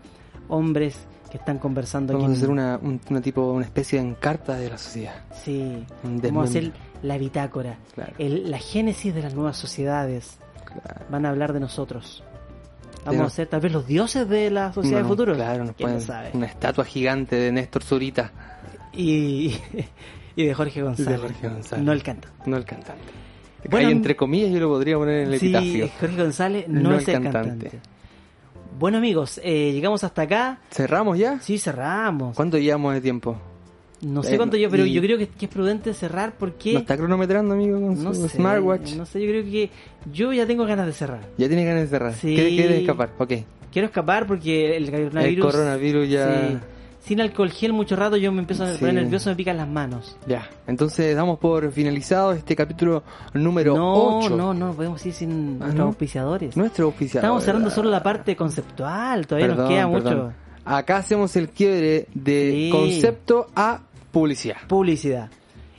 hombres 0.48 0.96
que 1.34 1.38
están 1.38 1.58
conversando 1.58 2.12
Vamos 2.12 2.28
a 2.28 2.30
aquí. 2.30 2.34
en- 2.34 2.38
hacer 2.38 2.50
una, 2.50 2.78
un- 2.80 3.00
una 3.10 3.20
tipo, 3.20 3.50
una 3.50 3.64
especie 3.64 4.00
de 4.00 4.06
encarta 4.08 4.54
de 4.56 4.70
la 4.70 4.78
sociedad. 4.78 5.14
Sí, 5.42 5.84
vamos 6.04 6.46
a 6.46 6.48
hacer 6.48 6.70
la 7.02 7.18
bitácora, 7.18 7.76
Claro. 7.92 8.12
el- 8.18 8.48
la 8.52 8.58
génesis 8.58 9.12
de 9.12 9.20
las 9.20 9.34
nuevas 9.34 9.56
sociedades. 9.56 10.38
Claro. 10.64 11.06
Van 11.10 11.26
a 11.26 11.30
hablar 11.30 11.52
de 11.52 11.58
nosotros. 11.58 12.22
Vamos 13.04 13.26
a 13.26 13.30
ser 13.30 13.48
tal 13.48 13.60
vez 13.60 13.72
los 13.72 13.84
dioses 13.84 14.28
de 14.28 14.48
la 14.52 14.72
sociedad 14.72 14.98
No, 15.00 15.08
del 15.08 15.08
futuro. 15.08 15.34
Claro, 15.34 15.64
nos 15.64 15.74
¿Quién 15.74 15.88
lo 15.88 15.94
ponen 15.96 16.06
sabe? 16.06 16.30
una 16.34 16.46
estatua 16.46 16.84
gigante 16.84 17.34
de 17.34 17.50
Néstor 17.50 17.82
Zurita, 17.82 18.30
Y, 18.92 19.56
y 20.36 20.46
de 20.46 20.54
Jorge 20.54 20.82
González. 20.82 21.20
Jorge 21.20 21.48
González. 21.48 21.84
No 21.84 21.90
el 21.92 22.02
canto. 22.04 22.28
no 22.46 22.56
el 22.56 22.64
cantante. 22.64 23.02
Bueno, 23.68 23.88
Ahí 23.88 23.92
entre 23.92 24.14
comillas 24.14 24.52
yo 24.52 24.60
lo 24.60 24.68
podría 24.68 24.96
poner 24.98 25.26
en 25.26 25.32
el 25.32 25.40
Sí, 25.40 25.46
epitafio. 25.46 25.88
Jorge 25.98 26.16
González 26.22 26.68
no, 26.68 26.90
No 26.90 26.94
es 26.96 27.08
el 27.08 27.14
el 27.16 27.22
cantante. 27.24 27.48
cantante. 27.70 27.93
Bueno 28.78 28.98
amigos, 28.98 29.40
eh, 29.44 29.70
llegamos 29.72 30.02
hasta 30.04 30.22
acá. 30.22 30.58
¿Cerramos 30.70 31.18
ya? 31.18 31.38
Sí, 31.40 31.58
cerramos. 31.58 32.34
¿Cuánto 32.36 32.58
llevamos 32.58 32.94
de 32.94 33.00
tiempo? 33.00 33.36
No 34.02 34.22
sé 34.22 34.34
Eh, 34.34 34.36
cuánto 34.36 34.56
yo, 34.56 34.68
pero 34.68 34.84
yo 34.84 35.00
creo 35.00 35.16
que, 35.16 35.28
que 35.28 35.46
es 35.46 35.50
prudente 35.50 35.94
cerrar 35.94 36.34
porque... 36.38 36.72
¿No 36.74 36.80
está 36.80 36.96
cronometrando, 36.96 37.54
amigo, 37.54 37.80
con 37.80 38.02
no 38.02 38.12
su 38.12 38.28
sé, 38.28 38.36
smartwatch? 38.36 38.94
No 38.96 39.06
sé, 39.06 39.20
yo 39.22 39.28
creo 39.28 39.44
que 39.44 39.70
yo 40.12 40.32
ya 40.32 40.44
tengo 40.46 40.66
ganas 40.66 40.86
de 40.86 40.92
cerrar. 40.92 41.20
Ya 41.38 41.46
tiene 41.46 41.64
ganas 41.64 41.82
de 41.82 41.88
cerrar. 41.88 42.12
Sí. 42.14 42.34
¿Quieres, 42.34 42.52
quieres 42.52 42.80
escapar? 42.80 43.10
Ok. 43.18 43.32
Quiero 43.72 43.86
escapar 43.86 44.26
porque 44.26 44.76
el 44.76 44.84
El 44.86 44.90
coronavirus... 44.90 45.46
coronavirus 45.52 46.08
ya... 46.08 46.48
sí. 46.48 46.56
Sin 47.04 47.20
alcohol 47.20 47.50
gel 47.50 47.74
mucho 47.74 47.96
rato 47.96 48.16
yo 48.16 48.32
me 48.32 48.40
empiezo 48.40 48.64
a 48.64 48.72
Sí. 48.72 48.78
poner 48.78 48.94
nervioso, 48.94 49.28
me 49.28 49.36
pican 49.36 49.58
las 49.58 49.68
manos. 49.68 50.16
Ya, 50.26 50.48
entonces 50.66 51.14
damos 51.14 51.38
por 51.38 51.70
finalizado 51.70 52.32
este 52.32 52.56
capítulo 52.56 53.02
número 53.34 53.76
no, 53.76 54.18
8. 54.20 54.30
no, 54.36 54.54
no, 54.54 54.72
podemos 54.72 55.04
ir 55.04 55.12
sin 55.12 55.30
Ah, 55.30 55.64
nuestros 55.66 55.74
¿no? 55.74 55.84
auspiciadores. 55.84 56.56
Nuestro 56.56 56.88
oficial. 56.88 57.22
Estamos 57.22 57.44
cerrando 57.44 57.68
solo 57.70 57.90
la 57.90 58.02
parte 58.02 58.34
conceptual, 58.36 59.26
todavía 59.26 59.48
nos 59.54 59.68
queda 59.68 59.90
perdón. 59.90 60.14
mucho. 60.16 60.32
Acá 60.64 60.96
hacemos 60.96 61.36
el 61.36 61.50
quiebre 61.50 62.06
de 62.14 62.50
Sí. 62.52 62.70
concepto 62.72 63.48
a 63.54 63.80
publicidad. 64.10 64.56
Publicidad. 64.66 65.28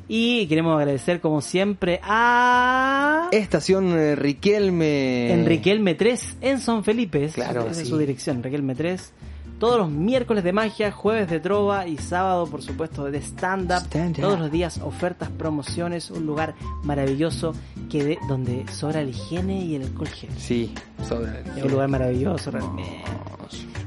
Y 0.08 0.46
queremos 0.46 0.78
agradecer 0.78 1.20
como 1.22 1.42
siempre 1.42 2.00
a... 2.04 3.30
Estación 3.32 3.98
eh, 3.98 4.16
Riquelme. 4.16 5.34
Enriquelme 5.34 5.96
3 5.96 6.38
en 6.42 6.60
San 6.60 6.84
Felipe. 6.84 7.28
Claro, 7.34 7.62
Esa 7.62 7.72
es 7.72 7.78
sí. 7.78 7.86
su 7.88 7.98
dirección, 7.98 8.38
Enriquelme 8.38 8.76
3. 8.76 9.12
Todos 9.60 9.78
los 9.80 9.90
miércoles 9.90 10.44
de 10.44 10.52
magia, 10.52 10.92
jueves 10.92 11.30
de 11.30 11.40
trova 11.40 11.88
y 11.88 11.98
sábado, 11.98 12.46
por 12.46 12.62
supuesto, 12.62 13.06
de 13.06 13.20
stand-up. 13.22 13.88
Todos 14.22 14.40
los 14.40 14.52
días 14.52 14.80
ofertas, 14.84 15.30
promociones, 15.30 16.12
un 16.12 16.26
lugar 16.26 16.56
maravilloso 16.84 17.54
que 17.90 18.04
de, 18.04 18.20
donde 18.28 18.66
sobra 18.72 19.02
la 19.02 19.10
higiene 19.10 19.64
y 19.64 19.76
el 19.76 19.84
alcohol 19.84 20.10
gel. 20.10 20.30
Sí, 20.38 20.74
sobre 21.08 21.40
Es 21.58 21.64
un 21.64 21.72
lugar 21.72 21.88
maravilloso 21.88 22.52
realmente. 22.52 23.02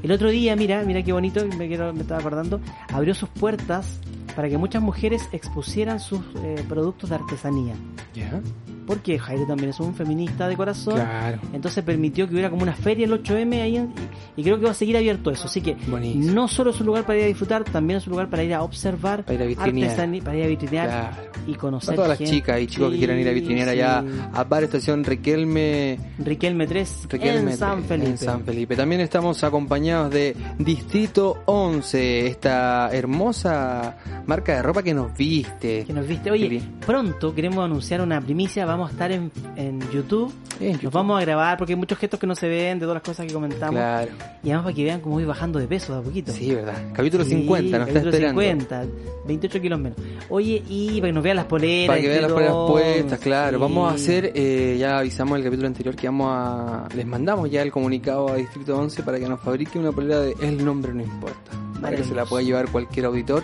El 0.01 0.11
otro 0.11 0.29
día, 0.29 0.55
mira, 0.55 0.81
mira 0.83 1.03
qué 1.03 1.11
bonito, 1.13 1.45
me, 1.57 1.67
quiero- 1.67 1.93
me 1.93 2.01
estaba 2.01 2.19
acordando, 2.19 2.59
abrió 2.93 3.13
sus 3.13 3.29
puertas 3.29 3.99
para 4.35 4.47
que 4.49 4.57
muchas 4.57 4.81
mujeres 4.81 5.27
expusieran 5.33 5.99
sus 5.99 6.21
eh, 6.43 6.63
productos 6.67 7.09
de 7.09 7.15
artesanía. 7.17 7.75
¿Ya? 8.15 8.41
Porque 8.89 9.19
Jairo 9.19 9.45
también 9.45 9.69
es 9.69 9.79
un 9.79 9.93
feminista 9.93 10.47
de 10.47 10.57
corazón. 10.57 10.95
Claro. 10.95 11.37
Entonces 11.53 11.83
permitió 11.83 12.25
que 12.27 12.33
hubiera 12.33 12.49
como 12.49 12.63
una 12.63 12.73
feria 12.73 13.05
el 13.05 13.13
8M 13.13 13.61
ahí 13.61 13.77
en- 13.77 13.93
y, 14.35 14.41
creo 14.41 14.57
que 14.57 14.65
va 14.65 14.71
a 14.71 14.73
seguir 14.73 14.97
abierto 14.97 15.29
eso. 15.29 15.45
Así 15.45 15.61
que 15.61 15.75
Buenísimo. 15.87 16.33
no 16.33 16.47
solo 16.47 16.71
es 16.71 16.79
un 16.79 16.87
lugar 16.87 17.05
para 17.05 17.19
ir 17.19 17.25
a 17.25 17.27
disfrutar, 17.27 17.63
también 17.65 17.97
es 17.99 18.07
un 18.07 18.11
lugar 18.13 18.31
para 18.31 18.43
ir 18.43 18.51
a 18.55 18.63
observar, 18.63 19.25
Para 19.25 19.45
ir 19.45 19.59
a 19.59 19.63
artesanía, 19.63 20.23
para 20.23 20.37
ir 20.37 20.43
a 20.43 20.47
vitrinear 20.47 20.87
Claro. 20.87 21.15
y 21.45 21.53
conocer 21.53 21.93
A 21.93 21.95
todas 21.97 22.19
las 22.19 22.29
chicas 22.29 22.59
y 22.61 22.65
chicos 22.65 22.91
que 22.91 22.97
quieran 22.97 23.19
ir 23.19 23.27
a 23.27 23.31
vitrinear 23.31 23.67
Sí, 23.67 23.73
allá 23.75 24.03
a 24.33 24.43
Bar 24.43 24.63
Estación 24.63 25.03
Riquelme. 25.03 25.99
Riquelme 26.17 26.65
3 26.65 27.05
Riquelme 27.09 27.51
en 27.51 27.57
San 27.57 27.83
Felipe. 27.83 28.09
en 28.09 28.17
San 28.17 28.43
Felipe. 28.43 28.75
También 28.75 29.01
estamos 29.01 29.43
acompañados 29.43 30.09
de 30.11 30.35
Distrito 30.57 31.43
11, 31.45 32.25
esta 32.27 32.89
hermosa 32.91 33.97
marca 34.25 34.55
de 34.55 34.61
ropa 34.61 34.81
que 34.81 34.93
nos 34.93 35.13
viste. 35.15 35.83
Que 35.85 35.93
nos 35.93 36.07
viste. 36.07 36.31
Oye, 36.31 36.61
pronto 36.85 37.35
queremos 37.35 37.63
anunciar 37.65 38.01
una 38.01 38.21
primicia. 38.21 38.65
Vamos 38.65 38.78
a 38.87 38.91
estar 38.91 39.11
en, 39.11 39.31
en 39.55 39.79
YouTube. 39.91 40.31
En 40.59 40.73
Nos 40.73 40.81
YouTube. 40.81 40.93
vamos 40.93 41.17
a 41.17 41.21
grabar 41.25 41.57
porque 41.57 41.73
hay 41.73 41.79
muchos 41.79 41.97
gestos 41.97 42.19
que 42.19 42.27
no 42.27 42.35
se 42.35 42.47
ven 42.47 42.79
de 42.79 42.83
todas 42.85 42.95
las 42.95 43.03
cosas 43.03 43.25
que 43.25 43.33
comentamos. 43.33 43.75
Claro. 43.75 44.11
Y 44.43 44.47
además 44.49 44.63
para 44.65 44.75
que 44.75 44.83
vean 44.83 45.01
cómo 45.01 45.15
voy 45.15 45.25
bajando 45.25 45.57
de 45.59 45.67
peso 45.67 45.93
de 45.93 45.99
a 45.99 46.01
poquito. 46.01 46.31
Sí, 46.31 46.53
verdad. 46.53 46.75
Capítulo 46.93 47.23
Sí, 47.23 47.31
50, 47.31 47.77
nos 47.79 47.87
está 47.87 48.01
capítulo 48.01 48.27
esperando. 48.27 48.41
50, 48.41 48.85
28 49.27 49.61
kilos 49.61 49.79
menos. 49.79 49.97
Oye, 50.29 50.63
y 50.67 50.99
para 50.99 51.09
que 51.09 51.13
nos 51.13 51.23
vean 51.23 51.35
las 51.37 51.45
poleras. 51.45 51.87
Para 51.87 52.01
que 52.01 52.07
vean 52.09 52.21
las 52.23 52.33
Tron, 52.35 52.67
puestas, 52.71 53.19
claro. 53.19 53.57
sí. 53.57 53.61
Vamos 53.61 53.91
a 53.91 53.95
hacer, 53.95 54.31
eh, 54.35 54.77
ya 54.79 54.99
avisamos 54.99 55.31
en 55.33 55.37
el 55.37 55.43
capítulo 55.45 55.67
anterior 55.67 55.95
que 55.95 56.07
vamos 56.07 56.27
a. 56.31 56.87
Les 56.95 57.05
mandamos 57.05 57.49
ya 57.49 57.61
el 57.61 57.71
comunicado 57.71 58.29
a 58.29 58.35
Distrito 58.35 58.77
11 58.77 59.03
para 59.03 59.19
que 59.19 59.27
nos 59.29 59.39
fabrique 59.39 59.79
una 59.79 59.91
polera 59.91 60.19
de 60.21 60.35
El 60.41 60.63
nombre 60.63 60.93
no 60.93 61.01
importa. 61.03 61.51
Para 61.81 61.95
que 61.95 62.03
se 62.03 62.13
la 62.13 62.25
pueda 62.25 62.43
llevar 62.43 62.69
cualquier 62.69 63.05
auditor. 63.05 63.43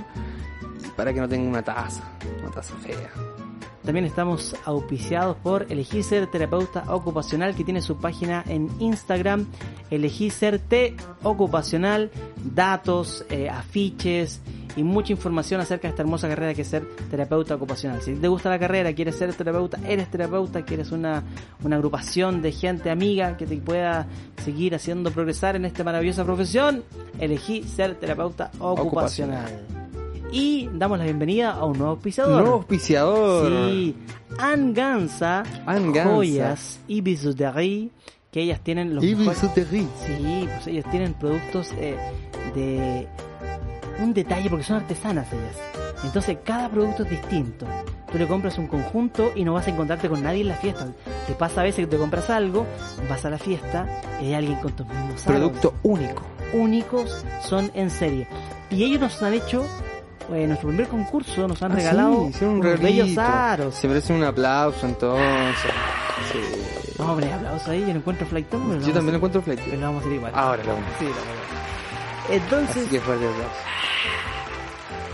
y 0.86 0.88
Para 0.98 1.14
que 1.14 1.22
no 1.22 1.30
tenga 1.30 1.48
una 1.50 1.62
taza, 1.62 2.04
una 2.42 2.52
taza 2.52 2.74
fea. 2.76 3.10
También 3.86 4.06
estamos 4.06 4.56
auspiciados 4.66 5.38
por 5.38 5.68
Elegir 5.72 6.04
Ser 6.04 6.26
Terapeuta 6.26 6.86
Ocupacional, 6.88 7.56
que 7.56 7.64
tiene 7.64 7.82
su 7.82 7.98
página 7.98 8.44
en 8.48 8.68
Instagram, 8.80 9.46
Elegir 9.92 10.32
Ser 10.32 10.58
T 10.58 10.96
Ocupacional, 11.22 12.10
datos, 12.44 13.26
eh, 13.30 13.48
afiches 13.48 14.42
y 14.76 14.84
mucha 14.84 15.14
información 15.14 15.62
acerca 15.62 15.88
de 15.88 15.90
esta 15.90 16.02
hermosa 16.02 16.28
carrera 16.28 16.56
que 16.56 16.64
es 16.64 16.68
ser 16.68 16.86
terapeuta 17.10 17.56
ocupacional. 17.56 18.02
Si 18.02 18.16
te 18.16 18.28
gusta 18.28 18.50
la 18.50 18.60
carrera, 18.60 18.92
quieres 18.94 19.18
ser 19.18 19.34
terapeuta, 19.34 19.80
eres 19.88 20.10
terapeuta, 20.10 20.64
quieres 20.64 20.92
una, 20.92 21.24
una 21.64 21.76
agrupación 21.76 22.42
de 22.42 22.52
gente 22.52 22.90
amiga 22.90 23.38
que 23.38 23.46
te 23.46 23.56
pueda 23.58 24.08
seguir 24.44 24.74
haciendo 24.74 25.12
progresar 25.12 25.56
en 25.56 25.66
esta 25.66 25.84
maravillosa 25.84 26.26
profesión, 26.26 26.84
elegí 27.20 27.64
ser 27.64 27.96
terapeuta 27.96 28.52
ocupacional. 28.60 29.85
Y 30.32 30.70
damos 30.74 30.98
la 30.98 31.06
bienvenida 31.06 31.52
a 31.52 31.66
un 31.66 31.78
nuevo 31.78 31.94
auspiciador. 31.94 32.42
Nuevo 32.42 32.56
auspiciador. 32.58 33.48
Sí, 33.70 33.96
Anganza, 34.38 35.44
Anne 35.66 35.92
Gansa. 35.94 36.12
joyas 36.14 36.80
y 36.88 37.02
bijouterie, 37.02 37.90
que 38.32 38.42
ellas 38.42 38.60
tienen 38.62 38.96
los 38.96 39.04
Y 39.04 39.16
mejores- 39.16 39.42
bisutería. 39.42 39.88
Sí, 40.06 40.48
pues 40.54 40.68
ellos 40.68 40.86
tienen 40.92 41.14
productos 41.14 41.72
eh, 41.78 41.96
de 42.54 43.08
un 44.04 44.14
detalle 44.14 44.50
porque 44.50 44.66
son 44.66 44.78
artesanas 44.78 45.32
ellas. 45.32 45.56
Entonces 46.04 46.38
cada 46.44 46.70
producto 46.70 47.04
es 47.04 47.10
distinto. 47.12 47.66
Tú 48.12 48.18
le 48.18 48.28
compras 48.28 48.58
un 48.58 48.68
conjunto 48.68 49.32
y 49.36 49.44
no 49.46 49.54
vas 49.54 49.68
a 49.68 49.72
encontrarte 49.72 50.10
con 50.10 50.22
nadie 50.22 50.42
en 50.42 50.50
la 50.50 50.56
fiesta. 50.56 50.88
Te 51.28 51.34
pasa 51.34 51.62
a 51.62 51.64
veces 51.64 51.86
que 51.86 51.92
te 51.92 51.98
compras 51.98 52.30
algo, 52.30 52.66
vas 53.10 53.24
a 53.26 53.30
la 53.30 53.38
fiesta 53.38 53.88
y 54.22 54.26
hay 54.26 54.34
alguien 54.34 54.60
con 54.60 54.74
tus 54.74 54.86
mismos. 54.88 55.24
Producto 55.24 55.74
único. 55.84 56.24
únicos, 56.54 57.26
son 57.42 57.72
en 57.74 57.90
serie. 57.90 58.28
Y 58.70 58.84
ellos 58.84 59.00
nos 59.02 59.22
han 59.24 59.34
hecho, 59.34 59.66
eh, 60.34 60.48
nuestro 60.48 60.70
primer 60.70 60.88
concurso, 60.88 61.48
nos 61.48 61.62
han 61.62 61.72
Ah, 61.72 61.76
regalado 61.76 62.22
sí, 62.24 62.30
hicieron 62.30 62.56
un 62.56 62.66
unos 62.66 62.80
bellos 62.80 63.18
aros. 63.18 63.76
Se 63.76 63.88
merece 63.88 64.14
un 64.14 64.24
aplauso 64.24 64.86
entonces. 64.86 65.72
Sí. 66.32 66.40
No, 66.98 67.12
hombre, 67.12 67.32
aplausos 67.32 67.68
ahí, 67.68 67.82
yo 67.82 67.88
no 67.88 67.96
encuentro 68.00 68.26
flightón, 68.28 68.62
pero 68.68 68.80
lo 68.80 68.88
Yo 68.88 68.94
también 68.94 69.16
a- 69.16 69.18
encuentro 69.18 69.42
flight. 69.42 69.60
pero 69.64 69.78
lo 69.78 69.86
vamos 69.88 69.98
a 70.02 70.06
hacer 70.06 70.16
igual. 70.18 70.32
Ahora 70.36 70.64
lo 70.64 70.74
vamos. 70.74 70.90
Sí, 70.98 71.06
lo 71.06 71.12
a. 71.12 72.36
Entonces, 72.36 72.78
Así 72.78 72.90
que 72.90 73.00
fuerte 73.02 73.26
aplauso. 73.28 73.52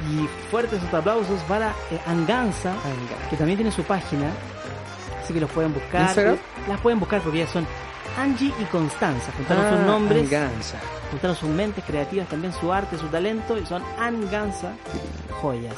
y 0.10 0.28
fuertes 0.50 0.80
aplausos 0.94 1.42
para 1.48 1.70
eh, 1.92 2.00
Anganza, 2.08 2.74
que 3.30 3.36
también 3.36 3.58
tiene 3.58 3.72
su 3.72 3.84
página, 3.84 4.32
así 5.24 5.34
que 5.34 5.40
los 5.42 5.50
pueden 5.52 5.74
buscar. 5.74 6.02
¿Instagram? 6.04 6.38
Las 6.70 6.80
pueden 6.80 7.00
buscar 7.00 7.22
porque 7.22 7.40
ellas 7.40 7.52
son 7.52 7.66
Angie 8.18 8.54
y 8.60 8.64
Constanza, 8.66 9.32
juntaron 9.38 9.64
sus 9.70 9.80
Ah, 9.80 9.86
nombres, 9.86 10.24
Anganza. 10.26 10.78
juntaron 11.12 11.36
sus 11.36 11.50
mentes 11.50 11.84
creativas, 11.86 12.28
también 12.28 12.54
su 12.54 12.72
arte, 12.72 12.98
su 12.98 13.08
talento, 13.08 13.58
y 13.58 13.66
son 13.66 13.82
Anganza 14.00 14.74
joyas. 15.42 15.76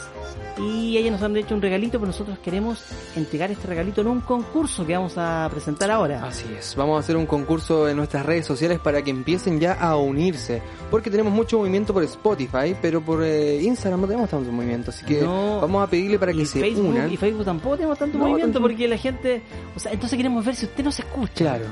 Y 0.58 0.98
ellas 0.98 1.14
nos 1.14 1.22
han 1.24 1.36
hecho 1.38 1.56
un 1.56 1.62
regalito, 1.62 1.94
pero 2.00 2.08
nosotros 2.08 2.38
queremos 2.40 2.84
entregar 3.16 3.50
este 3.50 3.66
regalito 3.66 4.02
en 4.02 4.08
un 4.08 4.20
concurso 4.22 4.86
que 4.86 4.94
vamos 4.96 5.14
a 5.18 5.48
presentar 5.52 5.90
ahora. 5.90 6.24
Así 6.26 6.46
es, 6.58 6.76
vamos 6.76 6.98
a 6.98 7.00
hacer 7.00 7.16
un 7.18 7.26
concurso 7.26 7.88
en 7.88 7.98
nuestras 7.98 8.24
redes 8.26 8.46
sociales 8.46 8.80
para 8.80 9.02
que 9.02 9.10
empiecen 9.10 9.60
ya 9.60 9.74
a 9.74 9.96
unirse, 9.96 10.62
porque 10.92 11.10
tenemos 11.10 11.32
mucho 11.34 11.58
movimiento 11.60 11.94
por 11.94 12.04
Spotify, 12.04 12.76
pero 12.82 13.02
por 13.02 13.24
eh, 13.24 13.62
Instagram 13.64 14.02
no 14.02 14.08
tenemos 14.08 14.30
tanto 14.30 14.52
movimiento, 14.52 14.92
así 14.92 15.06
que 15.06 15.22
No. 15.22 15.62
vamos 15.62 15.82
a 15.84 15.90
pedirle 15.90 16.20
para 16.20 16.34
que 16.34 16.42
y 16.42 16.46
se 16.46 16.60
Facebook, 16.60 16.90
unan. 16.90 17.12
y 17.12 17.18
Facebook 17.18 17.46
tampoco 17.46 17.78
tenemos 17.78 17.98
tanto 17.98 18.18
No, 18.18 18.26
movimiento 18.26 18.54
tanto- 18.54 18.62
porque 18.62 18.88
la 18.88 18.98
gente, 18.98 19.42
o 19.76 19.80
sea, 19.80 19.92
entonces 19.94 20.18
queremos 20.18 20.44
ver 20.46 20.56
si 20.56 20.66
usted 20.66 20.84
nos 20.84 21.00
escucha. 21.00 21.34
Claro, 21.36 21.66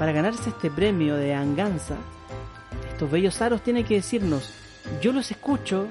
Para 0.00 0.12
ganarse 0.12 0.48
este 0.50 0.68
premio 0.70 1.14
de 1.14 1.34
Anganza, 1.34 1.94
estos 2.90 3.08
bellos 3.10 3.40
aros 3.42 3.60
tiene 3.62 3.84
que 3.84 3.94
decirnos, 3.96 4.50
yo 5.02 5.12
los 5.12 5.30
escucho, 5.30 5.86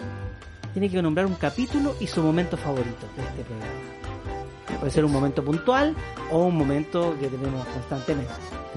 tiene 0.73 0.89
que 0.89 1.01
nombrar 1.01 1.27
un 1.27 1.35
capítulo 1.35 1.95
y 1.99 2.07
su 2.07 2.21
momento 2.23 2.57
favorito 2.57 3.05
de 3.15 3.21
este 3.23 3.43
programa. 3.43 4.79
Puede 4.79 4.91
ser 4.91 5.05
un 5.05 5.11
momento 5.11 5.43
puntual 5.43 5.95
o 6.31 6.45
un 6.45 6.57
momento 6.57 7.15
que 7.19 7.27
tenemos 7.27 7.65
constantemente. 7.67 8.31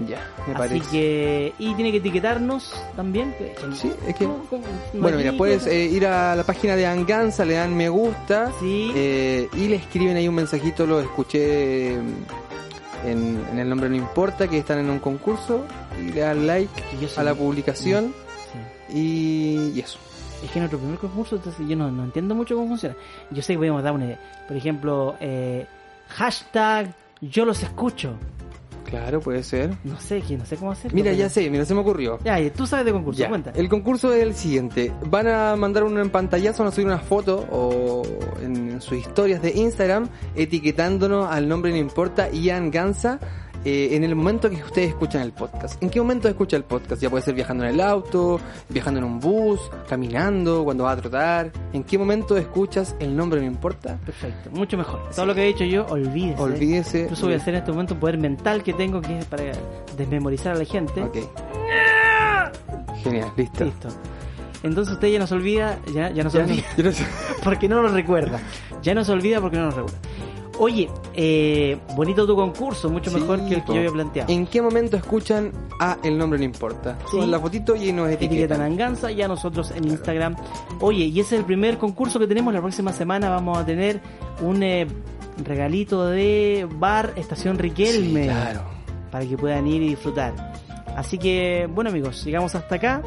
ya, 0.08 0.26
me 0.46 0.54
Así 0.54 0.58
parece. 0.58 0.90
que, 0.90 1.52
y 1.58 1.74
tiene 1.74 1.92
que 1.92 1.98
etiquetarnos 1.98 2.74
también. 2.96 3.34
Sí, 3.74 3.92
es 4.08 4.14
que- 4.16 4.24
¿Cómo- 4.24 4.44
cómo? 4.50 4.64
Bueno, 4.94 5.16
mira, 5.18 5.32
puedes 5.36 5.66
eh, 5.66 5.84
ir 5.84 6.06
a 6.06 6.34
la 6.34 6.44
página 6.44 6.76
de 6.76 6.86
Anganza, 6.86 7.44
le 7.44 7.54
dan 7.54 7.76
me 7.76 7.88
gusta 7.90 8.50
Sí. 8.58 8.90
eh, 8.96 9.48
y 9.54 9.68
le 9.68 9.76
escriben 9.76 10.16
ahí 10.16 10.26
un 10.28 10.34
mensajito, 10.34 10.86
lo 10.86 10.98
escuché 11.00 11.98
en, 13.04 13.44
en 13.50 13.58
el 13.58 13.68
nombre 13.68 13.88
no 13.88 13.96
importa, 13.96 14.48
que 14.48 14.58
están 14.58 14.78
en 14.78 14.90
un 14.90 14.98
concurso 14.98 15.64
y 16.00 16.12
le 16.12 16.20
dan 16.20 16.46
like 16.46 16.70
a 17.16 17.22
la 17.22 17.34
publicación 17.34 18.14
Sí. 18.88 18.94
y, 18.98 19.72
y 19.76 19.80
eso. 19.80 19.98
Es 20.44 20.50
que 20.50 20.58
es 20.58 20.62
nuestro 20.62 20.78
primer 20.78 20.98
concurso, 20.98 21.36
entonces 21.36 21.66
yo 21.68 21.76
no, 21.76 21.90
no 21.90 22.04
entiendo 22.04 22.34
mucho 22.34 22.54
cómo 22.56 22.68
funciona. 22.68 22.94
Yo 23.30 23.40
sé 23.42 23.52
que 23.54 23.58
podemos 23.58 23.82
dar 23.82 23.92
una, 23.92 24.18
por 24.48 24.56
ejemplo, 24.56 25.14
eh, 25.20 25.66
hashtag 26.08 26.92
yo 27.20 27.44
los 27.44 27.62
escucho. 27.62 28.14
Claro, 28.84 29.20
puede 29.20 29.42
ser. 29.42 29.70
No 29.84 29.98
sé, 30.00 30.20
que 30.20 30.36
no 30.36 30.44
sé 30.44 30.56
cómo 30.56 30.72
hacerlo. 30.72 30.94
Mira, 30.94 31.10
pero- 31.10 31.18
ya 31.18 31.28
sé, 31.28 31.48
mira, 31.50 31.64
se 31.64 31.74
me 31.74 31.80
ocurrió. 31.80 32.18
Ya, 32.24 32.40
y 32.40 32.50
tú 32.50 32.66
sabes 32.66 32.84
de 32.86 32.92
concurso, 32.92 33.20
Ya, 33.20 33.28
cuenta. 33.28 33.52
El 33.54 33.68
concurso 33.68 34.12
es 34.12 34.22
el 34.22 34.34
siguiente. 34.34 34.92
Van 35.06 35.26
a 35.28 35.56
mandar 35.56 35.84
un 35.84 36.10
pantallazo, 36.10 36.62
van 36.62 36.72
a 36.72 36.74
subir 36.74 36.86
una 36.86 36.98
foto 36.98 37.46
o 37.50 38.02
en 38.42 38.80
sus 38.80 38.98
historias 38.98 39.40
de 39.42 39.52
Instagram 39.52 40.08
etiquetándonos 40.34 41.28
al 41.30 41.48
nombre 41.48 41.70
no 41.70 41.78
importa 41.78 42.30
Ian 42.30 42.70
Gansa 42.70 43.18
eh, 43.64 43.90
en 43.92 44.04
el 44.04 44.14
momento 44.14 44.50
que 44.50 44.56
ustedes 44.56 44.88
escuchan 44.90 45.22
el 45.22 45.32
podcast. 45.32 45.82
¿En 45.82 45.90
qué 45.90 46.00
momento 46.00 46.28
escucha 46.28 46.56
el 46.56 46.64
podcast? 46.64 47.00
Ya 47.00 47.10
puede 47.10 47.22
ser 47.22 47.34
viajando 47.34 47.64
en 47.64 47.70
el 47.70 47.80
auto, 47.80 48.40
viajando 48.68 48.98
en 48.98 49.04
un 49.04 49.20
bus, 49.20 49.60
caminando, 49.88 50.64
cuando 50.64 50.84
vas 50.84 50.98
a 50.98 51.00
trotar. 51.00 51.52
¿En 51.72 51.84
qué 51.84 51.96
momento 51.98 52.36
escuchas 52.36 52.96
el 52.98 53.16
nombre 53.16 53.40
no 53.40 53.46
importa? 53.46 53.98
Perfecto, 54.04 54.50
mucho 54.50 54.76
mejor. 54.76 55.00
Todo 55.14 55.26
lo 55.26 55.34
que 55.34 55.42
he 55.44 55.46
dicho 55.46 55.64
yo, 55.64 55.86
olvídese. 55.86 56.42
Olvídese. 56.42 57.00
Incluso 57.02 57.26
voy 57.26 57.34
a 57.34 57.38
hacer 57.38 57.54
en 57.54 57.60
este 57.60 57.70
momento 57.72 57.94
un 57.94 58.00
poder 58.00 58.18
mental 58.18 58.62
que 58.62 58.72
tengo 58.72 59.00
que 59.00 59.18
es 59.18 59.24
para 59.26 59.44
desmemorizar 59.96 60.54
a 60.56 60.58
la 60.58 60.64
gente. 60.64 61.02
Ok. 61.02 61.18
Genial, 63.02 63.32
listo. 63.36 63.64
Listo. 63.64 63.88
Entonces 64.62 64.94
usted 64.94 65.08
ya 65.08 65.18
no 65.18 65.26
se 65.26 65.34
olvida, 65.34 65.78
ya, 65.92 66.10
ya 66.10 66.22
no 66.22 66.30
se 66.30 66.38
Ya, 66.38 66.44
olvida, 66.44 66.64
no 66.84 66.92
sé. 66.92 67.04
porque 67.44 67.68
no 67.68 67.82
lo 67.82 67.88
recuerda. 67.88 68.40
Ya 68.82 68.94
no 68.94 69.04
se 69.04 69.12
olvida 69.12 69.40
porque 69.40 69.56
no 69.56 69.64
lo 69.64 69.70
recuerda. 69.70 69.98
Oye, 70.62 70.88
eh, 71.14 71.76
bonito 71.96 72.24
tu 72.24 72.36
concurso, 72.36 72.88
mucho 72.88 73.10
Sí, 73.10 73.18
mejor 73.18 73.44
que 73.48 73.54
el 73.56 73.64
que 73.64 73.72
yo 73.72 73.78
había 73.78 73.90
planteado. 73.90 74.32
¿En 74.32 74.46
qué 74.46 74.62
momento 74.62 74.96
escuchan 74.96 75.50
a 75.80 75.98
El 76.04 76.16
nombre 76.16 76.38
no 76.38 76.44
importa? 76.44 76.96
Sí. 77.00 77.16
Suben 77.16 77.32
la 77.32 77.40
fotito 77.40 77.74
y 77.74 77.90
nos 77.90 78.08
Etiquetan 78.08 78.36
etiquetan. 78.36 78.60
Anganza 78.60 79.10
y 79.10 79.22
a 79.22 79.26
nosotros 79.26 79.72
en 79.72 79.88
Instagram. 79.88 80.36
Oye, 80.78 81.06
y 81.06 81.18
ese 81.18 81.34
es 81.34 81.40
el 81.40 81.46
primer 81.46 81.78
concurso 81.78 82.20
que 82.20 82.28
tenemos. 82.28 82.54
La 82.54 82.60
próxima 82.60 82.92
semana 82.92 83.28
vamos 83.28 83.58
a 83.58 83.66
tener 83.66 84.00
un 84.40 84.62
eh, 84.62 84.86
regalito 85.44 86.06
de 86.06 86.68
bar 86.76 87.12
Estación 87.16 87.58
Riquelme. 87.58 88.22
Sí, 88.22 88.28
claro. 88.28 88.62
Para 89.10 89.26
que 89.26 89.36
puedan 89.36 89.66
ir 89.66 89.82
y 89.82 89.88
disfrutar. 89.88 90.52
Así 90.96 91.18
que, 91.18 91.68
bueno 91.74 91.90
amigos, 91.90 92.24
llegamos 92.24 92.54
hasta 92.54 92.76
acá. 92.76 93.02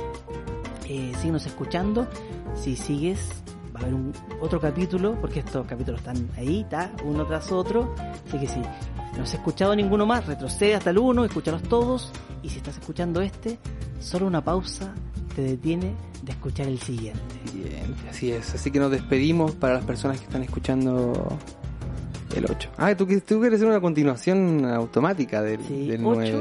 Eh, 0.89 1.13
síguenos 1.19 1.45
escuchando. 1.45 2.05
Si 2.53 2.75
sigues, 2.75 3.44
va 3.75 3.79
a 3.79 3.83
haber 3.83 3.93
un, 3.93 4.13
otro 4.39 4.59
capítulo, 4.59 5.19
porque 5.19 5.39
estos 5.39 5.67
capítulos 5.67 5.99
están 5.99 6.29
ahí, 6.37 6.61
está, 6.61 6.91
uno 7.03 7.25
tras 7.25 7.51
otro. 7.51 7.93
Así 8.27 8.39
que 8.39 8.47
si 8.47 8.59
no 8.59 9.23
has 9.23 9.33
escuchado 9.33 9.75
ninguno 9.75 10.05
más, 10.05 10.25
retrocede 10.25 10.75
hasta 10.75 10.89
el 10.89 10.97
uno, 10.97 11.25
escúchalos 11.25 11.63
todos. 11.63 12.11
Y 12.41 12.49
si 12.49 12.57
estás 12.57 12.77
escuchando 12.77 13.21
este, 13.21 13.59
solo 13.99 14.27
una 14.27 14.43
pausa 14.43 14.93
te 15.35 15.41
detiene 15.41 15.93
de 16.23 16.31
escuchar 16.31 16.67
el 16.67 16.79
siguiente. 16.79 17.21
Bien, 17.53 17.93
así 18.09 18.31
es. 18.31 18.55
Así 18.55 18.71
que 18.71 18.79
nos 18.79 18.89
despedimos 18.89 19.51
para 19.51 19.73
las 19.73 19.83
personas 19.83 20.17
que 20.17 20.25
están 20.25 20.43
escuchando 20.43 21.37
el 22.35 22.45
8. 22.49 22.69
Ah, 22.77 22.95
tú, 22.95 23.05
tú 23.05 23.39
quieres 23.39 23.57
hacer 23.57 23.67
una 23.67 23.81
continuación 23.81 24.65
automática 24.65 25.41
del, 25.41 25.61
Sí, 25.65 25.87
del 25.87 26.05
ocho. 26.05 26.15
9. 26.15 26.31